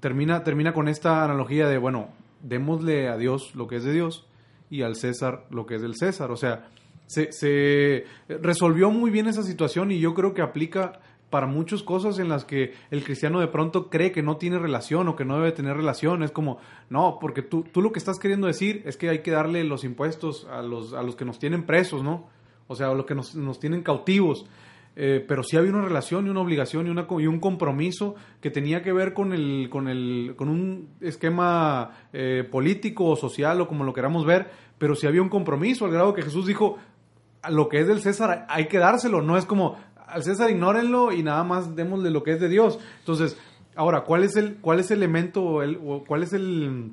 termina, 0.00 0.44
termina 0.44 0.74
con 0.74 0.88
esta 0.88 1.24
analogía 1.24 1.68
de, 1.68 1.78
bueno, 1.78 2.10
démosle 2.42 3.08
a 3.08 3.16
Dios 3.16 3.54
lo 3.54 3.66
que 3.66 3.76
es 3.76 3.84
de 3.84 3.94
Dios 3.94 4.26
y 4.68 4.82
al 4.82 4.94
César 4.94 5.46
lo 5.48 5.64
que 5.64 5.76
es 5.76 5.80
del 5.80 5.96
César, 5.96 6.32
o 6.32 6.36
sea, 6.36 6.68
se, 7.06 7.32
se 7.32 8.04
resolvió 8.28 8.90
muy 8.90 9.10
bien 9.10 9.26
esa 9.26 9.42
situación 9.42 9.90
y 9.90 10.00
yo 10.00 10.12
creo 10.12 10.34
que 10.34 10.42
aplica 10.42 11.00
para 11.34 11.48
muchas 11.48 11.82
cosas 11.82 12.20
en 12.20 12.28
las 12.28 12.44
que 12.44 12.74
el 12.92 13.02
cristiano 13.02 13.40
de 13.40 13.48
pronto 13.48 13.90
cree 13.90 14.12
que 14.12 14.22
no 14.22 14.36
tiene 14.36 14.56
relación 14.56 15.08
o 15.08 15.16
que 15.16 15.24
no 15.24 15.34
debe 15.34 15.50
tener 15.50 15.76
relación. 15.76 16.22
Es 16.22 16.30
como, 16.30 16.58
no, 16.90 17.18
porque 17.20 17.42
tú, 17.42 17.64
tú 17.64 17.82
lo 17.82 17.90
que 17.90 17.98
estás 17.98 18.20
queriendo 18.20 18.46
decir 18.46 18.82
es 18.86 18.96
que 18.96 19.08
hay 19.08 19.18
que 19.18 19.32
darle 19.32 19.64
los 19.64 19.82
impuestos 19.82 20.46
a 20.48 20.62
los, 20.62 20.92
a 20.92 21.02
los 21.02 21.16
que 21.16 21.24
nos 21.24 21.40
tienen 21.40 21.66
presos, 21.66 22.04
¿no? 22.04 22.28
O 22.68 22.76
sea, 22.76 22.90
a 22.90 22.94
los 22.94 23.04
que 23.04 23.16
nos, 23.16 23.34
nos 23.34 23.58
tienen 23.58 23.82
cautivos. 23.82 24.46
Eh, 24.94 25.24
pero 25.26 25.42
sí 25.42 25.56
había 25.56 25.72
una 25.72 25.84
relación 25.84 26.28
y 26.28 26.30
una 26.30 26.40
obligación 26.40 26.86
y, 26.86 26.90
una, 26.90 27.08
y 27.18 27.26
un 27.26 27.40
compromiso 27.40 28.14
que 28.40 28.52
tenía 28.52 28.84
que 28.84 28.92
ver 28.92 29.12
con, 29.12 29.32
el, 29.32 29.66
con, 29.68 29.88
el, 29.88 30.34
con 30.36 30.48
un 30.48 30.90
esquema 31.00 32.06
eh, 32.12 32.48
político 32.48 33.06
o 33.06 33.16
social 33.16 33.60
o 33.60 33.66
como 33.66 33.82
lo 33.82 33.92
queramos 33.92 34.24
ver, 34.24 34.52
pero 34.78 34.94
sí 34.94 35.08
había 35.08 35.20
un 35.20 35.30
compromiso 35.30 35.84
al 35.84 35.90
grado 35.90 36.14
que 36.14 36.22
Jesús 36.22 36.46
dijo, 36.46 36.78
lo 37.50 37.68
que 37.68 37.80
es 37.80 37.88
del 37.88 38.00
César 38.00 38.46
hay 38.48 38.68
que 38.68 38.78
dárselo, 38.78 39.20
no 39.20 39.36
es 39.36 39.46
como, 39.46 39.76
al 40.06 40.22
César 40.22 40.50
ignórenlo 40.50 41.12
y 41.12 41.22
nada 41.22 41.44
más 41.44 41.74
démosle 41.74 42.10
lo 42.10 42.22
que 42.22 42.32
es 42.32 42.40
de 42.40 42.48
Dios. 42.48 42.78
Entonces, 43.00 43.38
ahora, 43.74 44.02
¿cuál 44.02 44.24
es 44.24 44.36
el, 44.36 44.56
cuál 44.56 44.80
es 44.80 44.90
el 44.90 44.98
elemento, 44.98 45.62
el, 45.62 45.78
cuál 46.06 46.22
es 46.22 46.32
el, 46.32 46.92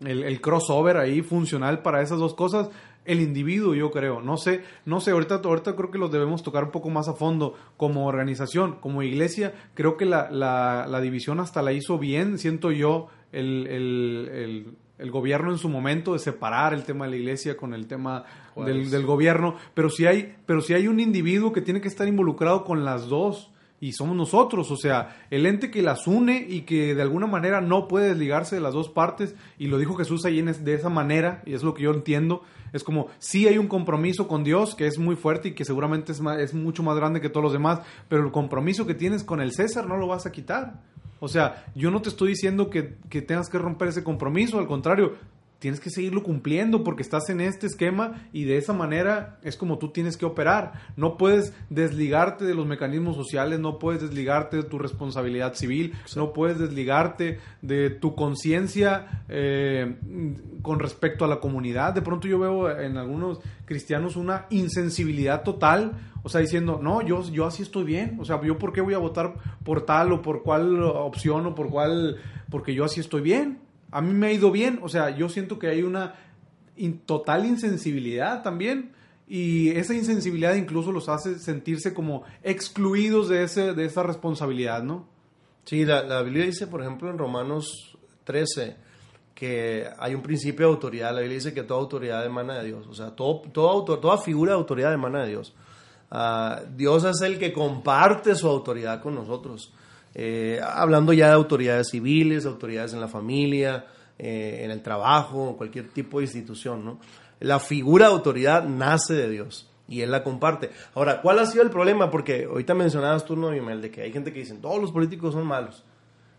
el, 0.00 0.40
crossover 0.40 0.96
ahí 0.96 1.22
funcional 1.22 1.82
para 1.82 2.02
esas 2.02 2.18
dos 2.18 2.34
cosas? 2.34 2.70
el 3.04 3.20
individuo, 3.20 3.74
yo 3.74 3.90
creo. 3.90 4.22
No 4.22 4.38
sé, 4.38 4.62
no 4.86 4.98
sé, 4.98 5.10
ahorita, 5.10 5.42
ahorita 5.44 5.76
creo 5.76 5.90
que 5.90 5.98
los 5.98 6.10
debemos 6.10 6.42
tocar 6.42 6.64
un 6.64 6.70
poco 6.70 6.88
más 6.88 7.06
a 7.06 7.12
fondo. 7.12 7.52
Como 7.76 8.06
organización, 8.06 8.76
como 8.80 9.02
iglesia, 9.02 9.52
creo 9.74 9.98
que 9.98 10.06
la, 10.06 10.30
la, 10.30 10.86
la 10.88 11.00
división 11.02 11.38
hasta 11.38 11.60
la 11.60 11.74
hizo 11.74 11.98
bien, 11.98 12.38
siento 12.38 12.70
yo, 12.70 13.08
el, 13.30 13.66
el 13.66 14.74
gobierno 15.10 15.50
en 15.50 15.58
su 15.58 15.68
momento 15.68 16.12
de 16.12 16.18
separar 16.18 16.72
el 16.72 16.84
tema 16.84 17.04
de 17.04 17.12
la 17.12 17.16
iglesia 17.16 17.56
con 17.56 17.74
el 17.74 17.86
tema 17.86 18.24
del, 18.56 18.90
del, 18.90 19.04
gobierno, 19.04 19.56
pero 19.74 19.90
si 19.90 20.06
hay, 20.06 20.36
pero 20.46 20.60
si 20.60 20.74
hay 20.74 20.86
un 20.86 21.00
individuo 21.00 21.52
que 21.52 21.60
tiene 21.60 21.80
que 21.80 21.88
estar 21.88 22.06
involucrado 22.06 22.64
con 22.64 22.84
las 22.84 23.08
dos 23.08 23.50
y 23.80 23.92
somos 23.92 24.16
nosotros, 24.16 24.70
o 24.70 24.76
sea, 24.76 25.26
el 25.30 25.46
ente 25.46 25.70
que 25.70 25.82
las 25.82 26.06
une 26.06 26.46
y 26.48 26.62
que 26.62 26.94
de 26.94 27.02
alguna 27.02 27.26
manera 27.26 27.60
no 27.60 27.88
puede 27.88 28.08
desligarse 28.08 28.54
de 28.54 28.62
las 28.62 28.72
dos 28.72 28.88
partes 28.88 29.34
y 29.58 29.66
lo 29.66 29.78
dijo 29.78 29.94
Jesús 29.94 30.24
ahí 30.24 30.38
en 30.38 30.64
de 30.64 30.74
esa 30.74 30.88
manera 30.88 31.42
y 31.44 31.54
es 31.54 31.62
lo 31.62 31.74
que 31.74 31.82
yo 31.82 31.92
entiendo, 31.92 32.42
es 32.72 32.84
como 32.84 33.08
si 33.18 33.46
hay 33.48 33.58
un 33.58 33.66
compromiso 33.66 34.28
con 34.28 34.42
Dios 34.42 34.74
que 34.74 34.86
es 34.86 34.98
muy 34.98 35.16
fuerte 35.16 35.48
y 35.48 35.52
que 35.52 35.64
seguramente 35.64 36.12
es, 36.12 36.20
es 36.38 36.54
mucho 36.54 36.82
más 36.82 36.96
grande 36.96 37.20
que 37.20 37.28
todos 37.28 37.44
los 37.44 37.52
demás, 37.52 37.80
pero 38.08 38.24
el 38.24 38.32
compromiso 38.32 38.86
que 38.86 38.94
tienes 38.94 39.24
con 39.24 39.40
el 39.40 39.52
César 39.52 39.86
no 39.86 39.96
lo 39.96 40.06
vas 40.06 40.24
a 40.24 40.32
quitar. 40.32 40.80
O 41.20 41.28
sea, 41.28 41.64
yo 41.74 41.90
no 41.90 42.02
te 42.02 42.08
estoy 42.08 42.30
diciendo 42.30 42.70
que, 42.70 42.96
que 43.08 43.22
tengas 43.22 43.48
que 43.48 43.58
romper 43.58 43.88
ese 43.88 44.04
compromiso, 44.04 44.58
al 44.58 44.66
contrario, 44.66 45.14
tienes 45.64 45.80
que 45.80 45.88
seguirlo 45.88 46.22
cumpliendo 46.22 46.84
porque 46.84 47.00
estás 47.00 47.30
en 47.30 47.40
este 47.40 47.66
esquema 47.66 48.28
y 48.34 48.44
de 48.44 48.58
esa 48.58 48.74
manera 48.74 49.38
es 49.42 49.56
como 49.56 49.78
tú 49.78 49.88
tienes 49.88 50.18
que 50.18 50.26
operar. 50.26 50.74
No 50.94 51.16
puedes 51.16 51.54
desligarte 51.70 52.44
de 52.44 52.54
los 52.54 52.66
mecanismos 52.66 53.16
sociales, 53.16 53.60
no 53.60 53.78
puedes 53.78 54.02
desligarte 54.02 54.58
de 54.58 54.64
tu 54.64 54.78
responsabilidad 54.78 55.54
civil, 55.54 55.94
no 56.16 56.34
puedes 56.34 56.58
desligarte 56.58 57.38
de 57.62 57.88
tu 57.88 58.14
conciencia 58.14 59.24
eh, 59.30 59.96
con 60.60 60.80
respecto 60.80 61.24
a 61.24 61.28
la 61.28 61.40
comunidad. 61.40 61.94
De 61.94 62.02
pronto 62.02 62.28
yo 62.28 62.38
veo 62.38 62.78
en 62.78 62.98
algunos 62.98 63.40
cristianos 63.64 64.16
una 64.16 64.44
insensibilidad 64.50 65.44
total, 65.44 65.92
o 66.22 66.28
sea, 66.28 66.42
diciendo, 66.42 66.78
no, 66.82 67.00
yo, 67.00 67.26
yo 67.30 67.46
así 67.46 67.62
estoy 67.62 67.84
bien, 67.84 68.18
o 68.20 68.26
sea, 68.26 68.38
yo 68.42 68.58
por 68.58 68.74
qué 68.74 68.82
voy 68.82 68.92
a 68.92 68.98
votar 68.98 69.32
por 69.64 69.86
tal 69.86 70.12
o 70.12 70.20
por 70.20 70.42
cual 70.42 70.82
opción 70.82 71.46
o 71.46 71.54
por 71.54 71.70
cuál, 71.70 72.18
porque 72.50 72.74
yo 72.74 72.84
así 72.84 73.00
estoy 73.00 73.22
bien 73.22 73.64
a 73.90 74.00
mí 74.00 74.12
me 74.12 74.28
ha 74.28 74.32
ido 74.32 74.50
bien, 74.50 74.80
o 74.82 74.88
sea, 74.88 75.10
yo 75.10 75.28
siento 75.28 75.58
que 75.58 75.68
hay 75.68 75.82
una 75.82 76.14
total 77.06 77.46
insensibilidad 77.46 78.42
también 78.42 78.92
y 79.26 79.70
esa 79.70 79.94
insensibilidad 79.94 80.54
incluso 80.54 80.92
los 80.92 81.08
hace 81.08 81.38
sentirse 81.38 81.94
como 81.94 82.24
excluidos 82.42 83.28
de, 83.28 83.44
ese, 83.44 83.72
de 83.72 83.84
esa 83.84 84.02
responsabilidad, 84.02 84.82
¿no? 84.82 85.06
Sí, 85.64 85.84
la, 85.84 86.02
la 86.02 86.22
Biblia 86.22 86.44
dice, 86.44 86.66
por 86.66 86.82
ejemplo, 86.82 87.08
en 87.10 87.16
Romanos 87.16 87.96
13, 88.24 88.76
que 89.34 89.88
hay 89.98 90.14
un 90.14 90.22
principio 90.22 90.66
de 90.66 90.72
autoridad. 90.72 91.12
La 91.12 91.20
Biblia 91.20 91.36
dice 91.36 91.54
que 91.54 91.62
toda 91.62 91.80
autoridad 91.80 92.24
emana 92.24 92.58
de 92.58 92.66
Dios. 92.66 92.86
O 92.86 92.94
sea, 92.94 93.10
todo, 93.10 93.42
todo 93.52 93.84
toda 93.84 94.18
figura 94.18 94.52
de 94.52 94.58
autoridad 94.58 94.92
emana 94.92 95.22
de 95.22 95.30
Dios. 95.30 95.54
Uh, 96.10 96.76
Dios 96.76 97.04
es 97.04 97.20
el 97.22 97.38
que 97.38 97.52
comparte 97.52 98.34
su 98.36 98.46
autoridad 98.46 99.02
con 99.02 99.14
nosotros. 99.14 99.72
Eh, 100.14 100.60
hablando 100.62 101.12
ya 101.12 101.28
de 101.28 101.32
autoridades 101.32 101.88
civiles, 101.90 102.46
autoridades 102.46 102.92
en 102.92 103.00
la 103.00 103.08
familia, 103.08 103.86
eh, 104.18 104.60
en 104.62 104.70
el 104.70 104.80
trabajo, 104.82 105.56
cualquier 105.56 105.88
tipo 105.88 106.18
de 106.18 106.24
institución, 106.24 106.84
¿no? 106.84 107.00
La 107.40 107.58
figura 107.58 108.06
de 108.06 108.12
autoridad 108.12 108.64
nace 108.64 109.14
de 109.14 109.28
Dios 109.28 109.68
y 109.88 110.02
Él 110.02 110.10
la 110.10 110.22
comparte. 110.22 110.70
Ahora, 110.94 111.20
¿cuál 111.20 111.40
ha 111.40 111.46
sido 111.46 111.62
el 111.64 111.70
problema? 111.70 112.10
Porque 112.10 112.44
ahorita 112.44 112.74
mencionabas 112.74 113.24
tú, 113.24 113.36
no, 113.36 113.50
Mel, 113.50 113.82
de 113.82 113.90
que 113.90 114.02
hay 114.02 114.12
gente 114.12 114.32
que 114.32 114.40
dice, 114.40 114.54
todos 114.54 114.80
los 114.80 114.92
políticos 114.92 115.34
son 115.34 115.46
malos. 115.46 115.84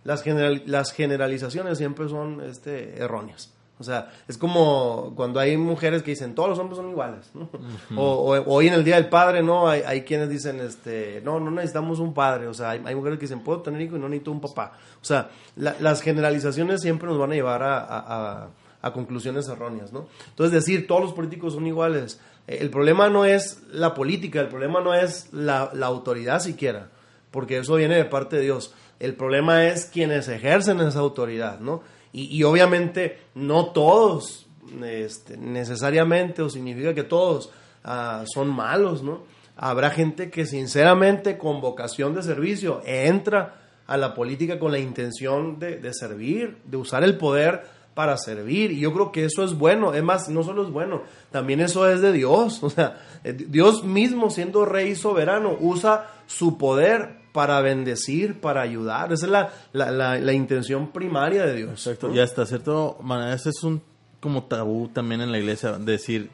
Las, 0.04 0.24
las 0.66 0.92
generalizaciones 0.94 1.78
siempre 1.78 2.08
son 2.08 2.42
este, 2.42 2.98
erróneas. 2.98 3.55
O 3.78 3.84
sea, 3.84 4.10
es 4.28 4.38
como 4.38 5.12
cuando 5.16 5.40
hay 5.40 5.58
mujeres 5.58 6.02
que 6.02 6.12
dicen 6.12 6.34
todos 6.34 6.48
los 6.48 6.60
hombres 6.60 6.78
son 6.78 6.90
iguales, 6.90 7.30
¿no? 7.34 7.50
o, 7.98 8.32
hoy 8.46 8.68
en 8.68 8.74
el 8.74 8.86
Día 8.86 8.96
del 8.96 9.10
Padre, 9.10 9.44
¿no? 9.44 9.68
Hay, 9.68 9.82
hay, 9.86 10.04
quienes 10.04 10.30
dicen, 10.30 10.62
este, 10.62 11.22
no, 11.26 11.42
no 11.42 11.52
necesitamos 11.52 12.00
un 12.00 12.14
padre. 12.14 12.48
O 12.48 12.54
sea, 12.54 12.70
hay, 12.70 12.82
hay 12.86 12.96
mujeres 12.96 13.20
que 13.20 13.26
dicen, 13.26 13.42
puedo 13.42 13.62
tener 13.62 13.82
hijo 13.82 13.98
y 13.98 14.00
no 14.00 14.08
necesito 14.08 14.32
un 14.32 14.40
papá. 14.40 14.74
O 15.02 15.06
sea, 15.06 15.30
las 15.58 16.02
generalizaciones 16.02 16.82
siempre 16.82 17.10
nos 17.10 17.18
van 17.18 17.34
a 17.34 17.36
llevar 17.36 17.64
a, 17.64 17.80
a, 17.80 18.48
a, 18.82 18.94
conclusiones 18.94 19.50
erróneas, 19.50 19.92
¿no? 19.92 20.08
Entonces, 20.30 20.54
decir 20.54 20.88
todos 20.88 21.02
los 21.02 21.14
políticos 21.14 21.54
son 21.54 21.68
iguales. 21.68 22.22
Eh, 22.48 22.60
el 22.62 22.70
problema 22.70 23.10
no 23.10 23.26
es 23.26 23.62
la 23.74 23.94
política, 23.94 24.40
el 24.40 24.48
problema 24.48 24.80
no 24.80 24.94
es 24.94 25.34
la, 25.34 25.72
la 25.74 25.88
autoridad 25.88 26.40
siquiera, 26.40 26.92
porque 27.30 27.58
eso 27.58 27.76
viene 27.76 27.96
de 27.96 28.06
parte 28.06 28.38
de 28.38 28.44
Dios. 28.44 28.74
El 29.02 29.16
problema 29.16 29.66
es 29.66 29.86
quienes 29.86 30.30
ejercen 30.30 30.80
esa 30.80 31.00
autoridad, 31.00 31.60
¿no? 31.60 31.84
Y, 32.18 32.44
obviamente 32.44 33.20
no 33.36 33.68
todos 33.68 34.48
este, 34.82 35.36
necesariamente 35.36 36.42
o 36.42 36.50
significa 36.50 36.94
que 36.94 37.04
todos 37.04 37.50
ah, 37.84 38.24
son 38.34 38.48
malos, 38.50 39.04
¿no? 39.04 39.24
Habrá 39.58 39.90
gente 39.90 40.30
que 40.30 40.46
sinceramente 40.46 41.38
con 41.38 41.60
vocación 41.60 42.16
de 42.16 42.24
servicio 42.24 42.82
entra 42.86 43.62
a 43.86 43.98
la 43.98 44.14
política 44.14 44.60
con 44.60 44.72
la 44.72 44.80
intención 44.80 45.60
de, 45.60 45.78
de 45.78 45.94
servir, 45.94 46.58
de 46.64 46.78
usar 46.78 47.04
el 47.04 47.18
poder 47.18 47.64
para 47.96 48.18
servir. 48.18 48.72
Y 48.72 48.80
yo 48.80 48.94
creo 48.94 49.12
que 49.12 49.26
eso 49.26 49.44
es 49.44 49.58
bueno. 49.58 49.94
Es 49.94 50.04
más, 50.04 50.30
no 50.30 50.44
solo 50.44 50.64
es 50.64 50.70
bueno, 50.70 51.02
también 51.32 51.60
eso 51.60 51.90
es 51.90 52.02
de 52.02 52.14
Dios. 52.14 52.62
O 52.64 52.70
sea, 52.70 52.98
Dios 53.24 53.84
mismo 53.84 54.30
siendo 54.30 54.66
rey 54.66 54.96
soberano 54.96 55.58
usa 55.60 56.12
su 56.28 56.58
poder 56.58 57.25
para 57.36 57.60
bendecir, 57.60 58.40
para 58.40 58.62
ayudar. 58.62 59.12
Esa 59.12 59.26
es 59.26 59.32
la, 59.32 59.54
la, 59.74 59.92
la, 59.92 60.18
la 60.18 60.32
intención 60.34 60.92
primaria 60.94 61.46
de 61.46 61.54
Dios. 61.56 61.72
Exacto. 61.72 62.08
¿no? 62.08 62.16
Y 62.16 62.20
hasta 62.22 62.46
cierto 62.46 62.98
manera, 63.04 63.34
ese 63.34 63.50
es 63.50 63.62
un 63.64 63.82
como 64.22 64.46
tabú 64.46 64.88
también 64.88 65.20
en 65.22 65.32
la 65.34 65.38
iglesia, 65.38 65.74
decir, 65.74 66.32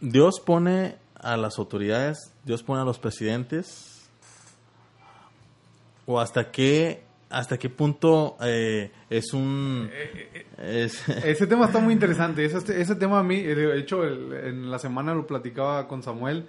Dios 0.00 0.40
pone 0.40 0.94
a 1.20 1.36
las 1.36 1.58
autoridades, 1.58 2.32
Dios 2.44 2.62
pone 2.62 2.80
a 2.80 2.84
los 2.84 2.98
presidentes, 3.00 4.08
o 6.06 6.20
hasta 6.20 6.50
qué, 6.50 7.02
hasta 7.28 7.58
qué 7.58 7.68
punto 7.68 8.36
eh, 8.40 8.92
es 9.10 9.32
un... 9.32 9.90
es- 10.58 11.06
Ese 11.24 11.46
tema 11.46 11.66
está 11.66 11.80
muy 11.80 11.92
interesante. 11.92 12.44
Ese, 12.44 12.80
ese 12.80 12.94
tema 12.94 13.18
a 13.18 13.22
mí, 13.22 13.36
eh, 13.40 13.54
de 13.54 13.78
hecho, 13.78 14.04
el- 14.04 14.32
en 14.32 14.70
la 14.70 14.78
semana 14.78 15.14
lo 15.14 15.26
platicaba 15.26 15.88
con 15.88 16.02
Samuel, 16.02 16.46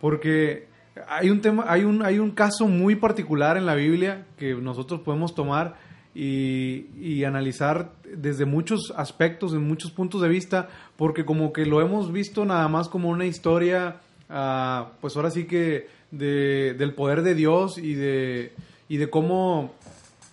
porque 0.00 0.68
hay 1.08 1.30
un 1.30 1.40
tema, 1.40 1.64
hay 1.68 1.84
un, 1.84 2.02
hay 2.04 2.18
un 2.18 2.30
caso 2.30 2.66
muy 2.68 2.96
particular 2.96 3.56
en 3.56 3.66
la 3.66 3.74
Biblia 3.74 4.26
que 4.38 4.54
nosotros 4.54 5.00
podemos 5.00 5.34
tomar 5.34 5.76
y, 6.14 7.24
analizar 7.24 7.90
desde 8.16 8.44
muchos 8.44 8.92
aspectos, 8.96 9.52
en 9.52 9.66
muchos 9.66 9.90
puntos 9.90 10.22
de 10.22 10.28
vista, 10.28 10.68
porque 10.96 11.24
como 11.24 11.52
que 11.52 11.66
lo 11.66 11.80
hemos 11.80 12.12
visto 12.12 12.44
nada 12.44 12.68
más 12.68 12.88
como 12.88 13.08
una 13.08 13.26
historia, 13.26 13.96
ah, 14.30 14.92
pues 15.00 15.16
ahora 15.16 15.30
sí 15.30 15.44
que 15.44 15.88
de- 16.12 16.74
del 16.74 16.94
poder 16.94 17.22
de 17.22 17.34
Dios 17.34 17.78
y 17.78 17.94
de, 17.94 18.52
y 18.88 18.98
de 18.98 19.10
cómo 19.10 19.74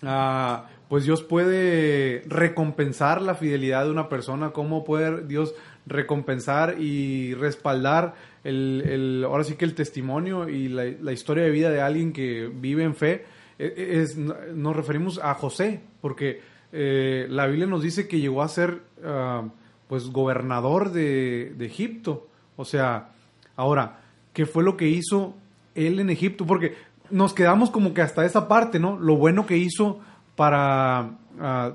ah, 0.04 0.68
pues 0.88 1.06
Dios 1.06 1.24
puede 1.24 2.22
recompensar 2.28 3.22
la 3.22 3.34
fidelidad 3.34 3.86
de 3.86 3.92
una 3.92 4.10
persona, 4.10 4.52
cómo 4.52 4.84
puede 4.84 5.26
Dios 5.26 5.56
recompensar 5.88 6.80
y 6.80 7.34
respaldar 7.34 8.14
el, 8.44 8.84
el- 8.86 9.24
ahora 9.26 9.44
sí 9.44 9.56
que 9.56 9.66
el 9.66 9.76
testimonio 9.76 10.50
y 10.50 10.68
la, 10.68 10.86
la 11.02 11.12
historia 11.12 11.44
de 11.44 11.52
vida 11.52 11.70
de 11.70 11.82
alguien 11.82 12.12
que 12.14 12.48
vive 12.54 12.84
en 12.84 12.96
fe. 12.96 13.26
E- 13.60 13.74
e- 13.78 14.02
Es, 14.02 14.18
nos 14.18 14.76
referimos 14.76 15.20
a 15.24 15.34
José, 15.36 15.82
porque 16.02 16.42
eh, 16.72 17.28
la 17.30 17.46
Biblia 17.48 17.68
nos 17.68 17.84
dice 17.84 18.08
que 18.08 18.20
llegó 18.20 18.42
a 18.42 18.48
ser 18.48 18.82
ah, 19.04 19.44
pues 19.88 20.10
gobernador 20.10 20.92
de, 20.92 21.54
de 21.58 21.66
Egipto. 21.66 22.28
O 22.56 22.66
sea, 22.66 23.10
ahora, 23.56 24.00
¿qué 24.34 24.46
fue 24.46 24.64
lo 24.64 24.78
que 24.78 24.88
hizo 24.88 25.36
él 25.76 26.00
en 26.00 26.10
Egipto? 26.10 26.46
Porque 26.46 26.76
nos 27.10 27.34
quedamos 27.34 27.70
como 27.70 27.94
que 27.94 28.02
hasta 28.02 28.26
esa 28.26 28.48
parte, 28.48 28.80
¿no? 28.80 28.98
Lo 29.00 29.18
bueno 29.18 29.46
que 29.46 29.58
hizo 29.58 30.00
para, 30.36 31.18
ah, 31.40 31.74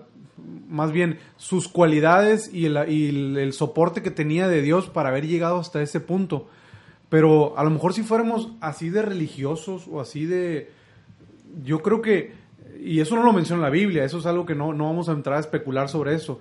más 0.68 0.92
bien, 0.92 1.18
sus 1.36 1.68
cualidades 1.68 2.52
y, 2.52 2.66
el, 2.66 3.36
el 3.36 3.52
soporte 3.52 4.02
que 4.02 4.10
tenía 4.10 4.48
de 4.48 4.62
Dios 4.62 4.88
para 4.88 5.08
haber 5.08 5.26
llegado 5.26 5.58
hasta 5.58 5.82
ese 5.82 6.00
punto. 6.00 6.48
Pero 7.08 7.56
a 7.58 7.64
lo 7.64 7.70
mejor 7.70 7.92
si 7.92 8.02
fuéramos 8.02 8.52
así 8.60 8.90
de 8.90 9.02
religiosos 9.02 9.86
o 9.90 10.00
así 10.00 10.26
de... 10.26 10.70
Yo 11.64 11.80
creo 11.80 12.02
que, 12.02 12.34
y 12.80 13.00
eso 13.00 13.16
no 13.16 13.22
lo 13.22 13.32
menciona 13.32 13.62
la 13.62 13.70
Biblia, 13.70 14.04
eso 14.04 14.18
es 14.18 14.26
algo 14.26 14.44
que 14.44 14.54
no, 14.54 14.72
no 14.72 14.84
vamos 14.84 15.08
a 15.08 15.12
entrar 15.12 15.36
a 15.36 15.40
especular 15.40 15.88
sobre 15.88 16.14
eso. 16.14 16.40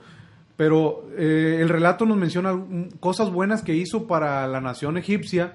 Pero 0.58 1.08
eh, 1.18 1.60
el 1.62 1.70
relato 1.70 2.06
nos 2.06 2.18
menciona 2.18 2.54
mm, 2.54 2.98
cosas 3.00 3.32
buenas 3.32 3.62
que 3.62 3.76
hizo 3.76 4.08
para 4.08 4.48
la 4.48 4.62
nación 4.62 4.98
egipcia, 4.98 5.54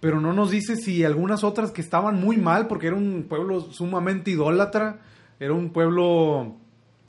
pero 0.00 0.20
no 0.20 0.32
nos 0.32 0.50
dice 0.50 0.76
si 0.76 1.04
algunas 1.04 1.44
otras 1.44 1.70
que 1.70 1.80
estaban 1.80 2.20
muy 2.20 2.36
mal, 2.36 2.66
porque 2.66 2.88
era 2.88 2.96
un 2.96 3.24
pueblo 3.28 3.60
sumamente 3.60 4.30
idólatra, 4.30 5.00
era 5.40 5.54
un 5.54 5.70
pueblo 5.70 6.56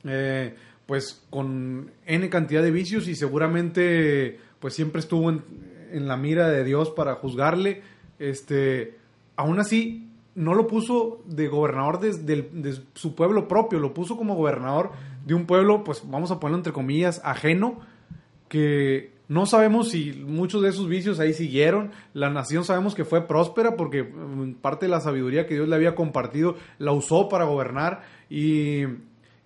eh, 0.04 0.56
pues 0.86 1.22
con 1.30 1.90
N 2.06 2.28
cantidad 2.30 2.62
de 2.62 2.70
vicios 2.70 3.08
y 3.08 3.14
seguramente 3.16 4.38
pues 4.60 4.74
siempre 4.74 5.00
estuvo 5.00 5.30
en, 5.30 5.42
la 6.08 6.16
mira 6.16 6.48
de 6.48 6.64
Dios 6.64 6.90
para 6.90 7.14
juzgarle. 7.16 7.82
Este, 8.18 8.96
aún 9.36 9.58
así, 9.58 10.08
no 10.34 10.54
lo 10.54 10.66
puso 10.66 11.22
de 11.26 11.48
gobernador 11.48 12.00
de- 12.00 12.12
de 12.52 12.78
su 12.94 13.14
pueblo 13.14 13.48
propio, 13.48 13.78
lo 13.78 13.94
puso 13.94 14.16
como 14.16 14.34
gobernador 14.34 14.90
de 15.24 15.34
un 15.34 15.46
pueblo, 15.46 15.82
pues 15.84 16.02
vamos 16.08 16.30
a 16.30 16.38
ponerlo 16.40 16.58
entre 16.58 16.72
comillas, 16.72 17.20
ajeno, 17.24 17.80
que 18.48 19.12
no 19.28 19.44
sabemos 19.46 19.88
si 19.88 20.12
muchos 20.12 20.62
de 20.62 20.68
esos 20.68 20.88
vicios 20.88 21.18
ahí 21.18 21.32
siguieron. 21.34 21.90
La 22.14 22.30
nación 22.30 22.64
sabemos 22.64 22.94
que 22.94 23.04
fue 23.04 23.26
próspera 23.26 23.76
porque 23.76 24.04
mm, 24.04 24.54
parte 24.60 24.86
de 24.86 24.90
la 24.90 25.00
sabiduría 25.00 25.46
que 25.46 25.54
Dios 25.54 25.68
le 25.68 25.74
había 25.74 25.94
compartido 25.94 26.56
la 26.78 26.92
usó 26.92 27.28
para 27.28 27.44
gobernar 27.44 28.02
y, 28.30 28.84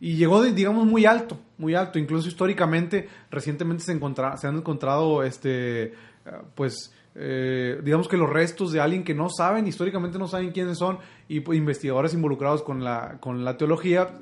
y 0.00 0.16
llegó, 0.16 0.42
digamos, 0.42 0.86
muy 0.86 1.04
alto, 1.04 1.38
muy 1.58 1.74
alto. 1.74 1.98
Incluso 1.98 2.26
históricamente, 2.28 3.08
recientemente 3.30 3.84
se, 3.84 3.92
encontra- 3.92 4.36
se 4.38 4.46
han 4.46 4.56
encontrado, 4.56 5.22
este, 5.22 5.92
ah, 6.26 6.40
pues, 6.54 6.92
eh, 7.14 7.80
digamos 7.84 8.08
que 8.08 8.16
los 8.16 8.30
restos 8.30 8.72
de 8.72 8.80
alguien 8.80 9.04
que 9.04 9.14
no 9.14 9.28
saben, 9.28 9.66
históricamente 9.66 10.18
no 10.18 10.26
saben 10.28 10.52
quiénes 10.52 10.78
son, 10.78 10.98
y 11.28 11.40
pues, 11.40 11.58
investigadores 11.58 12.14
involucrados 12.14 12.62
con 12.62 12.82
la, 12.82 13.18
con 13.20 13.44
la 13.44 13.56
teología 13.56 14.18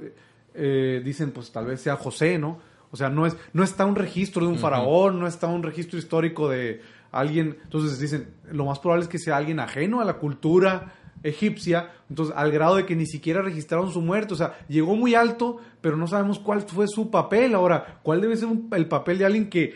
eh, 0.54 1.00
dicen, 1.04 1.30
pues 1.30 1.52
tal 1.52 1.66
vez 1.66 1.80
sea 1.80 1.96
José, 1.96 2.38
¿no? 2.38 2.58
O 2.90 2.96
sea, 2.96 3.10
no, 3.10 3.26
es, 3.26 3.36
no 3.52 3.62
está 3.62 3.84
un 3.84 3.94
registro 3.94 4.42
de 4.42 4.48
un 4.48 4.58
faraón, 4.58 5.20
no 5.20 5.26
está 5.26 5.46
un 5.46 5.62
registro 5.62 5.98
histórico 5.98 6.48
de 6.48 6.80
alguien. 7.12 7.58
Entonces 7.62 8.00
dicen, 8.00 8.28
lo 8.50 8.64
más 8.64 8.78
probable 8.78 9.04
es 9.04 9.08
que 9.10 9.18
sea 9.18 9.36
alguien 9.36 9.60
ajeno 9.60 10.00
a 10.00 10.04
la 10.06 10.14
cultura 10.14 10.94
egipcia, 11.22 11.90
entonces 12.08 12.34
al 12.36 12.52
grado 12.52 12.76
de 12.76 12.86
que 12.86 12.96
ni 12.96 13.06
siquiera 13.06 13.42
registraron 13.42 13.92
su 13.92 14.00
muerte. 14.00 14.34
O 14.34 14.36
sea, 14.36 14.58
llegó 14.68 14.96
muy 14.96 15.14
alto, 15.14 15.58
pero 15.80 15.96
no 15.96 16.06
sabemos 16.06 16.38
cuál 16.38 16.62
fue 16.62 16.86
su 16.88 17.10
papel. 17.10 17.54
Ahora, 17.54 18.00
¿cuál 18.02 18.20
debe 18.20 18.36
ser 18.36 18.48
el 18.72 18.86
papel 18.88 19.18
de 19.18 19.26
alguien 19.26 19.50
que 19.50 19.74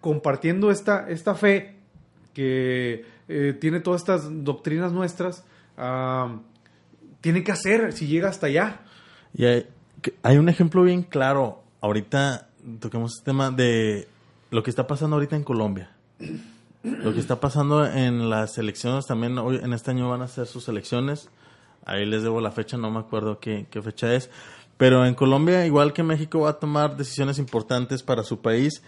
compartiendo 0.00 0.70
esta, 0.70 1.08
esta 1.08 1.34
fe, 1.34 1.76
que 2.34 3.04
eh, 3.28 3.56
tiene 3.60 3.80
todas 3.80 4.02
estas 4.02 4.44
doctrinas 4.44 4.92
nuestras, 4.92 5.44
tiene 7.20 7.44
que 7.44 7.52
hacer 7.52 7.92
si 7.92 8.06
llega 8.06 8.28
hasta 8.28 8.46
allá? 8.46 8.80
Y 9.34 9.44
hay, 9.44 10.36
un 10.36 10.48
ejemplo 10.48 10.82
bien 10.82 11.02
claro. 11.02 11.62
Ahorita 11.80 12.48
toquemos 12.80 13.14
este 13.14 13.24
tema 13.24 13.50
de 13.50 14.06
lo 14.50 14.62
que 14.62 14.70
está 14.70 14.86
pasando 14.86 15.16
ahorita 15.16 15.36
en 15.36 15.44
Colombia. 15.44 15.90
Lo 16.82 17.12
que 17.12 17.20
está 17.20 17.38
pasando 17.38 17.86
en 17.86 18.28
las 18.28 18.58
elecciones 18.58 19.06
también. 19.06 19.38
Hoy, 19.38 19.60
en 19.62 19.72
este 19.72 19.92
año 19.92 20.08
van 20.10 20.22
a 20.22 20.24
hacer 20.24 20.46
sus 20.46 20.68
elecciones. 20.68 21.28
Ahí 21.84 22.04
les 22.06 22.22
debo 22.22 22.40
la 22.40 22.50
fecha, 22.50 22.76
no 22.76 22.90
me 22.90 22.98
acuerdo 22.98 23.38
qué, 23.38 23.66
qué 23.70 23.80
fecha 23.82 24.12
es. 24.14 24.30
Pero 24.78 25.06
en 25.06 25.14
Colombia, 25.14 25.64
igual 25.64 25.92
que 25.92 26.02
México, 26.02 26.40
va 26.40 26.50
a 26.50 26.58
tomar 26.58 26.96
decisiones 26.96 27.38
importantes 27.38 28.02
para 28.02 28.24
su 28.24 28.40
país. 28.40 28.82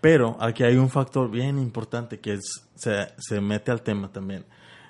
Pero 0.00 0.36
aquí 0.40 0.64
hay 0.64 0.76
un 0.76 0.90
factor 0.90 1.30
bien 1.30 1.58
importante 1.58 2.18
que 2.20 2.34
es- 2.34 2.64
se, 2.74 3.08
se 3.18 3.40
mete 3.40 3.70
al 3.70 3.82
tema 3.82 4.08
también. 4.12 4.44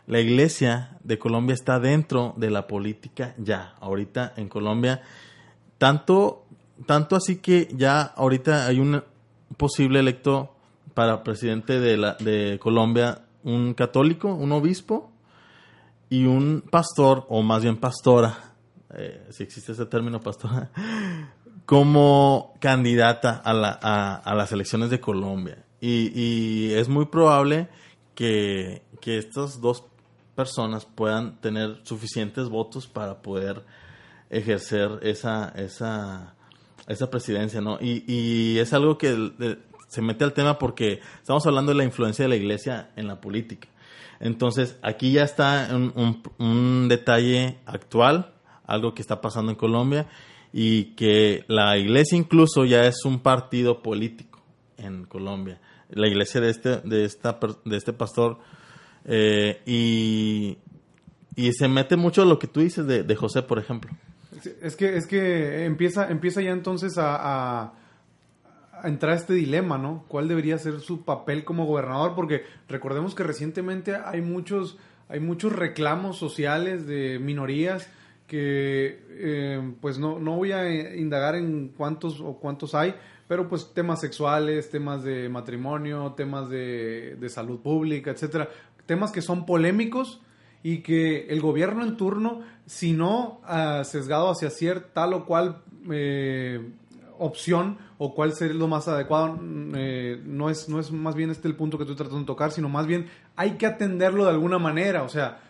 La 0.06 0.20
iglesia 0.20 0.96
de 1.04 1.18
Colombia 1.18 1.52
está 1.54 1.78
dentro 1.78 2.32
de 2.38 2.50
la 2.50 2.66
política 2.66 3.34
ya. 3.36 3.74
Ahorita 3.80 4.32
en 4.36 4.48
Colombia, 4.48 5.02
tanto, 5.76 6.46
tanto 6.86 7.14
así 7.16 7.36
que 7.36 7.68
ya 7.74 8.00
ahorita 8.02 8.66
hay 8.66 8.80
un 8.80 9.02
posible 9.58 10.00
electo 10.00 10.54
para 10.98 11.22
presidente 11.22 11.78
de, 11.78 11.96
la, 11.96 12.14
de 12.14 12.58
Colombia, 12.60 13.20
un 13.44 13.72
católico, 13.74 14.34
un 14.34 14.50
obispo 14.50 15.12
y 16.10 16.24
un 16.24 16.64
pastor, 16.68 17.24
o 17.28 17.40
más 17.40 17.62
bien 17.62 17.76
pastora, 17.76 18.56
eh, 18.96 19.24
si 19.30 19.44
existe 19.44 19.70
ese 19.70 19.86
término 19.86 20.20
pastora, 20.20 20.72
como 21.66 22.52
candidata 22.58 23.36
a, 23.36 23.52
la, 23.52 23.70
a, 23.70 24.34
las 24.34 24.50
elecciones 24.50 24.90
de 24.90 24.98
Colombia. 24.98 25.64
Y, 25.80 26.72
es 26.72 26.88
muy 26.88 27.06
probable 27.06 27.68
que, 28.16 28.82
que 29.00 29.18
estas 29.18 29.60
dos 29.60 29.84
personas 30.34 30.84
puedan 30.84 31.40
tener 31.40 31.78
suficientes 31.84 32.48
votos 32.48 32.88
para 32.88 33.22
poder 33.22 33.64
ejercer 34.30 34.98
esa, 35.02 35.50
esa, 35.50 36.34
esa 36.88 37.08
presidencia, 37.08 37.60
¿no? 37.60 37.78
Y, 37.80 38.02
y 38.08 38.58
es 38.58 38.72
algo 38.72 38.98
que 38.98 39.58
se 39.88 40.02
mete 40.02 40.22
al 40.24 40.32
tema 40.34 40.58
porque 40.58 41.00
estamos 41.18 41.44
hablando 41.46 41.72
de 41.72 41.78
la 41.78 41.84
influencia 41.84 42.24
de 42.24 42.28
la 42.28 42.36
iglesia 42.36 42.90
en 42.96 43.08
la 43.08 43.20
política. 43.20 43.68
Entonces, 44.20 44.76
aquí 44.82 45.12
ya 45.12 45.22
está 45.24 45.68
un, 46.38 46.88
detalle 46.88 47.58
actual, 47.66 48.32
algo 48.66 48.94
que 48.94 49.02
está 49.02 49.20
pasando 49.20 49.50
en 49.52 49.56
Colombia, 49.56 50.06
y 50.52 50.94
que 50.96 51.44
la 51.48 51.76
iglesia 51.78 52.18
incluso 52.18 52.64
ya 52.64 52.86
es 52.86 53.04
un 53.04 53.20
partido 53.20 53.82
político 53.82 54.40
en 54.76 55.04
Colombia. 55.04 55.60
La 55.90 56.08
iglesia 56.08 56.40
de 56.40 56.50
este, 56.50 56.76
de 56.78 57.04
esta, 57.04 57.38
de 57.64 57.76
este 57.76 57.92
pastor, 57.92 58.38
eh, 59.04 59.62
y, 59.66 60.58
y 61.36 61.52
se 61.52 61.68
mete 61.68 61.96
mucho 61.96 62.24
lo 62.24 62.38
que 62.38 62.46
tú 62.46 62.60
dices 62.60 62.86
de, 62.86 63.16
José, 63.16 63.42
por 63.42 63.58
ejemplo. 63.58 63.90
Es 64.60 64.76
que, 64.76 64.96
es 64.96 65.06
que 65.06 65.64
empieza, 65.64 66.10
empieza 66.10 66.42
ya 66.42 66.50
entonces 66.50 66.98
a- 66.98 67.72
a 68.82 68.88
entrar 68.88 69.16
este 69.16 69.34
dilema, 69.34 69.78
¿no? 69.78 70.04
¿Cuál 70.08 70.28
debería 70.28 70.58
ser 70.58 70.80
su 70.80 71.04
papel 71.04 71.44
como 71.44 71.66
gobernador? 71.66 72.14
Porque 72.14 72.42
recordemos 72.68 73.14
que 73.14 73.22
recientemente 73.22 73.96
hay 73.96 74.20
muchos, 74.20 74.78
hay 75.08 75.20
muchos 75.20 75.52
reclamos 75.52 76.18
sociales 76.18 76.86
de 76.86 77.18
minorías 77.18 77.88
que, 78.26 79.02
eh, 79.10 79.72
pues 79.80 79.98
no, 79.98 80.18
no 80.18 80.36
voy 80.36 80.52
a 80.52 80.96
indagar 80.96 81.34
en 81.34 81.68
cuántos 81.68 82.20
o 82.20 82.38
cuántos 82.38 82.74
hay, 82.74 82.94
pero 83.26 83.48
pues 83.48 83.72
temas 83.72 84.00
sexuales, 84.00 84.70
temas 84.70 85.02
de 85.02 85.28
matrimonio, 85.28 86.12
temas 86.16 86.48
de, 86.48 87.16
de 87.18 87.28
salud 87.28 87.60
pública, 87.60 88.10
etcétera, 88.10 88.48
temas 88.86 89.12
que 89.12 89.22
son 89.22 89.46
polémicos 89.46 90.20
y 90.62 90.78
que 90.78 91.26
el 91.28 91.40
gobierno 91.40 91.84
en 91.84 91.96
turno, 91.96 92.42
si 92.66 92.92
no 92.92 93.40
ha 93.44 93.84
sesgado 93.84 94.30
hacia 94.30 94.50
cierta 94.50 94.88
tal 94.92 95.14
o 95.14 95.24
cual 95.24 95.62
eh, 95.90 96.70
opción 97.18 97.78
o 97.98 98.14
cuál 98.14 98.32
sería 98.32 98.54
lo 98.54 98.68
más 98.68 98.88
adecuado, 98.88 99.38
eh, 99.74 100.20
no, 100.24 100.50
es, 100.50 100.68
no 100.68 100.80
es 100.80 100.92
más 100.92 101.14
bien 101.14 101.30
este 101.30 101.48
el 101.48 101.56
punto 101.56 101.76
que 101.76 101.84
estoy 101.84 101.96
tratando 101.96 102.20
de 102.20 102.26
tocar, 102.26 102.52
sino 102.52 102.68
más 102.68 102.86
bien 102.86 103.06
hay 103.36 103.52
que 103.52 103.66
atenderlo 103.66 104.24
de 104.24 104.30
alguna 104.30 104.58
manera. 104.58 105.02
O 105.02 105.08
sea, 105.08 105.40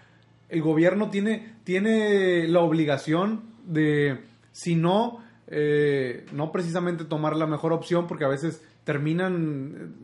el 0.49 0.63
gobierno 0.63 1.11
tiene, 1.11 1.57
tiene 1.65 2.49
la 2.49 2.61
obligación 2.61 3.43
de, 3.67 4.21
si 4.53 4.77
no, 4.77 5.23
eh, 5.47 6.27
no 6.33 6.53
precisamente 6.53 7.05
tomar 7.05 7.37
la 7.37 7.47
mejor 7.47 7.73
opción, 7.73 8.07
porque 8.07 8.25
a 8.25 8.29
veces 8.29 8.63
terminan, 8.85 9.95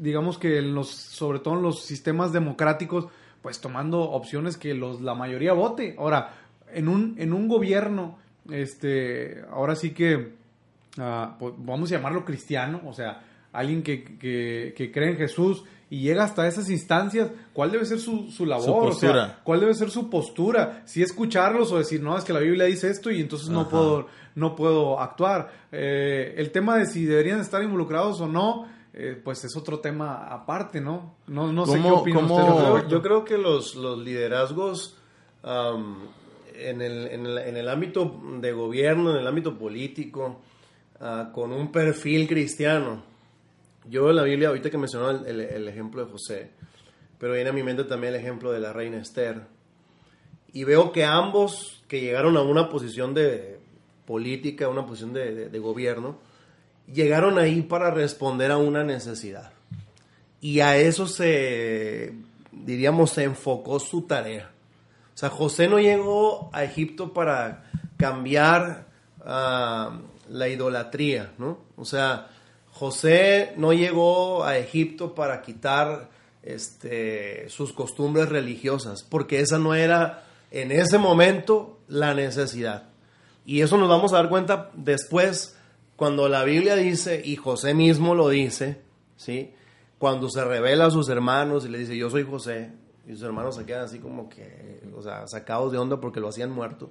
digamos 0.00 0.38
que 0.38 0.58
en 0.58 0.74
los, 0.74 0.88
sobre 0.88 1.40
todo 1.40 1.54
en 1.54 1.62
los 1.62 1.82
sistemas 1.82 2.32
democráticos, 2.32 3.08
pues 3.42 3.60
tomando 3.60 4.00
opciones 4.00 4.56
que 4.56 4.74
los, 4.74 5.00
la 5.00 5.14
mayoría 5.14 5.52
vote. 5.52 5.94
Ahora, 5.98 6.34
en 6.72 6.88
un, 6.88 7.14
en 7.18 7.32
un 7.32 7.48
gobierno, 7.48 8.18
este, 8.50 9.42
ahora 9.50 9.76
sí 9.76 9.90
que, 9.90 10.39
pues, 10.96 11.54
vamos 11.58 11.90
a 11.90 11.96
llamarlo 11.96 12.24
cristiano, 12.24 12.80
o 12.86 12.92
sea, 12.92 13.22
alguien 13.52 13.82
que, 13.82 14.18
que, 14.76 14.92
cree 14.92 15.10
en 15.10 15.16
Jesús 15.16 15.64
y 15.88 16.02
llega 16.02 16.22
hasta 16.22 16.46
esas 16.46 16.70
instancias, 16.70 17.30
¿cuál 17.52 17.72
debe 17.72 17.84
ser 17.84 17.98
su, 17.98 18.30
su 18.30 18.46
labor? 18.46 18.90
O 18.90 18.92
sea, 18.92 19.40
¿cuál 19.42 19.60
debe 19.60 19.74
ser 19.74 19.90
su 19.90 20.08
postura? 20.08 20.82
Si 20.84 21.02
escucharlos 21.02 21.72
o 21.72 21.78
decir, 21.78 22.00
no, 22.00 22.16
es 22.16 22.24
que 22.24 22.32
la 22.32 22.40
Biblia 22.40 22.66
dice 22.66 22.90
esto 22.90 23.10
y 23.10 23.20
entonces 23.20 23.48
no 23.48 23.68
puedo, 23.68 24.06
no 24.36 24.54
puedo 24.54 25.00
actuar. 25.00 25.50
Eh, 25.72 26.34
el 26.36 26.52
tema 26.52 26.76
de 26.76 26.86
si 26.86 27.04
deberían 27.04 27.40
estar 27.40 27.62
involucrados 27.62 28.20
o 28.20 28.28
no, 28.28 28.68
eh, 28.92 29.20
pues 29.22 29.44
es 29.44 29.56
otro 29.56 29.80
tema 29.80 30.28
aparte, 30.28 30.80
¿no? 30.80 31.16
No, 31.26 31.52
no 31.52 31.66
sé 31.66 31.80
qué 31.80 31.90
opina 31.90 32.20
usted. 32.20 32.88
Yo 32.88 33.02
creo 33.02 33.24
que 33.24 33.36
los, 33.36 33.74
los 33.74 33.98
liderazgos 33.98 34.96
en, 35.42 36.82
el, 36.82 37.06
en, 37.08 37.26
el, 37.26 37.38
en, 37.38 37.56
el, 37.56 37.68
ámbito 37.68 38.20
de 38.40 38.52
gobierno, 38.52 39.10
en 39.12 39.16
el 39.16 39.26
ámbito 39.26 39.58
político, 39.58 40.40
ah, 41.00 41.30
con 41.32 41.52
un 41.52 41.72
perfil 41.72 42.28
cristiano. 42.28 43.10
Yo 43.88 44.10
en 44.10 44.16
la 44.16 44.22
Biblia, 44.22 44.48
ahorita 44.48 44.70
que 44.70 44.78
mencionó 44.78 45.10
el, 45.10 45.68
ejemplo 45.68 46.04
de 46.04 46.12
José, 46.12 46.50
pero 47.18 47.32
viene 47.32 47.50
a 47.50 47.52
mi 47.52 47.62
mente 47.62 47.84
también 47.84 48.14
el 48.14 48.20
ejemplo 48.20 48.52
de 48.52 48.60
la 48.60 48.72
reina 48.72 48.98
Esther. 48.98 49.42
Y 50.52 50.64
veo 50.64 50.92
que 50.92 51.04
ambos 51.04 51.82
que 51.88 52.00
llegaron 52.00 52.36
a 52.36 52.42
una 52.42 52.68
posición 52.68 53.14
de 53.14 53.58
política, 54.06 54.68
una 54.68 54.86
posición 54.86 55.12
de, 55.12 55.58
gobierno, 55.58 56.18
llegaron 56.92 57.38
ahí 57.38 57.62
para 57.62 57.90
responder 57.90 58.50
a 58.50 58.58
una 58.58 58.84
necesidad. 58.84 59.52
Y 60.40 60.60
a 60.60 60.76
eso 60.76 61.06
se, 61.06 62.14
diríamos, 62.52 63.10
se 63.10 63.24
enfocó 63.24 63.78
su 63.78 64.02
tarea. 64.02 64.50
O 65.14 65.18
sea, 65.20 65.30
José 65.30 65.68
no 65.68 65.78
llegó 65.78 66.50
a 66.52 66.64
Egipto 66.64 67.12
para 67.12 67.70
cambiar 67.96 68.86
ah, 69.24 70.00
la 70.30 70.48
idolatría, 70.48 71.32
¿no? 71.38 71.58
O 71.76 71.84
sea, 71.84 72.28
José 72.72 73.52
no 73.56 73.72
llegó 73.72 74.44
a 74.44 74.56
Egipto 74.58 75.14
para 75.14 75.42
quitar 75.42 76.08
este, 76.42 77.48
sus 77.50 77.72
costumbres 77.72 78.28
religiosas, 78.28 79.02
porque 79.02 79.40
esa 79.40 79.58
no 79.58 79.74
era 79.74 80.24
en 80.50 80.72
ese 80.72 80.98
momento 80.98 81.78
la 81.88 82.14
necesidad. 82.14 82.84
Y 83.44 83.62
eso 83.62 83.76
nos 83.76 83.88
vamos 83.88 84.12
a 84.12 84.16
dar 84.16 84.28
cuenta 84.28 84.70
después 84.74 85.56
cuando 85.96 86.28
la 86.28 86.44
Biblia 86.44 86.76
dice, 86.76 87.20
y 87.22 87.36
José 87.36 87.74
mismo 87.74 88.14
lo 88.14 88.28
dice, 88.28 88.80
¿sí? 89.16 89.52
Cuando 89.98 90.30
se 90.30 90.42
revela 90.44 90.86
a 90.86 90.90
sus 90.90 91.08
hermanos 91.08 91.66
y 91.66 91.68
le 91.68 91.78
dice, 91.78 91.96
yo 91.96 92.08
soy 92.08 92.22
José, 92.24 92.72
y 93.06 93.12
sus 93.12 93.22
hermanos 93.22 93.56
se 93.56 93.66
quedan 93.66 93.84
así 93.84 93.98
como 93.98 94.28
que, 94.28 94.80
o 94.96 95.02
sea, 95.02 95.26
sacados 95.26 95.72
de 95.72 95.78
onda 95.78 96.00
porque 96.00 96.20
lo 96.20 96.28
hacían 96.28 96.50
muerto, 96.50 96.90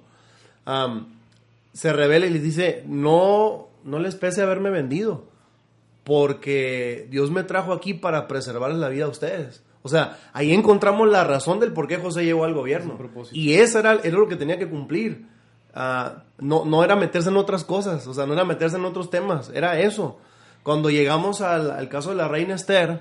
se 1.72 1.92
revela 1.92 2.26
y 2.26 2.30
les 2.30 2.42
dice, 2.42 2.84
no, 2.86 3.68
no 3.84 3.98
les 3.98 4.14
pese 4.14 4.42
haberme 4.42 4.70
vendido, 4.70 5.24
porque 6.04 7.06
Dios 7.10 7.30
me 7.30 7.44
trajo 7.44 7.72
aquí 7.72 7.94
para 7.94 8.28
preservarles 8.28 8.78
la 8.78 8.88
vida 8.88 9.04
a 9.04 9.08
ustedes. 9.08 9.62
O 9.82 9.88
sea, 9.88 10.18
ahí 10.32 10.52
encontramos 10.52 11.08
la 11.08 11.24
razón 11.24 11.58
del 11.58 11.72
por 11.72 11.88
qué 11.88 11.96
José 11.96 12.24
llegó 12.24 12.44
al 12.44 12.54
gobierno. 12.54 12.98
Y 13.32 13.54
eso 13.54 13.78
era, 13.78 13.94
era 14.02 14.18
lo 14.18 14.28
que 14.28 14.36
tenía 14.36 14.58
que 14.58 14.68
cumplir. 14.68 15.26
Ah, 15.74 16.24
no, 16.38 16.64
no 16.64 16.84
era 16.84 16.96
meterse 16.96 17.28
en 17.28 17.36
otras 17.36 17.64
cosas, 17.64 18.06
o 18.06 18.12
sea, 18.12 18.26
no 18.26 18.32
era 18.34 18.44
meterse 18.44 18.76
en 18.76 18.84
otros 18.84 19.08
temas, 19.08 19.50
era 19.54 19.78
eso. 19.80 20.18
Cuando 20.62 20.90
llegamos 20.90 21.40
al, 21.40 21.88
caso 21.88 22.10
de 22.10 22.16
la 22.16 22.28
reina 22.28 22.56
Esther, 22.56 23.00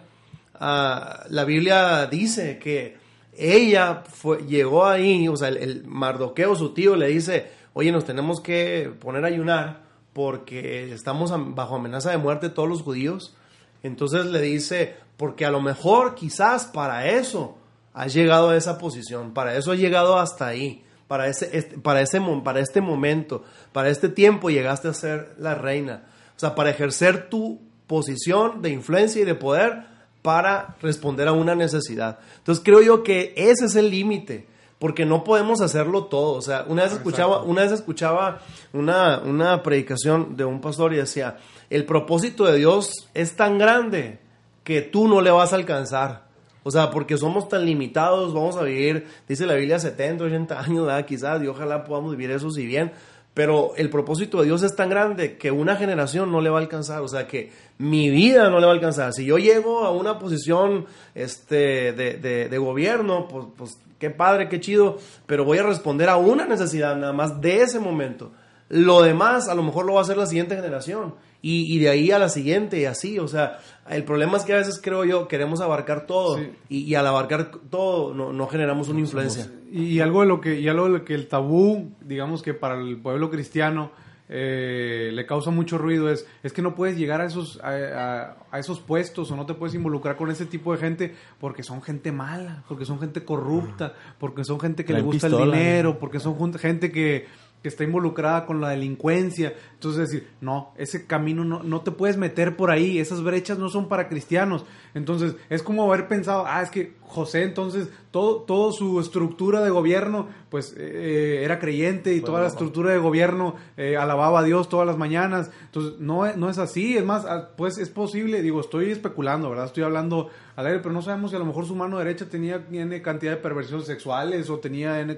ah, 0.60 1.24
la 1.30 1.44
Biblia 1.46 2.06
dice 2.06 2.60
que 2.60 2.98
ella 3.36 4.04
fue, 4.08 4.46
llegó 4.46 4.86
ahí, 4.86 5.28
o 5.28 5.36
sea, 5.36 5.48
el, 5.48 5.84
Mardoqueo, 5.86 6.56
su 6.56 6.74
tío, 6.74 6.96
le 6.96 7.08
dice, 7.08 7.52
oye, 7.74 7.92
nos 7.92 8.06
tenemos 8.06 8.42
que 8.42 8.92
poner 9.00 9.24
a 9.24 9.28
ayunar 9.28 9.84
porque 10.14 10.92
estamos 10.94 11.32
bajo 11.56 11.76
amenaza 11.76 12.12
de 12.12 12.18
muerte 12.18 12.50
todos 12.50 12.70
los 12.70 12.82
judíos. 12.82 13.36
Entonces 13.84 14.26
le 14.26 14.42
dice, 14.42 14.96
porque 15.18 15.46
a 15.46 15.52
lo 15.52 15.62
mejor 15.62 16.16
quizás 16.16 16.66
para 16.66 17.08
eso 17.08 17.58
has 17.94 18.14
llegado 18.14 18.50
a 18.50 18.58
esa 18.58 18.78
posición, 18.78 19.34
para 19.34 19.56
eso 19.56 19.72
has 19.72 19.80
llegado 19.80 20.20
hasta 20.20 20.48
ahí 20.48 20.84
para 21.10 21.28
ese, 21.28 21.50
este, 21.58 21.80
para, 21.80 22.02
ese, 22.02 22.22
para 22.44 22.60
este 22.60 22.82
momento, 22.82 23.44
para 23.74 23.90
este 23.90 24.10
tiempo 24.10 24.52
llegaste 24.52 24.88
a 24.88 24.94
ser 24.94 25.34
la 25.40 25.56
reina. 25.56 26.04
O 26.38 26.40
sea, 26.40 26.54
para 26.54 26.70
ejercer 26.70 27.30
tu 27.30 27.60
posición 27.88 28.62
de 28.62 28.70
influencia 28.70 29.24
y 29.24 29.26
de 29.26 29.34
poder 29.34 29.86
para 30.22 30.76
responder 30.84 31.28
a 31.28 31.32
una 31.32 31.56
necesidad. 31.56 32.20
Entonces 32.38 32.64
creo 32.64 32.84
yo 32.84 33.02
que 33.02 33.34
ese 33.36 33.66
es 33.66 33.76
el 33.76 33.90
límite, 33.90 34.46
porque 34.80 35.06
no 35.06 35.24
podemos 35.24 35.62
hacerlo 35.62 36.06
todo. 36.06 36.34
O 36.34 36.42
sea, 36.42 36.66
una 36.68 36.84
vez 36.84 36.94
escuchaba, 36.94 37.44
una, 37.44 37.62
vez 37.64 37.74
escuchaba 37.74 38.42
una, 38.74 39.20
una 39.20 39.62
predicación 39.62 40.36
de 40.38 40.46
un 40.46 40.62
pastor 40.62 40.94
y 40.94 40.98
decía, 40.98 41.38
el 41.70 41.86
propósito 41.86 42.46
de 42.46 42.58
Dios 42.58 43.10
es 43.14 43.36
tan 43.36 43.58
grande 43.58 44.20
que 44.64 44.82
tú 44.82 45.08
no 45.08 45.22
le 45.22 45.32
vas 45.32 45.52
a 45.54 45.58
alcanzar. 45.58 46.30
O 46.64 46.72
sea, 46.72 46.92
porque 46.92 47.18
somos 47.18 47.50
tan 47.50 47.66
limitados, 47.66 48.34
vamos 48.34 48.58
a 48.58 48.64
vivir, 48.64 49.08
dice 49.28 49.46
la 49.46 49.56
Biblia, 49.56 49.80
70, 49.80 50.26
80 50.26 50.60
años, 50.60 50.86
¿verdad? 50.86 51.06
quizás, 51.06 51.42
y 51.42 51.48
ojalá 51.48 51.84
podamos 51.84 52.12
vivir 52.12 52.32
eso 52.32 52.50
si 52.50 52.66
bien. 52.66 52.92
Pero 53.40 53.72
el 53.78 53.90
propósito 53.90 54.40
de 54.40 54.48
Dios 54.48 54.64
es 54.64 54.76
tan 54.76 54.90
grande 54.90 55.38
que 55.38 55.50
una 55.50 55.78
generación 55.78 56.30
no 56.30 56.42
le 56.42 56.50
va 56.50 56.58
a 56.58 56.62
alcanzar. 56.62 57.02
O 57.04 57.08
sea, 57.08 57.26
que 57.26 57.54
mi 57.78 58.10
vida 58.10 58.50
no 58.50 58.60
le 58.60 58.66
va 58.66 58.74
a 58.74 58.76
alcanzar. 58.76 59.14
Si 59.14 59.24
yo 59.24 59.38
llego 59.38 59.86
a 59.86 59.92
una 59.92 60.20
posición 60.20 60.88
este, 61.16 61.94
de, 61.94 62.50
de, 62.50 62.58
gobierno, 62.58 63.30
pues, 63.30 63.46
pues 63.56 63.78
qué 63.98 64.10
padre, 64.10 64.50
qué 64.50 64.60
chido. 64.60 64.98
Pero 65.26 65.46
voy 65.46 65.58
a 65.58 65.64
responder 65.64 66.10
a 66.10 66.18
una 66.18 66.46
necesidad 66.46 66.98
nada 66.98 67.14
más 67.14 67.40
de 67.40 67.62
ese 67.62 67.80
momento. 67.80 68.34
Lo 68.68 69.02
demás 69.02 69.48
a 69.48 69.56
lo 69.56 69.64
mejor 69.64 69.86
lo 69.86 69.94
va 69.94 70.02
a 70.02 70.04
hacer 70.04 70.18
la 70.18 70.26
siguiente 70.26 70.58
generación 70.58 71.14
y, 71.42 71.80
de 71.80 71.90
ahí 71.90 72.12
a 72.12 72.20
la 72.20 72.28
siguiente 72.28 72.80
y 72.80 72.86
así, 72.86 73.18
o 73.18 73.28
sea, 73.28 73.60
el 73.90 74.04
problema 74.04 74.38
es 74.38 74.44
que 74.44 74.54
a 74.54 74.58
veces 74.58 74.80
creo 74.84 75.06
yo 75.06 75.30
queremos 75.30 75.62
abarcar 75.62 76.06
todo 76.06 76.38
y, 76.68 76.94
al 76.96 77.08
abarcar 77.08 77.52
todo 77.70 78.14
no, 78.14 78.48
generamos 78.48 78.90
una 78.90 79.00
influencia. 79.00 79.50
Y, 79.72 80.02
algo 80.02 80.22
de 80.22 80.28
lo 80.28 80.42
que 80.42 80.60
y 80.60 80.68
algo 80.68 80.86
de 80.86 80.90
lo 80.92 81.06
que 81.06 81.14
el 81.14 81.28
tabú, 81.28 81.92
digamos 82.02 82.42
que 82.42 82.54
para 82.54 82.78
el 82.80 82.98
pueblo 82.98 83.30
cristiano 83.30 83.92
eh, 84.32 85.10
le 85.12 85.26
causa 85.26 85.50
mucho 85.50 85.80
ruido 85.80 86.12
es, 86.12 86.28
es 86.44 86.54
que 86.54 86.62
no 86.62 86.76
puedes 86.76 86.98
llegar 86.98 87.20
a 87.20 87.26
esos, 87.26 87.60
a, 87.64 88.36
esos 88.54 88.80
puestos 88.80 89.32
o 89.32 89.36
no 89.36 89.48
te 89.48 89.56
puedes 89.56 89.74
involucrar 89.74 90.18
con 90.18 90.30
ese 90.30 90.46
tipo 90.46 90.72
de 90.72 90.78
gente 90.78 91.16
porque 91.40 91.64
son 91.64 91.82
gente 91.82 92.12
mala, 92.12 92.64
porque 92.68 92.86
son 92.86 93.00
gente 93.00 93.26
corrupta, 93.26 93.94
porque 94.20 94.44
son 94.44 94.60
gente 94.60 94.86
que 94.86 94.94
le 94.94 95.02
gusta 95.02 95.28
el 95.28 95.38
dinero, 95.38 95.98
porque 95.98 96.20
son 96.20 96.54
gente 96.60 96.92
que 96.92 97.26
que 97.62 97.70
está 97.70 97.84
involucrada 97.84 98.46
con 98.46 98.62
la 98.62 98.70
delincuencia. 98.70 99.54
Entonces 99.74 100.10
decir, 100.10 100.28
no, 100.42 100.74
ese 100.78 101.06
camino 101.06 101.44
no, 101.44 101.64
no 101.64 101.82
te 101.82 101.92
puedes 101.92 102.18
meter 102.18 102.56
por 102.56 102.72
ahí, 102.72 103.00
esas 103.00 103.24
brechas 103.24 103.58
no 103.58 103.70
son 103.70 103.88
para 103.90 104.08
cristianos. 104.08 104.66
Entonces 104.94 105.36
es 105.50 105.64
como 105.64 105.84
haber 105.84 106.08
pensado, 106.08 106.46
ah, 106.48 106.62
es 106.62 106.70
que 106.70 106.98
José 107.02 107.44
entonces, 107.44 107.90
todo, 108.12 108.42
todo 108.44 108.72
su 108.72 109.00
estructura 109.00 109.62
de 109.62 109.72
gobierno, 109.72 110.28
pues 110.50 110.76
eh, 110.78 111.42
era 111.44 111.60
creyente 111.60 112.14
y 112.14 112.22
toda 112.22 112.42
la 112.42 112.48
estructura 112.48 112.92
de 112.92 113.00
gobierno 113.00 113.56
eh, 113.78 113.98
alababa 113.98 114.40
a 114.40 114.44
Dios 114.44 114.70
todas 114.70 114.86
las 114.86 114.98
mañanas. 114.98 115.50
Entonces 115.66 116.00
no, 116.00 116.32
no 116.36 116.50
es 116.50 116.60
así, 116.60 116.98
es 116.98 117.06
más, 117.06 117.26
ah, 117.26 117.50
pues 117.58 117.78
es 117.78 117.90
posible, 117.90 118.42
digo, 118.42 118.62
estoy 118.62 118.92
especulando, 118.92 119.50
¿verdad? 119.50 119.66
Estoy 119.66 119.84
hablando 119.84 120.30
al 120.56 120.68
aire, 120.68 120.80
pero 120.80 120.94
no 120.94 121.02
sabemos 121.02 121.32
si 121.32 121.36
a 121.36 121.40
lo 121.40 121.46
mejor 121.46 121.66
su 121.66 121.76
mano 121.76 121.98
derecha 121.98 122.30
tenía 122.30 122.64
N 122.72 123.02
cantidad 123.02 123.32
de 123.32 123.38
perversiones 123.38 123.88
sexuales 123.88 124.50
o 124.50 124.60
tenía 124.60 125.00
N 125.00 125.18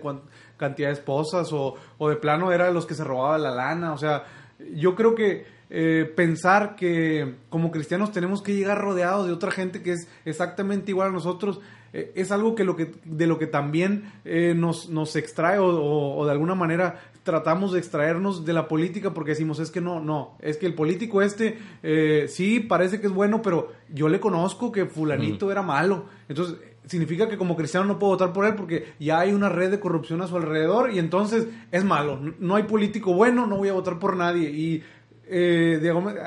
cantidad 0.62 0.88
de 0.88 0.94
esposas 0.94 1.52
o, 1.52 1.76
o 1.98 2.10
de 2.10 2.16
plano 2.16 2.54
era 2.54 2.68
de 2.68 2.74
los 2.74 2.86
que 2.86 2.94
se 2.94 3.04
robaba 3.04 3.38
la 3.38 3.52
lana, 3.52 3.92
o 3.92 3.98
sea, 3.98 4.24
yo 4.74 4.96
creo 4.96 5.14
que 5.14 5.46
eh, 5.74 6.12
pensar 6.18 6.76
que 6.76 7.36
como 7.50 7.72
cristianos 7.72 8.12
tenemos 8.12 8.42
que 8.42 8.54
llegar 8.54 8.82
rodeados 8.82 9.28
de 9.28 9.32
otra 9.32 9.52
gente 9.52 9.82
que 9.82 9.94
es 9.94 10.10
exactamente 10.26 10.92
igual 10.92 11.08
a 11.08 11.12
nosotros 11.14 11.62
eh, 11.94 12.12
es 12.16 12.30
algo 12.34 12.56
que, 12.56 12.66
lo 12.66 12.76
que 12.76 12.92
de 13.06 13.26
lo 13.26 13.40
que 13.40 13.48
también 13.48 14.12
eh, 14.26 14.54
nos, 14.54 14.90
nos 14.90 15.16
extrae 15.16 15.60
o, 15.60 16.26
de 16.26 16.32
alguna 16.32 16.56
manera 16.56 17.00
tratamos 17.24 17.72
de 17.72 17.80
extraernos 17.80 18.44
de 18.44 18.52
la 18.52 18.68
política 18.68 19.14
porque 19.14 19.32
decimos 19.32 19.60
es 19.60 19.72
que 19.72 19.80
no, 19.80 20.02
no, 20.02 20.36
es 20.42 20.58
que 20.58 20.66
el 20.66 20.74
político 20.74 21.22
este 21.22 21.58
sí 22.28 22.60
parece 22.60 23.00
que 23.00 23.08
es 23.08 23.14
bueno, 23.14 23.42
pero 23.42 23.72
yo 23.94 24.10
le 24.10 24.20
conozco 24.20 24.74
que 24.74 24.88
fulanito 24.88 25.52
era 25.54 25.62
malo. 25.62 26.08
Entonces, 26.28 26.58
significa 26.92 27.30
que 27.30 27.38
como 27.38 27.56
cristiano 27.56 27.86
no 27.86 27.98
puedo 27.98 28.12
votar 28.12 28.34
por 28.34 28.46
él 28.46 28.56
porque 28.56 28.94
ya 29.00 29.20
hay 29.20 29.32
una 29.32 29.48
red 29.48 29.72
de 29.72 29.80
corrupción 29.80 30.22
a 30.22 30.28
su 30.28 30.36
alrededor 30.36 30.92
y 30.92 31.00
entonces 31.00 31.48
es 31.72 31.86
malo. 31.86 32.20
No 32.38 32.56
hay 32.56 32.64
político 32.64 33.14
bueno, 33.14 33.48
no 33.48 33.56
voy 33.56 33.70
a 33.70 33.74
votar 33.74 33.98
por 33.98 34.18
nadie. 34.18 34.50
Y 34.50 34.84
eh, 35.28 35.80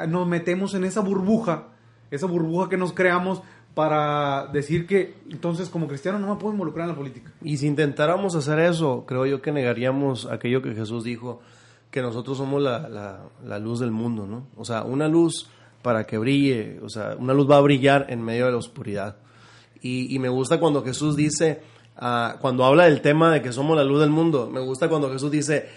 nos 0.08 0.26
metemos 0.26 0.72
en 0.72 0.84
esa 0.84 1.02
burbuja, 1.02 1.68
esa 2.10 2.26
burbuja 2.26 2.70
que 2.70 2.78
nos 2.78 2.94
creamos 2.94 3.42
para 3.74 4.46
decir 4.46 4.86
que 4.86 5.16
entonces 5.30 5.68
como 5.68 5.86
cristiano 5.86 6.18
no 6.18 6.34
me 6.34 6.40
puedo 6.40 6.54
involucrar 6.54 6.84
en 6.84 6.92
la 6.92 6.96
política. 6.96 7.30
Y 7.42 7.58
si 7.58 7.66
intentáramos 7.66 8.34
hacer 8.34 8.58
eso, 8.60 9.04
creo 9.06 9.26
yo 9.26 9.42
que 9.42 9.52
negaríamos 9.52 10.26
aquello 10.26 10.62
que 10.62 10.74
Jesús 10.74 11.04
dijo, 11.04 11.42
que 11.90 12.00
nosotros 12.00 12.38
somos 12.38 12.62
la, 12.62 12.88
la, 13.44 13.58
luz 13.58 13.80
del 13.80 13.90
mundo, 13.90 14.26
¿no? 14.26 14.46
O 14.56 14.64
sea, 14.64 14.82
una 14.82 15.08
luz 15.08 15.48
para 15.82 16.04
que 16.04 16.16
brille, 16.16 16.80
o 16.82 16.88
sea, 16.88 17.14
una 17.18 17.34
luz 17.34 17.48
va 17.48 17.58
a 17.58 17.60
brillar 17.60 18.06
en 18.08 18.22
medio 18.22 18.46
de 18.46 18.52
la 18.52 18.56
oscuridad. 18.56 19.16
Y, 19.84 20.14
y 20.14 20.18
me 20.18 20.30
gusta 20.30 20.58
cuando 20.58 20.82
Jesús 20.82 21.14
dice, 21.14 21.60
uh, 22.00 22.38
cuando 22.40 22.64
habla 22.64 22.84
del 22.84 23.02
tema 23.02 23.30
de 23.30 23.42
que 23.42 23.52
somos 23.52 23.76
la 23.76 23.84
luz 23.84 24.00
del 24.00 24.08
mundo, 24.08 24.48
me 24.50 24.60
gusta 24.60 24.88
cuando 24.88 25.12
Jesús 25.12 25.30
dice, 25.30 25.68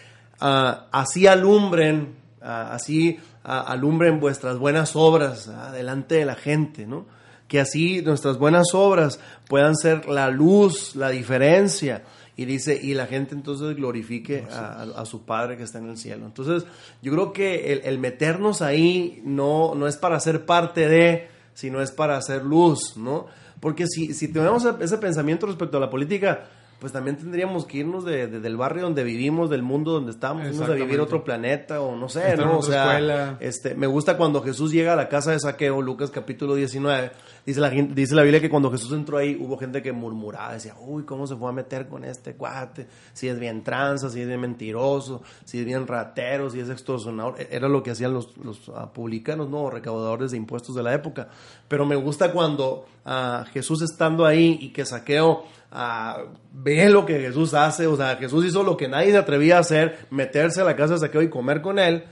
uh, 0.42 0.88
así 0.94 1.28
alumbren, 1.28 2.16
uh, 2.42 2.72
así 2.72 3.20
alumbren 3.44 4.22
vuestras 4.22 4.58
buenas 4.60 4.96
obras 4.96 5.52
delante 5.74 6.16
de 6.16 6.26
la 6.26 6.36
gente, 6.36 6.86
¿no? 6.86 7.06
Que 7.50 7.60
así 7.60 8.02
nuestras 8.02 8.38
buenas 8.38 8.74
obras 8.74 9.20
puedan 9.50 9.76
ser 9.76 10.08
la 10.08 10.30
luz, 10.30 10.96
la 10.96 11.10
diferencia. 11.10 12.04
Y 12.38 12.46
dice, 12.46 12.80
y 12.82 12.94
la 12.94 13.08
gente 13.08 13.36
entonces 13.36 13.76
glorifique 13.76 14.46
a, 14.52 14.84
a, 14.84 15.06
su 15.06 15.24
Padre 15.24 15.58
que 15.58 15.64
está 15.64 15.80
en 15.80 15.90
el 15.90 15.98
cielo. 15.98 16.26
Entonces, 16.26 16.66
yo 17.02 17.12
creo 17.14 17.34
que 17.34 17.74
el, 17.74 17.82
el 17.84 18.00
meternos 18.00 18.62
ahí 18.62 19.22
no, 19.26 19.76
no 19.76 19.88
es 19.88 19.98
para 19.98 20.20
ser 20.20 20.46
parte 20.46 20.88
de, 20.88 21.30
sino 21.54 21.82
es 21.82 21.92
para 21.92 22.18
hacer 22.18 22.44
luz, 22.44 22.96
¿no? 22.98 23.28
Porque 23.60 23.88
si, 23.88 24.14
si 24.14 24.28
tenemos 24.28 24.66
ese 24.80 24.98
pensamiento 24.98 25.48
respecto 25.48 25.78
a 25.78 25.80
la 25.80 25.90
política, 25.90 26.46
pues 26.80 26.94
también 26.94 27.18
tendríamos 27.18 27.66
que 27.66 27.80
irnos 27.80 28.06
de, 28.06 28.28
del 28.28 28.56
barrio 28.56 28.84
donde 28.84 29.04
vivimos, 29.04 29.50
del 29.50 29.64
mundo 29.64 29.94
donde 29.94 30.12
estamos, 30.12 30.46
irnos 30.46 30.70
a 30.70 30.74
vivir 30.74 31.00
otro 31.00 31.24
planeta 31.24 31.82
o 31.82 31.96
no 31.96 32.08
sé, 32.08 32.38
¿no? 32.38 32.60
O 32.60 32.62
sea, 32.62 33.36
este, 33.40 33.74
me 33.74 33.88
gusta 33.88 34.16
cuando 34.16 34.44
Jesús 34.44 34.72
llega 34.72 34.94
a 34.94 34.96
la 34.96 35.10
casa 35.10 35.32
de 35.32 35.40
saqueo, 35.40 35.82
Lucas 35.82 36.12
capítulo 36.12 36.54
19, 36.54 37.12
dice 37.48 37.60
la, 37.60 37.72
dice 37.72 38.14
la 38.14 38.22
Biblia 38.22 38.40
que 38.40 38.52
cuando 38.52 38.70
Jesús 38.70 38.92
entró 38.92 39.18
ahí 39.18 39.36
hubo 39.40 39.58
gente 39.58 39.82
que 39.82 39.92
murmuraba, 39.92 40.54
decía, 40.54 40.76
uy, 40.80 41.04
¿cómo 41.04 41.26
se 41.26 41.36
fue 41.36 41.50
a 41.50 41.52
meter 41.52 41.88
con 41.88 42.06
este 42.06 42.36
cuate? 42.36 42.88
Si 43.12 43.28
es 43.28 43.40
bien 43.40 43.64
tranza, 43.64 44.12
si 44.12 44.22
es 44.22 44.28
bien 44.28 44.40
mentiroso, 44.42 45.24
si 45.46 45.60
es 45.60 45.66
bien 45.66 45.88
ratero, 45.88 46.52
si 46.52 46.60
es 46.60 46.70
extorsionador. 46.70 47.42
E, 47.42 47.48
era 47.50 47.68
lo 47.68 47.82
que 47.82 47.90
hacían 47.90 48.14
los, 48.14 48.38
los 48.38 48.68
uh, 48.68 48.90
publicanos, 48.94 49.50
¿no? 49.50 49.72
Recaudadores 49.72 50.30
de 50.30 50.38
impuestos 50.38 50.76
de 50.76 50.84
la 50.84 50.94
época. 50.94 51.30
Pero 51.68 51.88
me 51.88 51.96
gusta 51.96 52.32
cuando 52.32 52.86
uh, 53.04 53.46
Jesús 53.52 53.82
estando 53.82 54.28
ahí 54.28 54.60
y 54.62 54.70
que 54.70 54.86
saqueo 54.86 55.46
a 55.72 56.24
ve 56.52 56.90
lo 56.90 57.06
que 57.06 57.20
Jesús 57.20 57.54
hace, 57.54 57.88
o 57.88 57.96
sea, 57.96 58.16
Jesús 58.16 58.46
hizo 58.46 58.64
lo 58.64 58.78
que 58.78 58.88
nadie 58.88 59.12
se 59.12 59.18
atrevía 59.18 59.58
a 59.58 59.62
hacer, 59.62 60.08
meterse 60.10 60.62
a 60.62 60.64
la 60.64 60.76
casa 60.76 60.94
de 60.94 61.00
Saqueo 61.00 61.22
y 61.22 61.30
comer 61.30 61.62
con 61.62 61.80
él. 61.80 62.06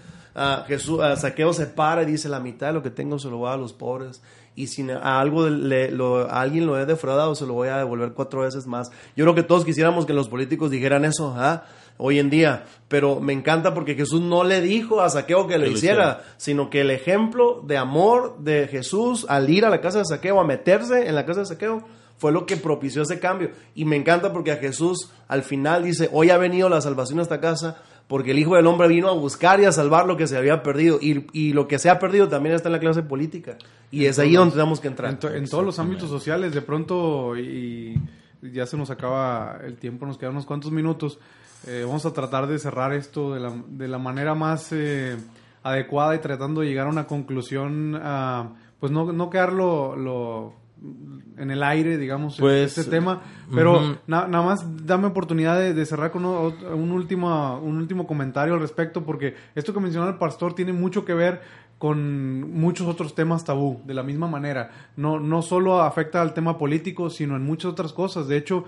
Jesús, 0.67 0.99
Saqueo 1.17 1.53
se 1.53 1.65
para 1.65 2.03
y 2.03 2.05
dice, 2.05 2.27
la 2.27 2.41
mitad 2.41 2.67
de 2.67 2.73
lo 2.73 2.83
que 2.83 2.89
tengo 2.89 3.17
se 3.17 3.29
lo 3.29 3.37
voy 3.37 3.51
a 3.51 3.57
los 3.57 3.71
pobres. 3.71 4.21
Y 4.53 4.67
si 4.67 4.89
a, 4.89 5.19
algo 5.19 5.49
le, 5.49 5.91
lo, 5.91 6.29
alguien 6.29 6.65
lo 6.65 6.79
he 6.79 6.85
defraudado, 6.85 7.35
se 7.35 7.45
lo 7.45 7.53
voy 7.53 7.69
a 7.69 7.77
devolver 7.77 8.13
cuatro 8.13 8.41
veces 8.41 8.67
más. 8.67 8.89
Yo 9.15 9.23
creo 9.23 9.35
que 9.35 9.43
todos 9.43 9.63
quisiéramos 9.63 10.05
que 10.05 10.13
los 10.13 10.27
políticos 10.27 10.71
dijeran 10.71 11.05
eso, 11.05 11.33
¿ah? 11.37 11.63
hoy 11.97 12.19
en 12.19 12.29
día. 12.29 12.65
Pero 12.87 13.19
me 13.19 13.33
encanta 13.33 13.73
porque 13.73 13.95
Jesús 13.95 14.21
no 14.21 14.43
le 14.43 14.61
dijo 14.61 15.01
a 15.01 15.09
Saqueo 15.09 15.47
que 15.47 15.57
lo 15.57 15.67
hiciera, 15.67 16.23
sino 16.37 16.69
que 16.69 16.81
el 16.81 16.91
ejemplo 16.91 17.61
de 17.65 17.77
amor 17.77 18.37
de 18.39 18.67
Jesús 18.67 19.25
al 19.29 19.49
ir 19.49 19.65
a 19.65 19.69
la 19.69 19.81
casa 19.81 19.99
de 19.99 20.05
Saqueo, 20.05 20.39
a 20.39 20.45
meterse 20.45 21.07
en 21.07 21.15
la 21.15 21.25
casa 21.25 21.41
de 21.41 21.45
Saqueo, 21.47 21.83
fue 22.17 22.31
lo 22.31 22.45
que 22.45 22.57
propició 22.57 23.01
ese 23.01 23.19
cambio. 23.19 23.51
Y 23.73 23.85
me 23.85 23.95
encanta 23.95 24.31
porque 24.31 24.51
a 24.51 24.57
Jesús 24.57 25.11
al 25.27 25.43
final 25.43 25.83
dice, 25.83 26.09
hoy 26.11 26.29
ha 26.29 26.37
venido 26.37 26.69
la 26.69 26.81
salvación 26.81 27.19
a 27.19 27.23
esta 27.23 27.39
casa 27.39 27.77
porque 28.07 28.31
el 28.31 28.39
Hijo 28.39 28.55
del 28.55 28.67
Hombre 28.67 28.87
vino 28.87 29.09
a 29.09 29.13
buscar 29.13 29.59
y 29.59 29.65
a 29.65 29.71
salvar 29.71 30.05
lo 30.05 30.15
que 30.15 30.27
se 30.27 30.37
había 30.37 30.61
perdido. 30.61 30.99
Y, 31.01 31.25
y 31.33 31.53
lo 31.53 31.67
que 31.67 31.79
se 31.79 31.89
ha 31.89 31.97
perdido 31.97 32.27
también 32.27 32.55
está 32.55 32.69
en 32.69 32.73
la 32.73 32.79
clase 32.79 33.01
política. 33.01 33.57
Y 33.91 34.05
es 34.05 34.19
ahí 34.19 34.33
donde 34.33 34.53
tenemos 34.53 34.79
que 34.79 34.87
entrar. 34.87 35.17
En, 35.33 35.49
todos 35.49 35.65
los 35.65 35.79
ámbitos 35.79 36.09
sociales, 36.09 36.53
de 36.53 36.61
pronto, 36.61 37.35
y, 37.35 37.99
ya 38.41 38.65
se 38.67 38.77
nos 38.77 38.91
acaba 38.91 39.59
el 39.63 39.77
tiempo, 39.77 40.05
nos 40.05 40.17
quedan 40.17 40.33
unos 40.33 40.45
cuantos 40.45 40.71
minutos. 40.71 41.17
Eh, 41.65 41.83
vamos 41.85 42.05
a 42.05 42.13
tratar 42.13 42.45
de 42.45 42.59
cerrar 42.59 42.93
esto 42.93 43.33
de 43.33 43.39
la, 43.39 43.53
de 43.67 43.87
la 43.87 43.97
manera 43.97 44.35
más 44.35 44.71
eh, 44.71 45.17
adecuada 45.63 46.13
y 46.13 46.19
tratando 46.19 46.61
de 46.61 46.67
llegar 46.67 46.85
a 46.85 46.91
una 46.91 47.07
conclusión, 47.07 47.95
uh, 47.95 48.53
pues 48.79 48.91
no, 48.91 49.11
no 49.11 49.31
quedarlo 49.31 49.95
lo 49.95 50.53
en 51.37 51.51
el 51.51 51.63
aire, 51.63 51.97
digamos, 51.97 52.37
pues, 52.39 52.77
este 52.77 52.89
tema. 52.89 53.21
Pero 53.53 53.99
nada 54.07 54.27
más 54.27 54.65
dame 54.85 55.07
oportunidad 55.07 55.59
de, 55.59 55.85
cerrar 55.85 56.11
con 56.11 56.25
un, 56.25 56.91
último, 56.91 57.59
un 57.59 57.77
último 57.77 58.07
comentario 58.07 58.53
al 58.53 58.59
respecto, 58.59 59.03
porque 59.03 59.35
esto 59.55 59.73
que 59.73 59.79
mencionó 59.79 60.07
el 60.07 60.17
pastor 60.17 60.53
tiene 60.53 60.73
mucho 60.73 61.05
que 61.05 61.13
ver 61.13 61.41
con 61.77 62.53
muchos 62.53 62.87
otros 62.87 63.15
temas 63.15 63.43
tabú, 63.43 63.81
de 63.85 63.93
la 63.93 64.03
misma 64.03 64.27
manera. 64.27 64.71
No, 64.95 65.19
no 65.19 65.41
solo 65.41 65.81
afecta 65.81 66.21
al 66.21 66.33
tema 66.33 66.57
político, 66.57 67.09
sino 67.09 67.35
en 67.35 67.43
muchas 67.43 67.71
otras 67.71 67.91
cosas. 67.91 68.27
De 68.27 68.37
hecho, 68.37 68.65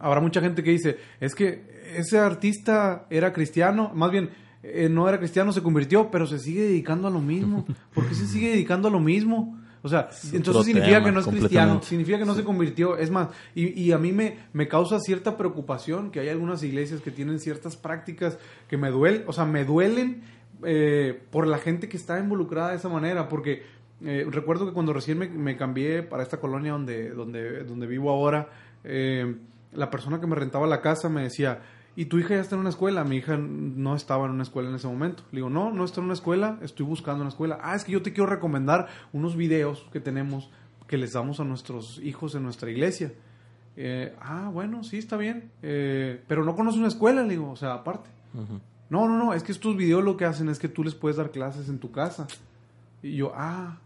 habrá 0.00 0.20
mucha 0.20 0.40
gente 0.40 0.62
que 0.62 0.72
dice, 0.72 0.98
es 1.20 1.34
que 1.34 1.78
ese 1.94 2.18
artista 2.18 3.06
era 3.08 3.32
cristiano, 3.32 3.92
más 3.94 4.10
bien, 4.10 4.30
eh, 4.62 4.88
no 4.90 5.08
era 5.08 5.18
cristiano, 5.18 5.52
se 5.52 5.62
convirtió, 5.62 6.10
pero 6.10 6.26
se 6.26 6.38
sigue 6.38 6.62
dedicando 6.62 7.08
a 7.08 7.10
lo 7.10 7.20
mismo. 7.20 7.64
¿Por 7.94 8.08
qué 8.08 8.14
se 8.14 8.26
sigue 8.26 8.50
dedicando 8.50 8.88
a 8.88 8.90
lo 8.90 9.00
mismo? 9.00 9.58
O 9.82 9.88
sea, 9.88 10.08
entonces 10.32 10.64
significa 10.64 11.02
que 11.02 11.12
no 11.12 11.20
es 11.20 11.26
cristiano, 11.26 11.82
significa 11.82 12.18
que 12.18 12.24
no 12.24 12.34
se 12.34 12.44
convirtió. 12.44 12.96
Es 12.96 13.10
más, 13.10 13.28
y, 13.54 13.80
y 13.80 13.92
a 13.92 13.98
mí 13.98 14.12
me, 14.12 14.38
me 14.52 14.66
causa 14.68 14.98
cierta 15.00 15.36
preocupación 15.36 16.10
que 16.10 16.20
hay 16.20 16.28
algunas 16.28 16.62
iglesias 16.62 17.00
que 17.00 17.10
tienen 17.10 17.38
ciertas 17.38 17.76
prácticas 17.76 18.38
que 18.68 18.76
me 18.76 18.90
duelen, 18.90 19.24
o 19.26 19.32
sea, 19.32 19.44
me 19.44 19.64
duelen 19.64 20.22
eh, 20.64 21.20
por 21.30 21.46
la 21.46 21.58
gente 21.58 21.88
que 21.88 21.96
está 21.96 22.18
involucrada 22.18 22.70
de 22.70 22.76
esa 22.76 22.88
manera, 22.88 23.28
porque 23.28 23.62
eh, 24.04 24.26
recuerdo 24.28 24.66
que 24.66 24.72
cuando 24.72 24.92
recién 24.92 25.18
me, 25.18 25.28
me, 25.28 25.56
cambié 25.56 26.02
para 26.02 26.22
esta 26.22 26.38
colonia 26.38 26.72
donde, 26.72 27.10
donde, 27.10 27.64
donde 27.64 27.86
vivo 27.86 28.10
ahora, 28.10 28.48
eh, 28.82 29.36
la 29.72 29.90
persona 29.90 30.20
que 30.20 30.26
me 30.26 30.34
rentaba 30.34 30.66
la 30.66 30.80
casa 30.80 31.08
me 31.08 31.22
decía, 31.22 31.60
¿y 31.98 32.04
tu 32.04 32.16
hija 32.20 32.36
ya 32.36 32.40
está 32.40 32.54
en 32.54 32.60
una 32.60 32.70
escuela? 32.70 33.02
Mi 33.02 33.16
hija 33.16 33.36
no 33.36 33.96
estaba 33.96 34.26
en 34.26 34.30
una 34.30 34.44
escuela 34.44 34.68
en 34.68 34.76
ese 34.76 34.86
momento. 34.86 35.24
Le 35.32 35.38
digo, 35.38 35.50
no, 35.50 35.72
no 35.72 35.84
está 35.84 35.98
en 35.98 36.04
una 36.04 36.14
escuela, 36.14 36.56
estoy 36.62 36.86
buscando 36.86 37.22
una 37.22 37.30
escuela. 37.30 37.58
Ah, 37.60 37.74
es 37.74 37.82
que 37.82 37.90
yo 37.90 38.02
te 38.02 38.12
quiero 38.12 38.30
recomendar 38.30 38.86
unos 39.12 39.34
videos 39.34 39.84
que 39.90 39.98
tenemos 39.98 40.48
que 40.86 40.96
les 40.96 41.14
damos 41.14 41.40
a 41.40 41.44
nuestros 41.44 41.98
hijos 41.98 42.36
en 42.36 42.44
nuestra 42.44 42.70
iglesia. 42.70 43.12
Eh, 43.76 44.14
ah, 44.20 44.48
bueno, 44.52 44.84
sí, 44.84 44.96
está 44.96 45.16
bien. 45.16 45.50
Eh, 45.62 46.22
pero 46.28 46.44
no 46.44 46.54
conoce 46.54 46.78
una 46.78 46.86
escuela, 46.86 47.22
le 47.22 47.30
digo, 47.30 47.50
o 47.50 47.56
sea, 47.56 47.74
aparte. 47.74 48.08
No, 48.90 49.08
no, 49.08 49.18
no, 49.18 49.34
es 49.34 49.42
que 49.42 49.50
estos 49.50 49.76
videos 49.76 50.04
lo 50.04 50.16
que 50.16 50.24
hacen 50.24 50.48
es 50.50 50.60
que 50.60 50.68
tú 50.68 50.84
les 50.84 50.94
puedes 50.94 51.16
dar 51.16 51.32
clases 51.32 51.68
en 51.68 51.80
tu 51.80 51.90
casa. 51.90 52.28
Y 53.02 53.16
yo, 53.16 53.32
ah. 53.34 53.80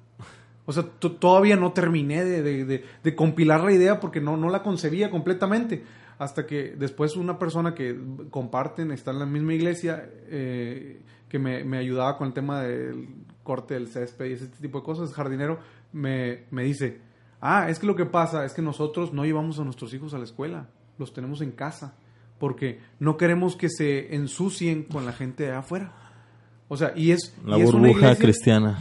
O 0.66 0.72
sea, 0.74 0.82
todavía 0.82 1.56
no 1.56 1.72
terminé 1.72 2.24
de, 2.24 2.42
de, 2.42 2.84
de, 3.02 3.16
compilar 3.16 3.64
la 3.64 3.72
idea 3.72 4.00
porque 4.00 4.20
no, 4.20 4.36
no 4.36 4.50
la 4.50 4.62
concebía 4.62 5.10
completamente 5.10 5.82
hasta 6.22 6.46
que 6.46 6.74
después 6.76 7.16
una 7.16 7.36
persona 7.36 7.74
que 7.74 7.98
comparten, 8.30 8.92
está 8.92 9.10
en 9.10 9.18
la 9.18 9.26
misma 9.26 9.54
iglesia, 9.54 10.08
eh, 10.28 11.02
que 11.28 11.38
me, 11.38 11.76
ayudaba 11.76 12.16
con 12.16 12.28
el 12.28 12.32
tema 12.32 12.62
del 12.62 13.08
corte 13.42 13.74
del 13.74 13.88
césped 13.88 14.26
y 14.26 14.34
ese 14.34 14.46
tipo 14.46 14.78
de 14.78 14.84
cosas, 14.84 15.12
jardinero, 15.12 15.58
me, 15.92 16.44
me 16.52 16.62
dice, 16.62 17.00
ah, 17.40 17.68
es 17.68 17.80
que 17.80 17.86
lo 17.86 17.96
que 17.96 18.06
pasa 18.06 18.44
es 18.44 18.52
que 18.52 18.62
nosotros 18.62 19.12
no 19.12 19.24
llevamos 19.24 19.58
a 19.58 19.64
nuestros 19.64 19.92
hijos 19.94 20.14
a 20.14 20.18
la 20.18 20.24
escuela, 20.24 20.68
los 20.96 21.12
tenemos 21.12 21.40
en 21.40 21.50
casa, 21.50 21.96
porque 22.38 22.78
no 23.00 23.16
queremos 23.16 23.56
que 23.56 23.68
se 23.68 24.14
ensucien 24.14 24.84
con 24.84 25.04
la 25.04 25.12
gente 25.12 25.44
de 25.44 25.52
afuera. 25.52 25.92
O 26.68 26.76
sea, 26.76 26.92
y 26.94 27.10
es... 27.10 27.34
La 27.44 27.56
burbuja 27.56 28.14
cristiana. 28.14 28.80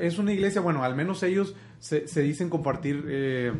Es, 0.00 0.18
una 0.18 0.32
iglesia, 0.32 0.60
bueno, 0.60 0.84
al 0.84 0.94
menos 0.94 1.22
ellos 1.22 1.54
se, 1.78 2.06
se 2.08 2.20
dicen 2.20 2.50
compartir... 2.50 3.04
Eh, 3.08 3.52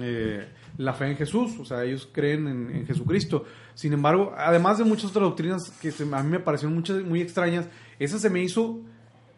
eh, 0.00 0.48
la 0.78 0.92
fe 0.94 1.10
en 1.10 1.16
Jesús, 1.16 1.58
o 1.58 1.64
sea, 1.64 1.84
ellos 1.84 2.08
creen 2.12 2.46
en, 2.48 2.86
Jesucristo. 2.86 3.44
Sin 3.74 3.92
embargo, 3.92 4.32
además 4.36 4.78
de 4.78 4.84
muchas 4.84 5.10
otras 5.10 5.24
doctrinas 5.24 5.70
que 5.80 5.92
a 6.12 6.22
mí 6.22 6.30
me 6.30 6.40
parecieron 6.40 6.74
muchas, 6.74 7.02
muy 7.02 7.20
extrañas, 7.20 7.66
esa 7.98 8.18
se 8.18 8.30
me 8.30 8.42
hizo 8.42 8.80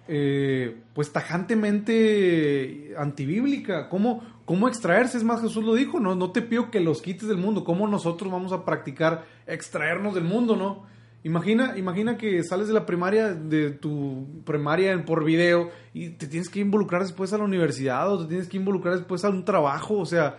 eh, 0.07 0.77
pues 0.95 1.13
tajantemente 1.13 2.95
antibíblica. 2.99 3.89
¿Cómo, 3.89 4.23
¿Cómo 4.45 4.69
extraerse? 4.69 5.17
Es 5.17 5.25
más, 5.25 5.41
Jesús 5.41 5.65
lo 5.65 5.75
dijo, 5.75 6.01
¿no? 6.01 6.15
No 6.15 6.31
te 6.31 6.43
pido 6.43 6.71
que 6.71 6.81
los 6.81 7.01
quites 7.03 7.29
del 7.29 7.39
mundo. 7.39 7.65
¿Cómo 7.65 7.89
nosotros 7.89 8.31
vamos 8.31 8.53
a 8.53 8.65
practicar 8.65 9.25
extraernos 9.47 10.15
del 10.15 10.25
mundo, 10.25 10.57
no? 10.57 10.85
Imagina, 11.25 11.79
imagina 11.79 12.19
que 12.19 12.45
sales 12.45 12.69
de 12.69 12.75
la 12.75 12.85
primaria, 12.85 13.33
de 13.33 13.71
tu 13.71 14.43
primaria 14.45 15.03
por 15.07 15.25
video, 15.25 15.71
y 15.95 16.11
te 16.11 16.27
tienes 16.27 16.51
que 16.51 16.61
involucrar 16.61 17.01
después 17.01 17.33
a 17.33 17.39
la 17.39 17.45
universidad, 17.45 18.13
o 18.13 18.21
te 18.21 18.29
tienes 18.29 18.47
que 18.47 18.59
involucrar 18.59 18.99
después 18.99 19.25
a 19.25 19.31
un 19.31 19.43
trabajo, 19.43 19.97
o 19.97 20.05
sea, 20.05 20.39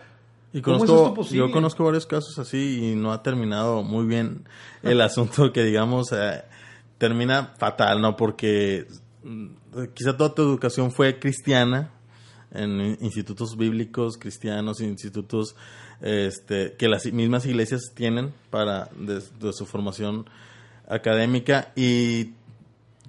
y 0.55 0.61
conozco, 0.61 1.21
Yo 1.31 1.51
conozco 1.51 1.83
varios 1.83 2.05
casos 2.05 2.39
así 2.39 2.91
y 2.91 2.95
no 2.95 3.11
ha 3.11 3.21
terminado 3.21 3.83
muy 3.83 4.05
bien 4.05 4.47
el 4.83 5.01
asunto 5.01 5.51
que 5.51 5.65
digamos 5.65 6.13
eh, 6.13 6.43
termina 6.97 7.53
fatal, 7.57 7.99
¿no? 7.99 8.15
Porque 8.15 8.87
mm, 9.21 9.47
quizá 9.93 10.15
toda 10.15 10.33
tu 10.33 10.43
educación 10.43 10.93
fue 10.93 11.19
cristiana, 11.19 11.91
en 12.53 12.97
institutos 13.01 13.57
bíblicos 13.57 14.17
cristianos, 14.17 14.79
institutos 14.79 15.57
este, 15.99 16.75
que 16.77 16.87
las 16.87 17.05
mismas 17.11 17.45
iglesias 17.45 17.91
tienen 17.93 18.33
para 18.49 18.89
de, 18.97 19.21
su 19.51 19.65
formación 19.65 20.25
académica 20.87 21.73
y 21.75 22.31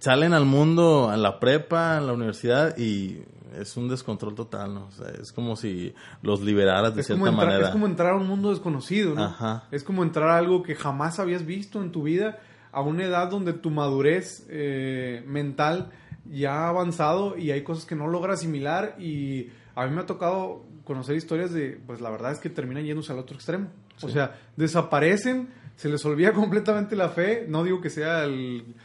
salen 0.07 0.35
al 0.35 0.45
mundo, 0.45 1.11
a 1.11 1.17
la 1.17 1.41
prepa, 1.41 1.97
a 1.97 2.01
la 2.01 2.13
universidad 2.13 2.79
y 2.79 3.25
es 3.59 3.77
un 3.77 3.89
descontrol 3.89 4.37
total, 4.37 4.73
¿no? 4.73 4.89
es 5.21 5.33
como 5.33 5.57
si 5.57 5.93
los 6.23 6.43
liberaras 6.43 6.95
de 6.95 7.03
cierta 7.03 7.33
manera. 7.33 7.67
Es 7.67 7.73
como 7.73 7.87
entrar 7.87 8.13
a 8.13 8.17
un 8.17 8.29
mundo 8.29 8.51
desconocido, 8.51 9.17
¿no? 9.17 9.63
Es 9.73 9.83
como 9.83 10.05
entrar 10.05 10.29
a 10.29 10.37
algo 10.37 10.63
que 10.63 10.77
jamás 10.77 11.19
habías 11.19 11.45
visto 11.45 11.83
en 11.83 11.91
tu 11.91 12.05
vida, 12.05 12.39
a 12.71 12.83
una 12.83 13.05
edad 13.05 13.29
donde 13.29 13.53
tu 13.53 13.71
madurez 13.71 14.47
eh, 14.49 15.25
mental 15.27 15.91
ya 16.25 16.53
ha 16.53 16.69
avanzado 16.69 17.37
y 17.37 17.51
hay 17.51 17.65
cosas 17.65 17.85
que 17.85 17.97
no 17.97 18.07
logra 18.07 18.35
asimilar 18.35 18.95
y 19.01 19.49
a 19.75 19.87
mí 19.87 19.93
me 19.93 20.03
ha 20.03 20.07
tocado 20.07 20.67
conocer 20.85 21.17
historias 21.17 21.53
de, 21.53 21.81
pues 21.85 22.01
la 22.01 22.11
verdad 22.11 22.31
es 22.31 22.39
que 22.39 22.49
terminan 22.49 22.85
yéndose 22.85 23.13
al 23.13 23.19
otro 23.19 23.35
extremo. 23.35 23.71
O 24.03 24.09
sea, 24.09 24.39
desaparecen, 24.57 25.49
se 25.75 25.89
les 25.89 26.05
olvida 26.05 26.33
completamente 26.33 26.95
la 26.95 27.09
fe, 27.09 27.45
no 27.49 27.65
digo 27.65 27.81
que 27.81 27.91
sea 27.91 28.23
el 28.23 28.77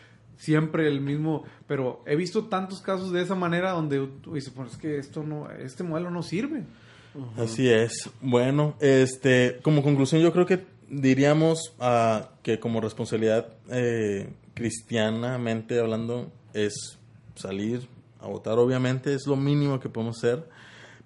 siempre 0.42 0.88
el 0.88 1.02
mismo, 1.02 1.44
pero 1.68 2.02
he 2.08 2.16
visto 2.16 2.46
tantos 2.46 2.82
casos 2.82 3.12
de 3.12 3.22
esa 3.22 3.36
manera 3.36 3.72
donde 3.72 4.08
tú 4.24 4.34
dices, 4.34 4.52
pues 4.56 4.72
es 4.72 4.78
que 4.78 4.98
esto 4.98 5.22
no, 5.22 5.50
este 5.52 5.84
modelo 5.84 6.10
no 6.10 6.24
sirve. 6.24 6.64
Así 7.38 7.70
es. 7.70 8.10
Bueno, 8.22 8.76
este, 8.80 9.60
como 9.62 9.84
conclusión 9.84 10.22
yo 10.22 10.34
creo 10.34 10.48
que 10.48 10.66
diríamos 10.89 11.76
uh, 11.80 12.26
que 12.42 12.60
como 12.60 12.82
responsabilidad 12.82 13.54
eh, 13.70 14.34
cristianamente 14.56 15.80
hablando 15.80 16.32
es 16.54 16.98
salir 17.36 17.88
a 18.20 18.28
votar, 18.28 18.58
obviamente 18.58 19.14
es 19.14 19.28
lo 19.28 19.36
mínimo 19.36 19.80
que 19.80 19.89
podemos 19.89 20.18
hacer, 20.18 20.48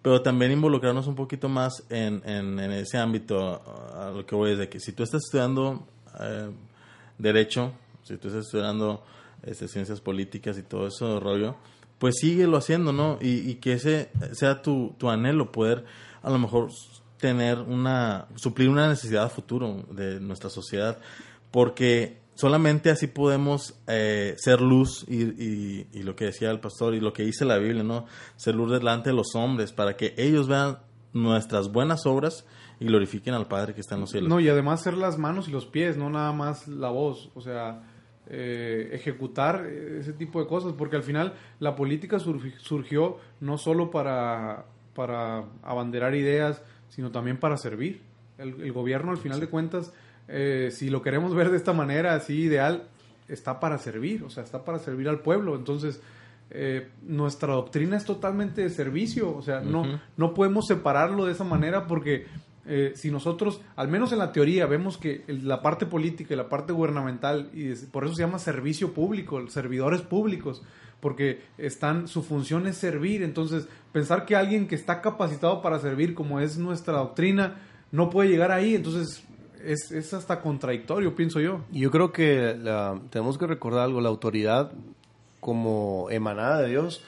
pero 0.01 0.21
también 0.21 0.53
involucrarnos 0.53 1.07
un 1.07 1.15
poquito 1.15 1.49
más 1.49 1.83
en, 1.89 2.21
en, 2.25 2.59
ese 2.71 2.97
ámbito, 2.97 3.61
a 3.93 4.11
lo 4.15 4.25
que 4.25 4.35
voy 4.35 4.51
es 4.51 4.59
de 4.59 4.69
que 4.69 4.79
si 4.79 4.93
tú 4.93 5.03
estás 5.03 5.23
estudiando 5.25 5.85
eh, 6.21 6.51
derecho, 7.17 7.73
si 8.03 8.15
tú 8.17 8.27
estás 8.27 8.45
estudiando 8.45 9.03
este, 9.45 9.67
ciencias 9.67 10.01
políticas 10.01 10.57
y 10.57 10.63
todo 10.63 10.87
eso 10.87 11.19
rollo, 11.19 11.55
pues 11.99 12.15
síguelo 12.19 12.57
haciendo, 12.57 12.91
¿no? 12.91 13.17
Y, 13.21 13.55
que 13.55 13.73
ese 13.73 14.09
sea 14.33 14.61
tu, 14.61 14.95
tu, 14.97 15.09
anhelo, 15.09 15.51
poder 15.51 15.85
a 16.21 16.29
lo 16.29 16.39
mejor 16.39 16.69
tener 17.17 17.59
una, 17.59 18.27
suplir 18.35 18.69
una 18.69 18.89
necesidad 18.89 19.31
futuro 19.31 19.85
de 19.91 20.19
nuestra 20.19 20.49
sociedad, 20.49 20.99
porque 21.51 22.19
solamente 22.35 22.89
así 22.89 23.07
podemos 23.07 23.75
eh, 23.87 24.35
ser 24.37 24.61
luz 24.61 25.05
y, 25.07 25.23
y, 25.23 25.87
y, 25.93 26.03
lo 26.03 26.15
que 26.15 26.25
decía 26.25 26.51
el 26.51 26.59
pastor 26.59 26.95
y 26.95 26.99
lo 26.99 27.13
que 27.13 27.23
dice 27.23 27.45
la 27.45 27.57
Biblia, 27.57 27.83
¿no? 27.83 28.05
Ser 28.35 28.55
luz 28.55 28.71
delante 28.71 29.11
de 29.11 29.15
los 29.15 29.35
hombres 29.35 29.71
para 29.71 29.95
que 29.95 30.13
ellos 30.17 30.47
vean 30.47 30.79
nuestras 31.13 31.71
buenas 31.71 32.05
obras 32.05 32.45
y 32.79 32.85
glorifiquen 32.85 33.33
al 33.33 33.47
Padre 33.47 33.73
que 33.73 33.81
está 33.81 33.95
en 33.95 34.01
los 34.01 34.11
cielos. 34.11 34.29
No, 34.29 34.39
y 34.39 34.49
además 34.49 34.83
ser 34.83 34.95
las 34.95 35.17
manos 35.17 35.47
y 35.47 35.51
los 35.51 35.65
pies, 35.65 35.97
no 35.97 36.09
nada 36.09 36.33
más 36.33 36.67
la 36.67 36.89
voz, 36.89 37.31
o 37.35 37.41
sea, 37.41 37.83
eh, 38.27 38.89
ejecutar 38.93 39.65
ese 39.65 40.13
tipo 40.13 40.39
de 40.39 40.47
cosas, 40.47 40.73
porque 40.73 40.95
al 40.95 41.03
final 41.03 41.33
la 41.59 41.75
política 41.75 42.17
surgió 42.19 43.17
no 43.39 43.57
solo 43.57 43.91
para, 43.91 44.65
para 44.95 45.43
abanderar 45.63 46.15
ideas, 46.15 46.63
sino 46.89 47.11
también 47.11 47.37
para 47.37 47.57
servir. 47.57 48.01
El, 48.37 48.71
gobierno, 48.73 49.11
al 49.11 49.17
final 49.17 49.39
de 49.39 49.47
cuentas, 49.47 49.93
eh, 50.27 50.69
si 50.71 50.89
lo 50.89 51.01
queremos 51.01 51.35
ver 51.35 51.51
de 51.51 51.57
esta 51.57 51.73
manera, 51.73 52.15
así 52.15 52.41
ideal, 52.41 52.87
está 53.27 53.59
para 53.59 53.77
servir, 53.77 54.23
o 54.23 54.29
sea, 54.29 54.43
está 54.43 54.65
para 54.65 54.79
servir 54.79 55.07
al 55.07 55.19
pueblo. 55.19 55.55
Entonces, 55.55 56.01
eh, 56.49 56.89
nuestra 57.03 57.53
doctrina 57.53 57.97
es 57.97 58.05
totalmente 58.05 58.61
de 58.61 58.69
servicio, 58.69 59.35
o 59.35 59.41
sea, 59.41 59.61
no, 59.61 59.99
no 60.17 60.33
podemos 60.33 60.67
separarlo 60.67 61.25
de 61.25 61.31
esa 61.31 61.43
manera 61.43 61.87
porque 61.87 62.25
eh, 62.67 62.93
si 62.95 63.11
nosotros, 63.11 63.61
al 63.75 63.87
menos 63.87 64.11
en 64.11 64.19
la 64.19 64.31
teoría, 64.31 64.65
vemos 64.65 64.97
que 64.97 65.23
la 65.27 65.61
parte 65.61 65.85
política 65.85 66.33
y 66.33 66.37
la 66.37 66.49
parte 66.49 66.73
gubernamental, 66.73 67.49
y 67.53 67.73
por 67.91 68.05
eso 68.05 68.15
se 68.15 68.23
llama 68.23 68.39
servicio 68.39 68.93
público, 68.93 69.47
servidores 69.49 70.01
públicos, 70.01 70.63
porque 70.99 71.41
están, 71.57 72.07
su 72.07 72.23
función 72.23 72.65
es 72.65 72.77
servir. 72.77 73.21
Entonces, 73.21 73.67
pensar 73.91 74.25
que 74.25 74.35
alguien 74.35 74.67
que 74.67 74.75
está 74.75 75.01
capacitado 75.01 75.61
para 75.61 75.79
servir, 75.79 76.15
como 76.15 76.39
es 76.39 76.57
nuestra 76.57 76.97
doctrina, 76.97 77.57
no 77.91 78.09
puede 78.09 78.29
llegar 78.29 78.51
ahí, 78.51 78.73
entonces 78.73 79.23
es, 79.63 79.91
es 79.91 80.13
hasta 80.13 80.41
contradictorio, 80.41 81.15
pienso 81.15 81.39
yo. 81.39 81.61
Yo 81.71 81.91
creo 81.91 82.11
que 82.11 82.57
tenemos 83.11 83.37
que 83.37 83.45
recordar 83.45 83.83
algo, 83.83 84.01
la 84.01 84.09
autoridad 84.09 84.71
como 85.39 86.07
emanada 86.09 86.61
de 86.63 86.69
Dios 86.69 87.03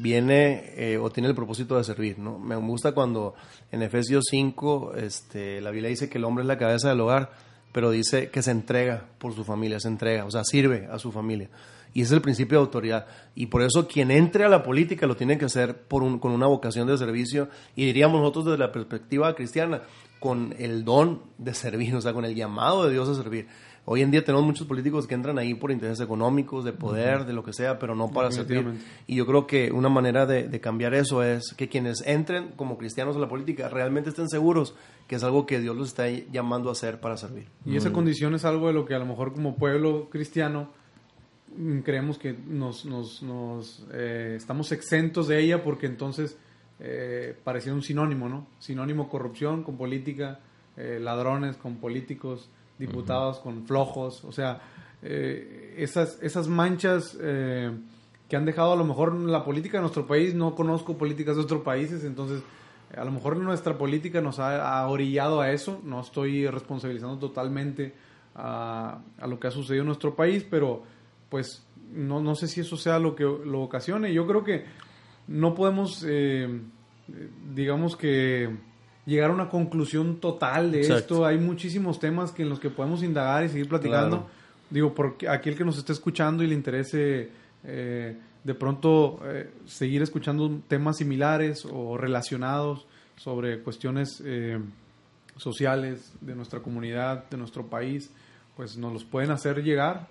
viene 0.00 0.72
eh, 0.76 0.98
o 0.98 1.10
tiene 1.10 1.28
el 1.28 1.34
propósito 1.34 1.76
de 1.76 1.84
servir, 1.84 2.18
¿no? 2.18 2.38
Me 2.38 2.56
gusta 2.56 2.92
cuando 2.92 3.34
en 3.70 3.82
Efesios 3.82 4.24
5 4.30 4.94
este, 4.96 5.60
la 5.60 5.70
Biblia 5.70 5.90
dice 5.90 6.08
que 6.08 6.18
el 6.18 6.24
hombre 6.24 6.42
es 6.42 6.48
la 6.48 6.58
cabeza 6.58 6.88
del 6.88 7.00
hogar, 7.00 7.32
pero 7.72 7.90
dice 7.90 8.30
que 8.30 8.42
se 8.42 8.50
entrega 8.50 9.08
por 9.18 9.34
su 9.34 9.44
familia, 9.44 9.78
se 9.80 9.88
entrega, 9.88 10.24
o 10.24 10.30
sea, 10.30 10.44
sirve 10.44 10.88
a 10.90 10.98
su 10.98 11.12
familia. 11.12 11.48
Y 11.92 12.02
es 12.02 12.12
el 12.12 12.20
principio 12.20 12.58
de 12.58 12.64
autoridad. 12.64 13.06
Y 13.34 13.46
por 13.46 13.62
eso 13.62 13.88
quien 13.88 14.10
entre 14.10 14.44
a 14.44 14.48
la 14.48 14.62
política 14.62 15.06
lo 15.06 15.16
tiene 15.16 15.38
que 15.38 15.46
hacer 15.46 15.86
con 15.88 16.32
una 16.32 16.46
vocación 16.46 16.86
de 16.86 16.96
servicio 16.96 17.48
y 17.74 17.84
diríamos 17.84 18.20
nosotros 18.20 18.46
desde 18.46 18.58
la 18.58 18.72
perspectiva 18.72 19.34
cristiana, 19.34 19.82
con 20.20 20.54
el 20.58 20.84
don 20.84 21.22
de 21.38 21.54
servir, 21.54 21.94
o 21.96 22.00
sea, 22.00 22.12
con 22.12 22.24
el 22.24 22.34
llamado 22.34 22.84
de 22.84 22.92
Dios 22.92 23.08
a 23.08 23.14
servir. 23.14 23.48
Hoy 23.86 24.02
en 24.02 24.10
día 24.10 24.24
tenemos 24.24 24.46
muchos 24.46 24.66
políticos 24.66 25.06
que 25.06 25.14
entran 25.14 25.38
ahí 25.38 25.54
por 25.54 25.70
intereses 25.70 26.04
económicos, 26.04 26.64
de 26.64 26.72
poder, 26.72 27.24
de 27.24 27.32
lo 27.32 27.42
que 27.42 27.52
sea, 27.52 27.78
pero 27.78 27.94
no 27.94 28.10
para 28.10 28.30
servir. 28.30 28.64
Y 29.06 29.16
yo 29.16 29.26
creo 29.26 29.46
que 29.46 29.72
una 29.72 29.88
manera 29.88 30.26
de, 30.26 30.60
cambiar 30.60 30.94
eso 30.94 31.22
es 31.22 31.54
que 31.56 31.68
quienes 31.68 32.02
entren 32.06 32.52
como 32.56 32.76
cristianos 32.76 33.16
a 33.16 33.18
la 33.18 33.28
política 33.28 33.68
realmente 33.68 34.10
estén 34.10 34.28
seguros 34.28 34.74
que 35.08 35.16
es 35.16 35.24
algo 35.24 35.44
que 35.44 35.58
Dios 35.58 35.76
los 35.76 35.88
está 35.88 36.08
llamando 36.08 36.68
a 36.68 36.72
hacer 36.72 37.00
para 37.00 37.16
servir. 37.16 37.48
Y 37.66 37.76
esa 37.76 37.92
condición 37.92 38.34
es 38.36 38.44
algo 38.44 38.68
de 38.68 38.74
lo 38.74 38.84
que 38.86 38.94
a 38.94 38.98
lo 39.00 39.06
mejor 39.06 39.32
como 39.32 39.56
pueblo 39.56 40.08
cristiano 40.08 40.70
mm, 41.56 41.80
creemos 41.80 42.16
que 42.16 42.32
nos, 42.32 42.84
nos, 42.84 43.20
nos 43.20 43.84
eh, 43.92 44.34
estamos 44.36 44.70
exentos 44.70 45.26
de 45.26 45.40
ella 45.40 45.64
porque 45.64 45.86
entonces 45.86 46.38
eh, 46.78 47.36
parecía 47.42 47.74
un 47.74 47.82
sinónimo, 47.82 48.28
¿no? 48.28 48.46
Sinónimo 48.60 49.08
corrupción 49.08 49.64
con 49.64 49.76
política, 49.76 50.38
eh, 50.76 50.98
ladrones 51.00 51.56
con 51.56 51.76
políticos, 51.76 52.48
diputados 52.80 53.38
con 53.40 53.66
flojos, 53.66 54.24
o 54.24 54.32
sea, 54.32 54.60
eh, 55.02 55.74
esas, 55.76 56.18
esas 56.22 56.48
manchas 56.48 57.16
eh, 57.20 57.70
que 58.26 58.36
han 58.36 58.46
dejado 58.46 58.72
a 58.72 58.76
lo 58.76 58.84
mejor 58.84 59.14
la 59.14 59.44
política 59.44 59.76
de 59.78 59.82
nuestro 59.82 60.06
país, 60.06 60.34
no 60.34 60.54
conozco 60.54 60.96
políticas 60.96 61.36
de 61.36 61.42
otros 61.42 61.62
países, 61.62 62.04
entonces 62.04 62.42
a 62.96 63.04
lo 63.04 63.12
mejor 63.12 63.36
nuestra 63.36 63.76
política 63.76 64.20
nos 64.22 64.38
ha, 64.38 64.88
orillado 64.88 65.42
a 65.42 65.52
eso, 65.52 65.80
no 65.84 66.00
estoy 66.00 66.46
responsabilizando 66.46 67.18
totalmente 67.18 67.94
a, 68.34 69.00
lo 69.26 69.38
que 69.38 69.48
ha 69.48 69.50
sucedido 69.50 69.82
en 69.82 69.88
nuestro 69.88 70.16
país, 70.16 70.44
pero 70.48 70.82
pues 71.28 71.62
no, 71.92 72.20
no 72.20 72.34
sé 72.34 72.48
si 72.48 72.62
eso 72.62 72.76
sea 72.78 72.98
lo 72.98 73.14
que 73.14 73.24
lo 73.24 73.60
ocasione, 73.60 74.12
yo 74.12 74.26
creo 74.26 74.42
que 74.42 74.64
no 75.28 75.54
podemos, 75.54 76.04
eh, 76.08 76.48
digamos 77.54 77.96
que 77.96 78.69
llegar 79.06 79.30
a 79.30 79.34
una 79.34 79.48
conclusión 79.48 80.20
total 80.20 80.72
de 80.72 80.80
esto. 80.80 81.24
Hay 81.24 81.38
muchísimos 81.38 81.98
temas 81.98 82.32
que 82.32 82.42
en 82.42 82.48
los 82.48 82.60
que 82.60 82.70
podemos 82.70 83.02
indagar 83.02 83.44
y 83.44 83.48
seguir 83.48 83.68
platicando. 83.68 84.28
Digo, 84.68 84.94
por 84.94 85.16
aquel 85.28 85.56
que 85.56 85.64
nos 85.64 85.78
esté 85.78 85.92
escuchando 85.92 86.44
y 86.44 86.46
le 86.46 86.54
interese 86.54 87.30
eh, 87.64 88.16
de 88.44 88.54
pronto 88.54 89.20
eh, 89.24 89.50
seguir 89.66 90.02
escuchando 90.02 90.60
temas 90.68 90.98
similares 90.98 91.66
o 91.70 91.96
relacionados 91.96 92.86
sobre 93.16 93.60
cuestiones 93.60 94.22
eh, 94.24 94.58
sociales 95.36 96.12
de 96.20 96.34
nuestra 96.34 96.60
comunidad, 96.60 97.28
de 97.28 97.36
nuestro 97.36 97.66
país, 97.66 98.10
pues 98.56 98.76
nos 98.76 98.92
los 98.92 99.04
pueden 99.04 99.30
hacer 99.30 99.62
llegar. 99.62 100.08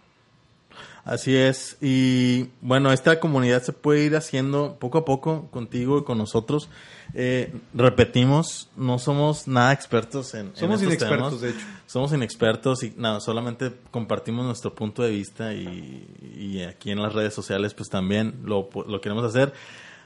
Así 1.04 1.36
es. 1.36 1.78
Y 1.82 2.50
bueno, 2.62 2.92
esta 2.92 3.20
comunidad 3.20 3.64
se 3.64 3.74
puede 3.74 4.04
ir 4.04 4.16
haciendo 4.16 4.78
poco 4.80 5.00
a 5.00 5.06
poco 5.06 5.50
contigo 5.50 6.00
y 6.00 6.04
con 6.04 6.18
nosotros. 6.18 6.70
Eh, 7.14 7.54
repetimos, 7.74 8.70
no 8.76 9.00
somos 9.00 9.48
nada 9.48 9.74
expertos 9.74 10.34
en. 10.36 10.56
Somos 10.56 10.84
inexpertos, 10.84 11.42
de 11.42 11.50
hecho. 11.50 11.66
Somos 11.88 12.14
inexpertos 12.14 12.84
y 12.84 12.94
nada, 12.98 13.20
solamente 13.20 13.74
compartimos 13.90 14.46
nuestro 14.46 14.76
punto 14.76 15.02
de 15.02 15.10
vista 15.10 15.54
y, 15.54 16.64
aquí 16.70 16.92
en 16.92 17.02
las 17.02 17.14
redes 17.14 17.34
sociales, 17.34 17.74
pues 17.74 17.90
también 17.90 18.42
lo, 18.44 18.70
lo 18.88 19.02
queremos 19.02 19.24
hacer. 19.26 19.54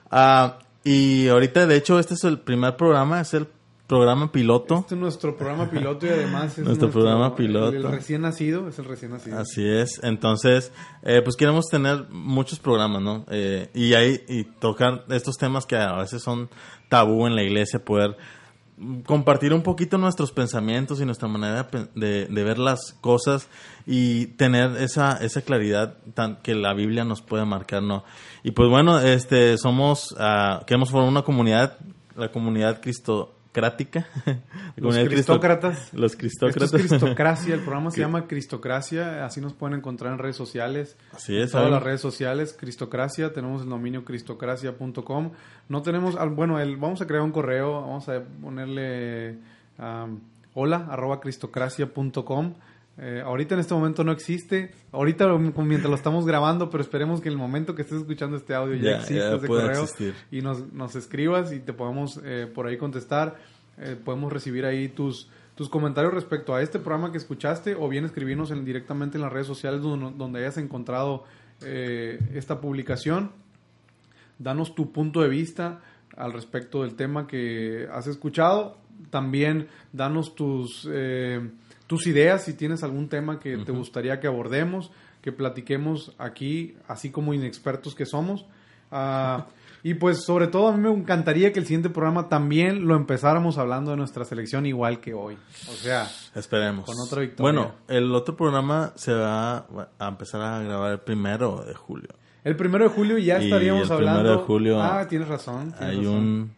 Ah, 0.10 0.60
y 0.84 1.28
ahorita, 1.28 1.66
de 1.66 1.76
hecho, 1.76 2.00
este 2.00 2.14
es 2.14 2.24
el 2.24 2.40
primer 2.40 2.78
programa, 2.78 3.20
es 3.20 3.34
el 3.34 3.48
programa 3.94 4.32
piloto. 4.32 4.80
Este 4.80 4.96
es 4.96 5.02
nuestro 5.02 5.38
programa 5.38 5.70
piloto 5.70 6.08
y 6.08 6.10
además 6.10 6.58
es 6.58 6.66
nuestro, 6.66 6.90
programa 6.90 7.36
piloto. 7.36 7.76
El, 7.76 7.84
recién 7.84 8.24
nacido, 8.24 8.68
es 8.68 8.80
el 8.80 8.86
recién 8.86 9.12
nacido. 9.12 9.38
Así 9.38 9.64
es. 9.64 10.00
Entonces, 10.02 10.72
eh, 11.04 11.22
pues 11.24 11.36
queremos 11.36 11.68
tener 11.68 12.08
muchos 12.10 12.58
programas, 12.58 13.04
¿no? 13.04 13.24
Eh, 13.30 13.70
y 13.76 13.94
ahí 13.94 14.20
y 14.28 14.46
tocar 14.46 15.06
estos 15.10 15.38
temas 15.38 15.68
que 15.68 15.76
a 15.76 15.96
veces 15.98 16.24
son 16.24 16.50
tabú 16.90 17.28
en 17.28 17.36
la 17.36 17.44
iglesia, 17.44 17.86
poder 17.86 18.18
compartir 19.06 19.54
un 19.54 19.62
poquito 19.62 20.00
nuestros 20.00 20.32
pensamientos 20.32 21.00
y 21.00 21.06
nuestra 21.06 21.28
manera 21.28 21.70
de, 21.94 22.26
de, 22.26 22.44
ver 22.44 22.58
las 22.58 22.94
cosas 23.00 23.48
y 23.86 24.26
tener 24.26 24.76
esa, 24.78 25.24
esa 25.24 25.44
claridad 25.44 25.98
tan, 26.16 26.38
que 26.38 26.56
la 26.56 26.74
Biblia 26.74 27.04
nos 27.06 27.22
puede 27.22 27.46
marcar, 27.46 27.84
¿no? 27.84 28.04
Y 28.44 28.52
pues 28.52 28.72
bueno, 28.72 29.00
este, 29.00 29.56
somos, 29.60 30.14
uh, 30.14 30.66
queremos 30.66 30.90
formar 30.90 31.10
una 31.10 31.22
comunidad, 31.22 31.78
la 32.16 32.32
comunidad 32.32 32.82
Cristo, 32.82 33.36
crática. 33.54 34.06
Los 34.76 34.98
cristócratas. 34.98 35.94
Los 35.94 36.18
cristócratas. 36.18 36.74
Esto 36.74 36.78
es 36.78 36.90
Cristocracia, 36.90 37.54
el 37.54 37.62
programa 37.62 37.92
se 37.92 38.00
llama 38.02 38.28
Cristocracia, 38.28 39.26
así 39.26 39.40
nos 39.40 39.54
pueden 39.54 39.78
encontrar 39.78 40.12
en 40.12 40.20
redes 40.20 40.36
sociales. 40.36 40.98
Así 41.14 41.38
es. 41.38 41.46
En 41.46 41.52
todas 41.52 41.72
las 41.72 41.84
redes 41.84 42.02
sociales, 42.02 42.54
Cristocracia, 42.60 43.32
tenemos 43.32 43.62
el 43.62 43.70
dominio 43.70 44.04
cristocracia.com. 44.04 45.32
No 45.70 45.82
tenemos, 45.82 46.18
bueno, 46.36 46.60
el, 46.60 46.76
vamos 46.76 47.02
a 47.02 47.08
crear 47.08 47.24
un 47.24 47.32
correo, 47.32 47.82
vamos 47.82 48.10
a 48.10 48.22
ponerle 48.42 49.38
um, 49.80 50.20
hola 50.56 50.88
arroba 50.90 51.22
cristocracia.com. 51.22 52.56
Eh, 52.98 53.24
ahorita 53.26 53.56
en 53.56 53.62
este 53.62 53.74
momento 53.74 54.04
no 54.04 54.12
existe. 54.12 54.72
Ahorita 54.92 55.28
mientras 55.38 55.90
lo 55.90 55.96
estamos 55.96 56.26
grabando, 56.26 56.70
pero 56.70 56.84
esperemos 56.84 57.22
que 57.22 57.30
en 57.30 57.34
el 57.34 57.40
momento 57.40 57.74
que 57.74 57.82
estés 57.82 58.00
escuchando 58.00 58.38
este 58.38 58.54
audio 58.54 58.76
ya, 58.76 58.98
exista 58.98 59.36
ese 59.36 59.48
correo 59.48 59.86
y 60.32 60.42
nos, 60.42 60.72
nos, 60.72 60.96
escribas 60.96 61.52
y 61.52 61.60
te 61.60 61.74
podamos 61.74 62.20
eh, 62.24 62.48
por 62.54 62.68
ahí 62.68 62.78
contestar. 62.78 63.38
Eh, 63.80 63.98
podemos 64.04 64.32
recibir 64.32 64.66
ahí 64.66 64.90
tus, 64.90 65.28
tus 65.56 65.70
comentarios 65.70 66.14
respecto 66.14 66.54
a 66.54 66.62
este 66.62 66.78
programa 66.78 67.12
que 67.12 67.18
escuchaste 67.18 67.74
o 67.76 67.90
bien 67.90 68.06
escribirnos 68.06 68.52
en, 68.52 68.64
directamente 68.64 69.18
en 69.18 69.24
las 69.24 69.34
redes 69.34 69.48
sociales 69.48 69.82
donde, 69.82 70.16
donde 70.16 70.40
hayas 70.40 70.58
encontrado 70.58 71.24
esta 71.62 72.60
publicación. 72.60 73.32
Danos 74.38 74.76
tu 74.76 74.92
punto 74.92 75.22
de 75.22 75.30
vista 75.30 75.80
al 76.18 76.34
respecto 76.34 76.82
del 76.82 76.96
tema 76.96 77.26
que 77.26 77.88
has 77.90 78.06
escuchado. 78.08 78.78
También 79.10 79.70
danos 79.94 80.36
tus 80.36 80.86
tus 81.88 82.08
ideas, 82.08 82.44
si 82.44 82.54
tienes 82.54 82.84
algún 82.84 83.10
tema 83.10 83.40
que 83.40 83.58
te 83.58 83.72
gustaría 83.72 84.20
que 84.20 84.28
abordemos, 84.28 84.92
que 85.22 85.32
platiquemos 85.32 86.14
aquí, 86.18 86.76
así 86.88 87.12
como 87.12 87.34
inexpertos 87.34 87.96
que 87.96 88.06
somos. 88.06 88.46
Ah, 88.92 89.48
y 89.84 89.96
pues 89.96 90.24
sobre 90.24 90.48
todo 90.48 90.70
a 90.70 90.78
mí 90.78 90.78
me 90.78 90.90
encantaría 90.90 91.52
que 91.52 91.60
el 91.60 91.66
siguiente 91.66 91.90
programa 91.90 92.30
también 92.30 92.88
lo 92.88 92.96
empezáramos 92.96 93.58
hablando 93.58 93.92
de 93.92 93.98
nuestra 93.98 94.24
selección 94.24 94.66
igual 94.66 95.02
que 95.02 95.14
hoy. 95.14 95.38
O 95.70 95.74
sea, 95.74 96.10
esperemos. 96.36 96.86
Con 96.86 96.96
otra 97.06 97.22
victoria. 97.22 97.42
Bueno, 97.42 97.76
el 97.90 98.16
otro 98.16 98.38
programa 98.38 98.94
se 98.96 99.14
va 99.14 99.66
a 100.00 100.08
empezar 100.08 100.42
a 100.42 100.62
grabar 100.62 100.94
el 100.94 101.00
primero 101.00 101.66
de 101.66 101.74
julio. 101.74 102.10
El 102.46 102.56
primero 102.56 102.86
de 102.86 102.90
julio 102.92 103.18
ya 103.18 103.38
estaríamos 103.38 103.88
el 103.88 103.92
hablando. 103.92 104.20
Primero 104.20 104.40
de 104.40 104.46
julio. 104.46 104.82
Ah, 104.82 105.06
tienes 105.08 105.28
razón. 105.28 105.74
hay 105.80 106.06
un 106.06 106.54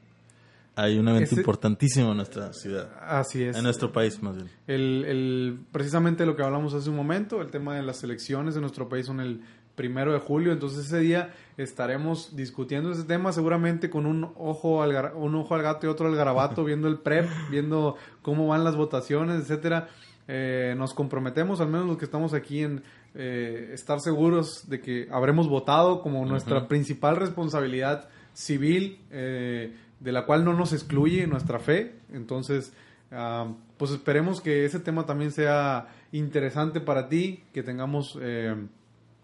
hay 0.75 0.97
un 0.97 1.07
evento 1.07 1.35
importantísimo 1.35 2.11
en 2.11 2.17
nuestra 2.17 2.53
ciudad. 2.53 2.91
Así 3.01 3.43
es. 3.43 3.55
En 3.55 3.63
nuestro 3.63 3.91
país, 3.91 4.21
más 4.21 4.35
bien. 4.35 4.49
El, 4.67 5.05
el, 5.05 5.59
precisamente 5.71 6.25
lo 6.25 6.35
que 6.35 6.43
hablamos 6.43 6.73
hace 6.73 6.89
un 6.89 6.95
momento, 6.95 7.41
el 7.41 7.49
tema 7.49 7.75
de 7.75 7.83
las 7.83 8.03
elecciones 8.03 8.55
de 8.55 8.61
nuestro 8.61 8.89
país 8.89 9.05
son 9.05 9.19
el 9.19 9.41
primero 9.75 10.13
de 10.13 10.19
julio, 10.19 10.51
entonces 10.51 10.85
ese 10.85 10.99
día 10.99 11.33
estaremos 11.57 12.35
discutiendo 12.35 12.91
ese 12.91 13.03
tema 13.03 13.31
seguramente 13.31 13.89
con 13.89 14.05
un 14.05 14.31
ojo 14.37 14.81
al, 14.81 15.13
un 15.15 15.35
ojo 15.35 15.53
al 15.53 15.61
gato 15.61 15.85
y 15.85 15.89
otro 15.89 16.07
al 16.07 16.15
garabato, 16.15 16.63
viendo 16.65 16.87
el 16.87 16.99
PREP, 16.99 17.29
viendo 17.49 17.95
cómo 18.21 18.47
van 18.47 18.63
las 18.63 18.75
votaciones, 18.75 19.41
etcétera. 19.41 19.89
Eh, 20.27 20.73
nos 20.77 20.93
comprometemos, 20.93 21.61
al 21.61 21.67
menos 21.67 21.85
los 21.85 21.97
que 21.97 22.05
estamos 22.05 22.33
aquí, 22.33 22.63
en 22.63 22.83
eh, 23.13 23.69
estar 23.73 23.99
seguros 23.99 24.67
de 24.67 24.81
que 24.81 25.07
habremos 25.11 25.47
votado 25.47 26.01
como 26.01 26.25
nuestra 26.25 26.67
principal 26.67 27.15
responsabilidad 27.15 28.09
civil. 28.33 28.99
Eh, 29.11 29.73
de 30.05 30.11
la 30.11 30.25
cual 30.27 30.45
no 30.45 30.53
nos 30.53 30.71
excluye 30.71 31.25
nuestra 31.25 31.57
fe. 31.57 31.95
Entonces, 32.13 32.73
ah, 33.11 33.51
pues 33.77 33.89
esperemos 33.89 34.39
que 34.39 34.63
ese 34.63 34.79
tema 34.79 35.07
también 35.07 35.31
sea 35.31 35.87
interesante 36.11 36.79
para 36.79 37.09
ti, 37.09 37.43
que 37.51 37.63
tengamos 37.63 38.17
eh, 38.21 38.55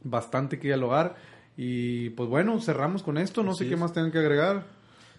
bastante 0.04 0.58
que 0.58 0.70
dialogar. 0.70 1.16
Y 1.56 2.10
pues 2.12 2.28
bueno, 2.28 2.60
cerramos 2.60 3.04
con 3.04 3.20
esto. 3.20 3.44
No 3.44 3.54
sé 3.54 3.70
qué 3.70 3.76
más 3.78 3.94
tengan 3.94 4.12
que 4.12 4.18
agregar. 4.18 4.66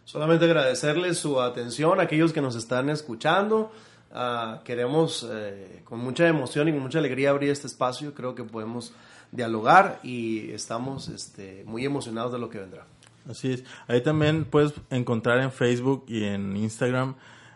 Solamente 0.04 0.46
agradecerles 0.46 1.18
su 1.18 1.40
atención 1.40 2.00
a 2.00 2.02
aquellos 2.02 2.32
que 2.32 2.42
nos 2.42 2.56
están 2.56 2.90
escuchando. 2.90 3.70
Ah, 4.12 4.62
queremos 4.64 5.24
eh, 5.30 5.82
con 5.84 6.00
mucha 6.00 6.26
emoción 6.26 6.68
y 6.68 6.72
con 6.72 6.82
mucha 6.82 6.98
alegría 6.98 7.30
abrir 7.30 7.50
este 7.50 7.68
espacio. 7.68 8.14
Creo 8.14 8.34
que 8.34 8.42
podemos 8.42 8.92
dialogar 9.30 10.00
y 10.02 10.50
estamos 10.50 11.08
este, 11.08 11.62
muy 11.66 11.84
emocionados 11.84 12.32
de 12.32 12.40
lo 12.40 12.50
que 12.50 12.58
vendrá. 12.58 12.84
Así 13.28 13.52
es. 13.52 13.64
Ahí 13.86 14.02
también 14.02 14.44
puedes 14.44 14.72
encontrar 14.90 15.38
en 15.40 15.52
Facebook 15.52 16.04
y 16.08 16.24
en 16.24 16.56
Instagram 16.56 17.14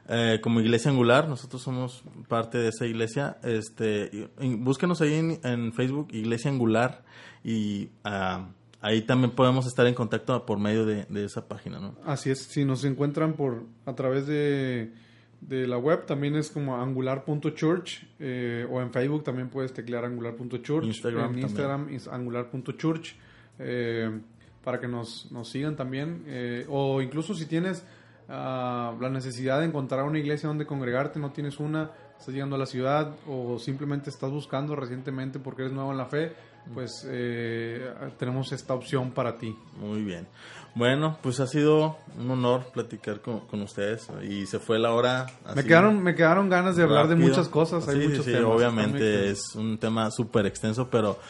eh, 0.09 0.39
como 0.43 0.61
Iglesia 0.61 0.91
Angular. 0.91 1.29
Nosotros 1.29 1.63
somos 1.63 2.05
parte 2.29 2.59
de 2.59 2.69
esa 2.69 2.87
iglesia. 2.87 3.39
Este, 3.43 4.29
búsquenos 4.39 5.01
ahí 5.01 5.39
en, 5.43 5.73
Facebook 5.73 6.09
Iglesia 6.13 6.51
Angular 6.51 7.05
y 7.43 7.91
ah, 8.05 8.49
ahí 8.81 9.03
también 9.03 9.33
podemos 9.33 9.67
estar 9.67 9.87
en 9.87 9.95
contacto 9.95 10.47
por 10.47 10.59
medio 10.59 10.87
de, 10.87 11.07
esa 11.25 11.49
página, 11.49 11.81
¿no? 11.81 11.97
Así 12.05 12.31
es. 12.31 12.39
Si 12.39 12.65
nos 12.65 12.85
encuentran 12.85 13.35
por 13.35 13.65
a 13.85 13.95
través 13.95 14.27
de, 14.27 14.93
de 15.41 15.67
la 15.67 15.79
web 15.79 16.07
también 16.07 16.37
es 16.37 16.51
como 16.51 16.77
angular.church 16.77 18.07
eh, 18.21 18.67
o 18.71 18.81
en 18.81 18.93
Facebook 18.93 19.25
también 19.25 19.49
puedes 19.49 19.73
teclear 19.73 20.05
angular.church. 20.05 20.85
Instagram 20.87 21.33
en 21.33 21.39
Instagram 21.41 21.89
es 21.89 22.07
angular.church. 22.07 23.15
Eh, 23.59 24.21
para 24.67 24.81
que 24.81 24.89
nos, 24.89 25.31
nos 25.31 25.49
sigan 25.49 25.77
también. 25.77 26.25
Eh, 26.27 26.67
o 26.69 27.01
incluso 27.01 27.35
si 27.35 27.47
tienes 27.47 27.85
uh, 28.29 29.01
la 29.01 29.09
necesidad 29.09 29.61
de 29.61 29.67
encontrar 29.67 30.03
una 30.03 30.19
iglesia 30.19 30.49
donde 30.49 30.67
congregarte, 30.67 31.21
no 31.21 31.31
tienes 31.31 31.61
una, 31.61 31.93
estás 32.19 32.35
llegando 32.35 32.57
a 32.57 32.59
la 32.59 32.67
ciudad 32.67 33.15
o 33.29 33.61
simplemente 33.61 34.11
estás 34.11 34.33
buscando 34.33 34.75
recientemente 34.75 35.39
porque 35.39 35.63
eres 35.63 35.73
nuevo 35.73 35.93
en 35.93 35.99
la 35.99 36.07
fe, 36.07 36.33
pues 36.75 37.07
eh, 37.09 37.93
tenemos 38.19 38.51
esta 38.51 38.75
opción 38.75 39.13
para 39.13 39.39
ti. 39.39 39.57
Muy 39.79 40.03
bien. 40.03 40.27
Bueno, 40.75 41.17
pues 41.23 41.39
ha 41.39 41.47
sido 41.47 41.99
un 42.19 42.29
honor 42.29 42.67
platicar 42.73 43.21
con, 43.21 43.47
con 43.47 43.63
ustedes 43.63 44.09
y 44.29 44.47
se 44.47 44.59
fue 44.59 44.81
la 44.81 44.93
hora. 44.93 45.27
me 45.55 45.63
quedaron, 45.63 46.03
me 46.03 46.17
quedaron 46.17 46.51
ganas 46.51 46.75
de 46.75 46.83
hablar 46.83 47.07
de 47.07 47.15
muchas 47.15 47.49
cosas. 47.49 47.87
Hay 47.87 48.09
muchos 48.09 48.25
sí, 48.25 48.35
obviamente 48.35 49.31
es 49.31 49.55
un 49.55 49.79
tema 49.79 50.11
súper 50.11 50.45
extenso, 50.45 50.89
pero 50.91 51.21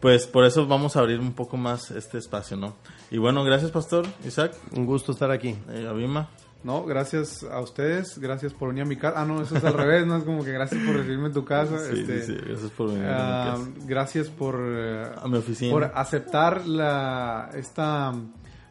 pues 0.00 0.26
por 0.26 0.44
eso 0.44 0.66
vamos 0.66 0.96
a 0.96 1.00
abrir 1.00 1.20
un 1.20 1.32
poco 1.32 1.56
más 1.56 1.90
este 1.90 2.18
espacio, 2.18 2.56
¿no? 2.56 2.76
Y 3.10 3.18
bueno, 3.18 3.44
gracias, 3.44 3.70
Pastor 3.70 4.06
Isaac. 4.24 4.54
Un 4.72 4.86
gusto 4.86 5.12
estar 5.12 5.30
aquí. 5.30 5.56
Eh, 5.70 5.86
Abima. 5.88 6.28
No, 6.64 6.84
gracias 6.84 7.44
a 7.44 7.60
ustedes, 7.60 8.18
gracias 8.18 8.52
por 8.52 8.68
venir 8.70 8.82
a 8.82 8.86
mi 8.86 8.96
casa. 8.96 9.20
Ah, 9.20 9.24
no, 9.24 9.42
eso 9.42 9.56
es 9.56 9.64
al 9.64 9.72
revés, 9.74 10.06
no 10.06 10.16
es 10.16 10.24
como 10.24 10.44
que 10.44 10.52
gracias 10.52 10.82
por 10.84 10.96
recibirme 10.96 11.26
en 11.28 11.32
tu 11.32 11.44
casa. 11.44 11.78
Sí, 11.78 12.00
este, 12.00 12.22
sí, 12.22 12.34
gracias 12.34 12.70
por 12.72 12.88
venir 12.88 13.06
a 13.06 13.08
mi 13.08 13.14
ah, 13.14 13.54
casa. 13.56 13.70
Gracias 13.86 14.28
por, 14.28 14.56
a 14.56 15.28
mi 15.28 15.38
oficina. 15.38 15.72
por 15.72 15.84
aceptar 15.84 16.66
la, 16.66 17.50
esta, 17.54 18.12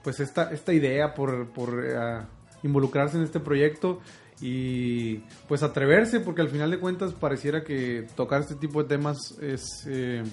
pues 0.03 0.19
esta, 0.19 0.51
esta 0.51 0.73
idea, 0.73 1.13
por, 1.13 1.49
por 1.49 1.69
uh, 1.69 2.65
involucrarse 2.67 3.17
en 3.17 3.23
este 3.23 3.39
proyecto 3.39 4.01
y 4.41 5.17
pues 5.47 5.63
atreverse, 5.63 6.19
porque 6.19 6.41
al 6.41 6.49
final 6.49 6.69
de 6.69 6.80
cuentas 6.80 7.13
pareciera 7.13 7.63
que 7.63 8.05
tocar 8.15 8.41
este 8.41 8.55
tipo 8.55 8.84
de 8.84 8.89
temas 8.89 9.17
es... 9.41 9.63
Eh, 9.88 10.23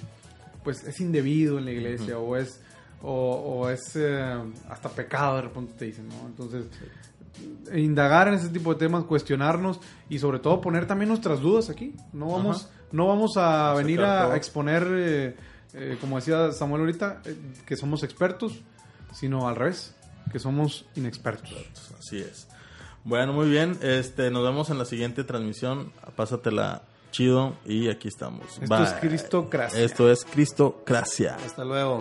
pues 0.64 0.82
es 0.84 1.00
indebido 1.00 1.58
en 1.58 1.66
la 1.66 1.70
iglesia 1.70 2.18
o 2.18 2.36
es 2.36 2.60
o, 3.06 3.68
es 3.68 3.96
eh, 3.96 4.34
hasta 4.70 4.88
pecado 4.88 5.36
de 5.36 5.42
repente 5.42 5.74
te 5.76 5.84
dicen, 5.84 6.08
¿no? 6.08 6.26
Entonces, 6.26 6.64
indagar 7.74 8.28
en 8.28 8.34
ese 8.34 8.48
tipo 8.48 8.72
de 8.72 8.78
temas, 8.78 9.04
cuestionarnos 9.04 9.78
y 10.08 10.18
sobre 10.18 10.38
todo 10.38 10.60
poner 10.60 10.86
también 10.86 11.10
nuestras 11.10 11.40
dudas 11.40 11.68
aquí. 11.68 11.94
No 12.14 12.28
vamos, 12.28 12.70
no 12.92 13.06
vamos 13.06 13.36
a 13.36 13.74
venir 13.74 14.00
a, 14.00 14.34
exponer, 14.36 14.86
eh, 14.90 15.36
eh, 15.74 15.98
como 16.00 16.16
decía 16.16 16.52
Samuel 16.52 16.80
ahorita, 16.80 17.20
que 17.66 17.76
somos 17.76 18.02
expertos, 18.02 18.62
sino 19.12 19.48
al 19.48 19.56
revés, 19.56 19.94
que 20.32 20.38
somos 20.38 20.86
inexpertos. 20.96 21.52
Así 21.98 22.18
es. 22.18 22.48
Bueno, 23.04 23.34
muy 23.34 23.50
bien. 23.50 23.76
Este, 23.82 24.30
nos 24.30 24.42
vemos 24.42 24.70
en 24.70 24.78
la 24.78 24.86
siguiente 24.86 25.24
transmisión. 25.24 25.92
Pásatela 26.16 26.84
chido 27.14 27.54
y 27.64 27.88
aquí 27.88 28.08
estamos. 28.08 28.58
Esto 28.60 28.82
es 28.82 28.92
Cristocracia. 28.94 29.80
Esto 29.80 30.10
es 30.10 30.24
Cristocracia. 30.24 31.36
Hasta 31.46 31.64
luego. 31.64 32.00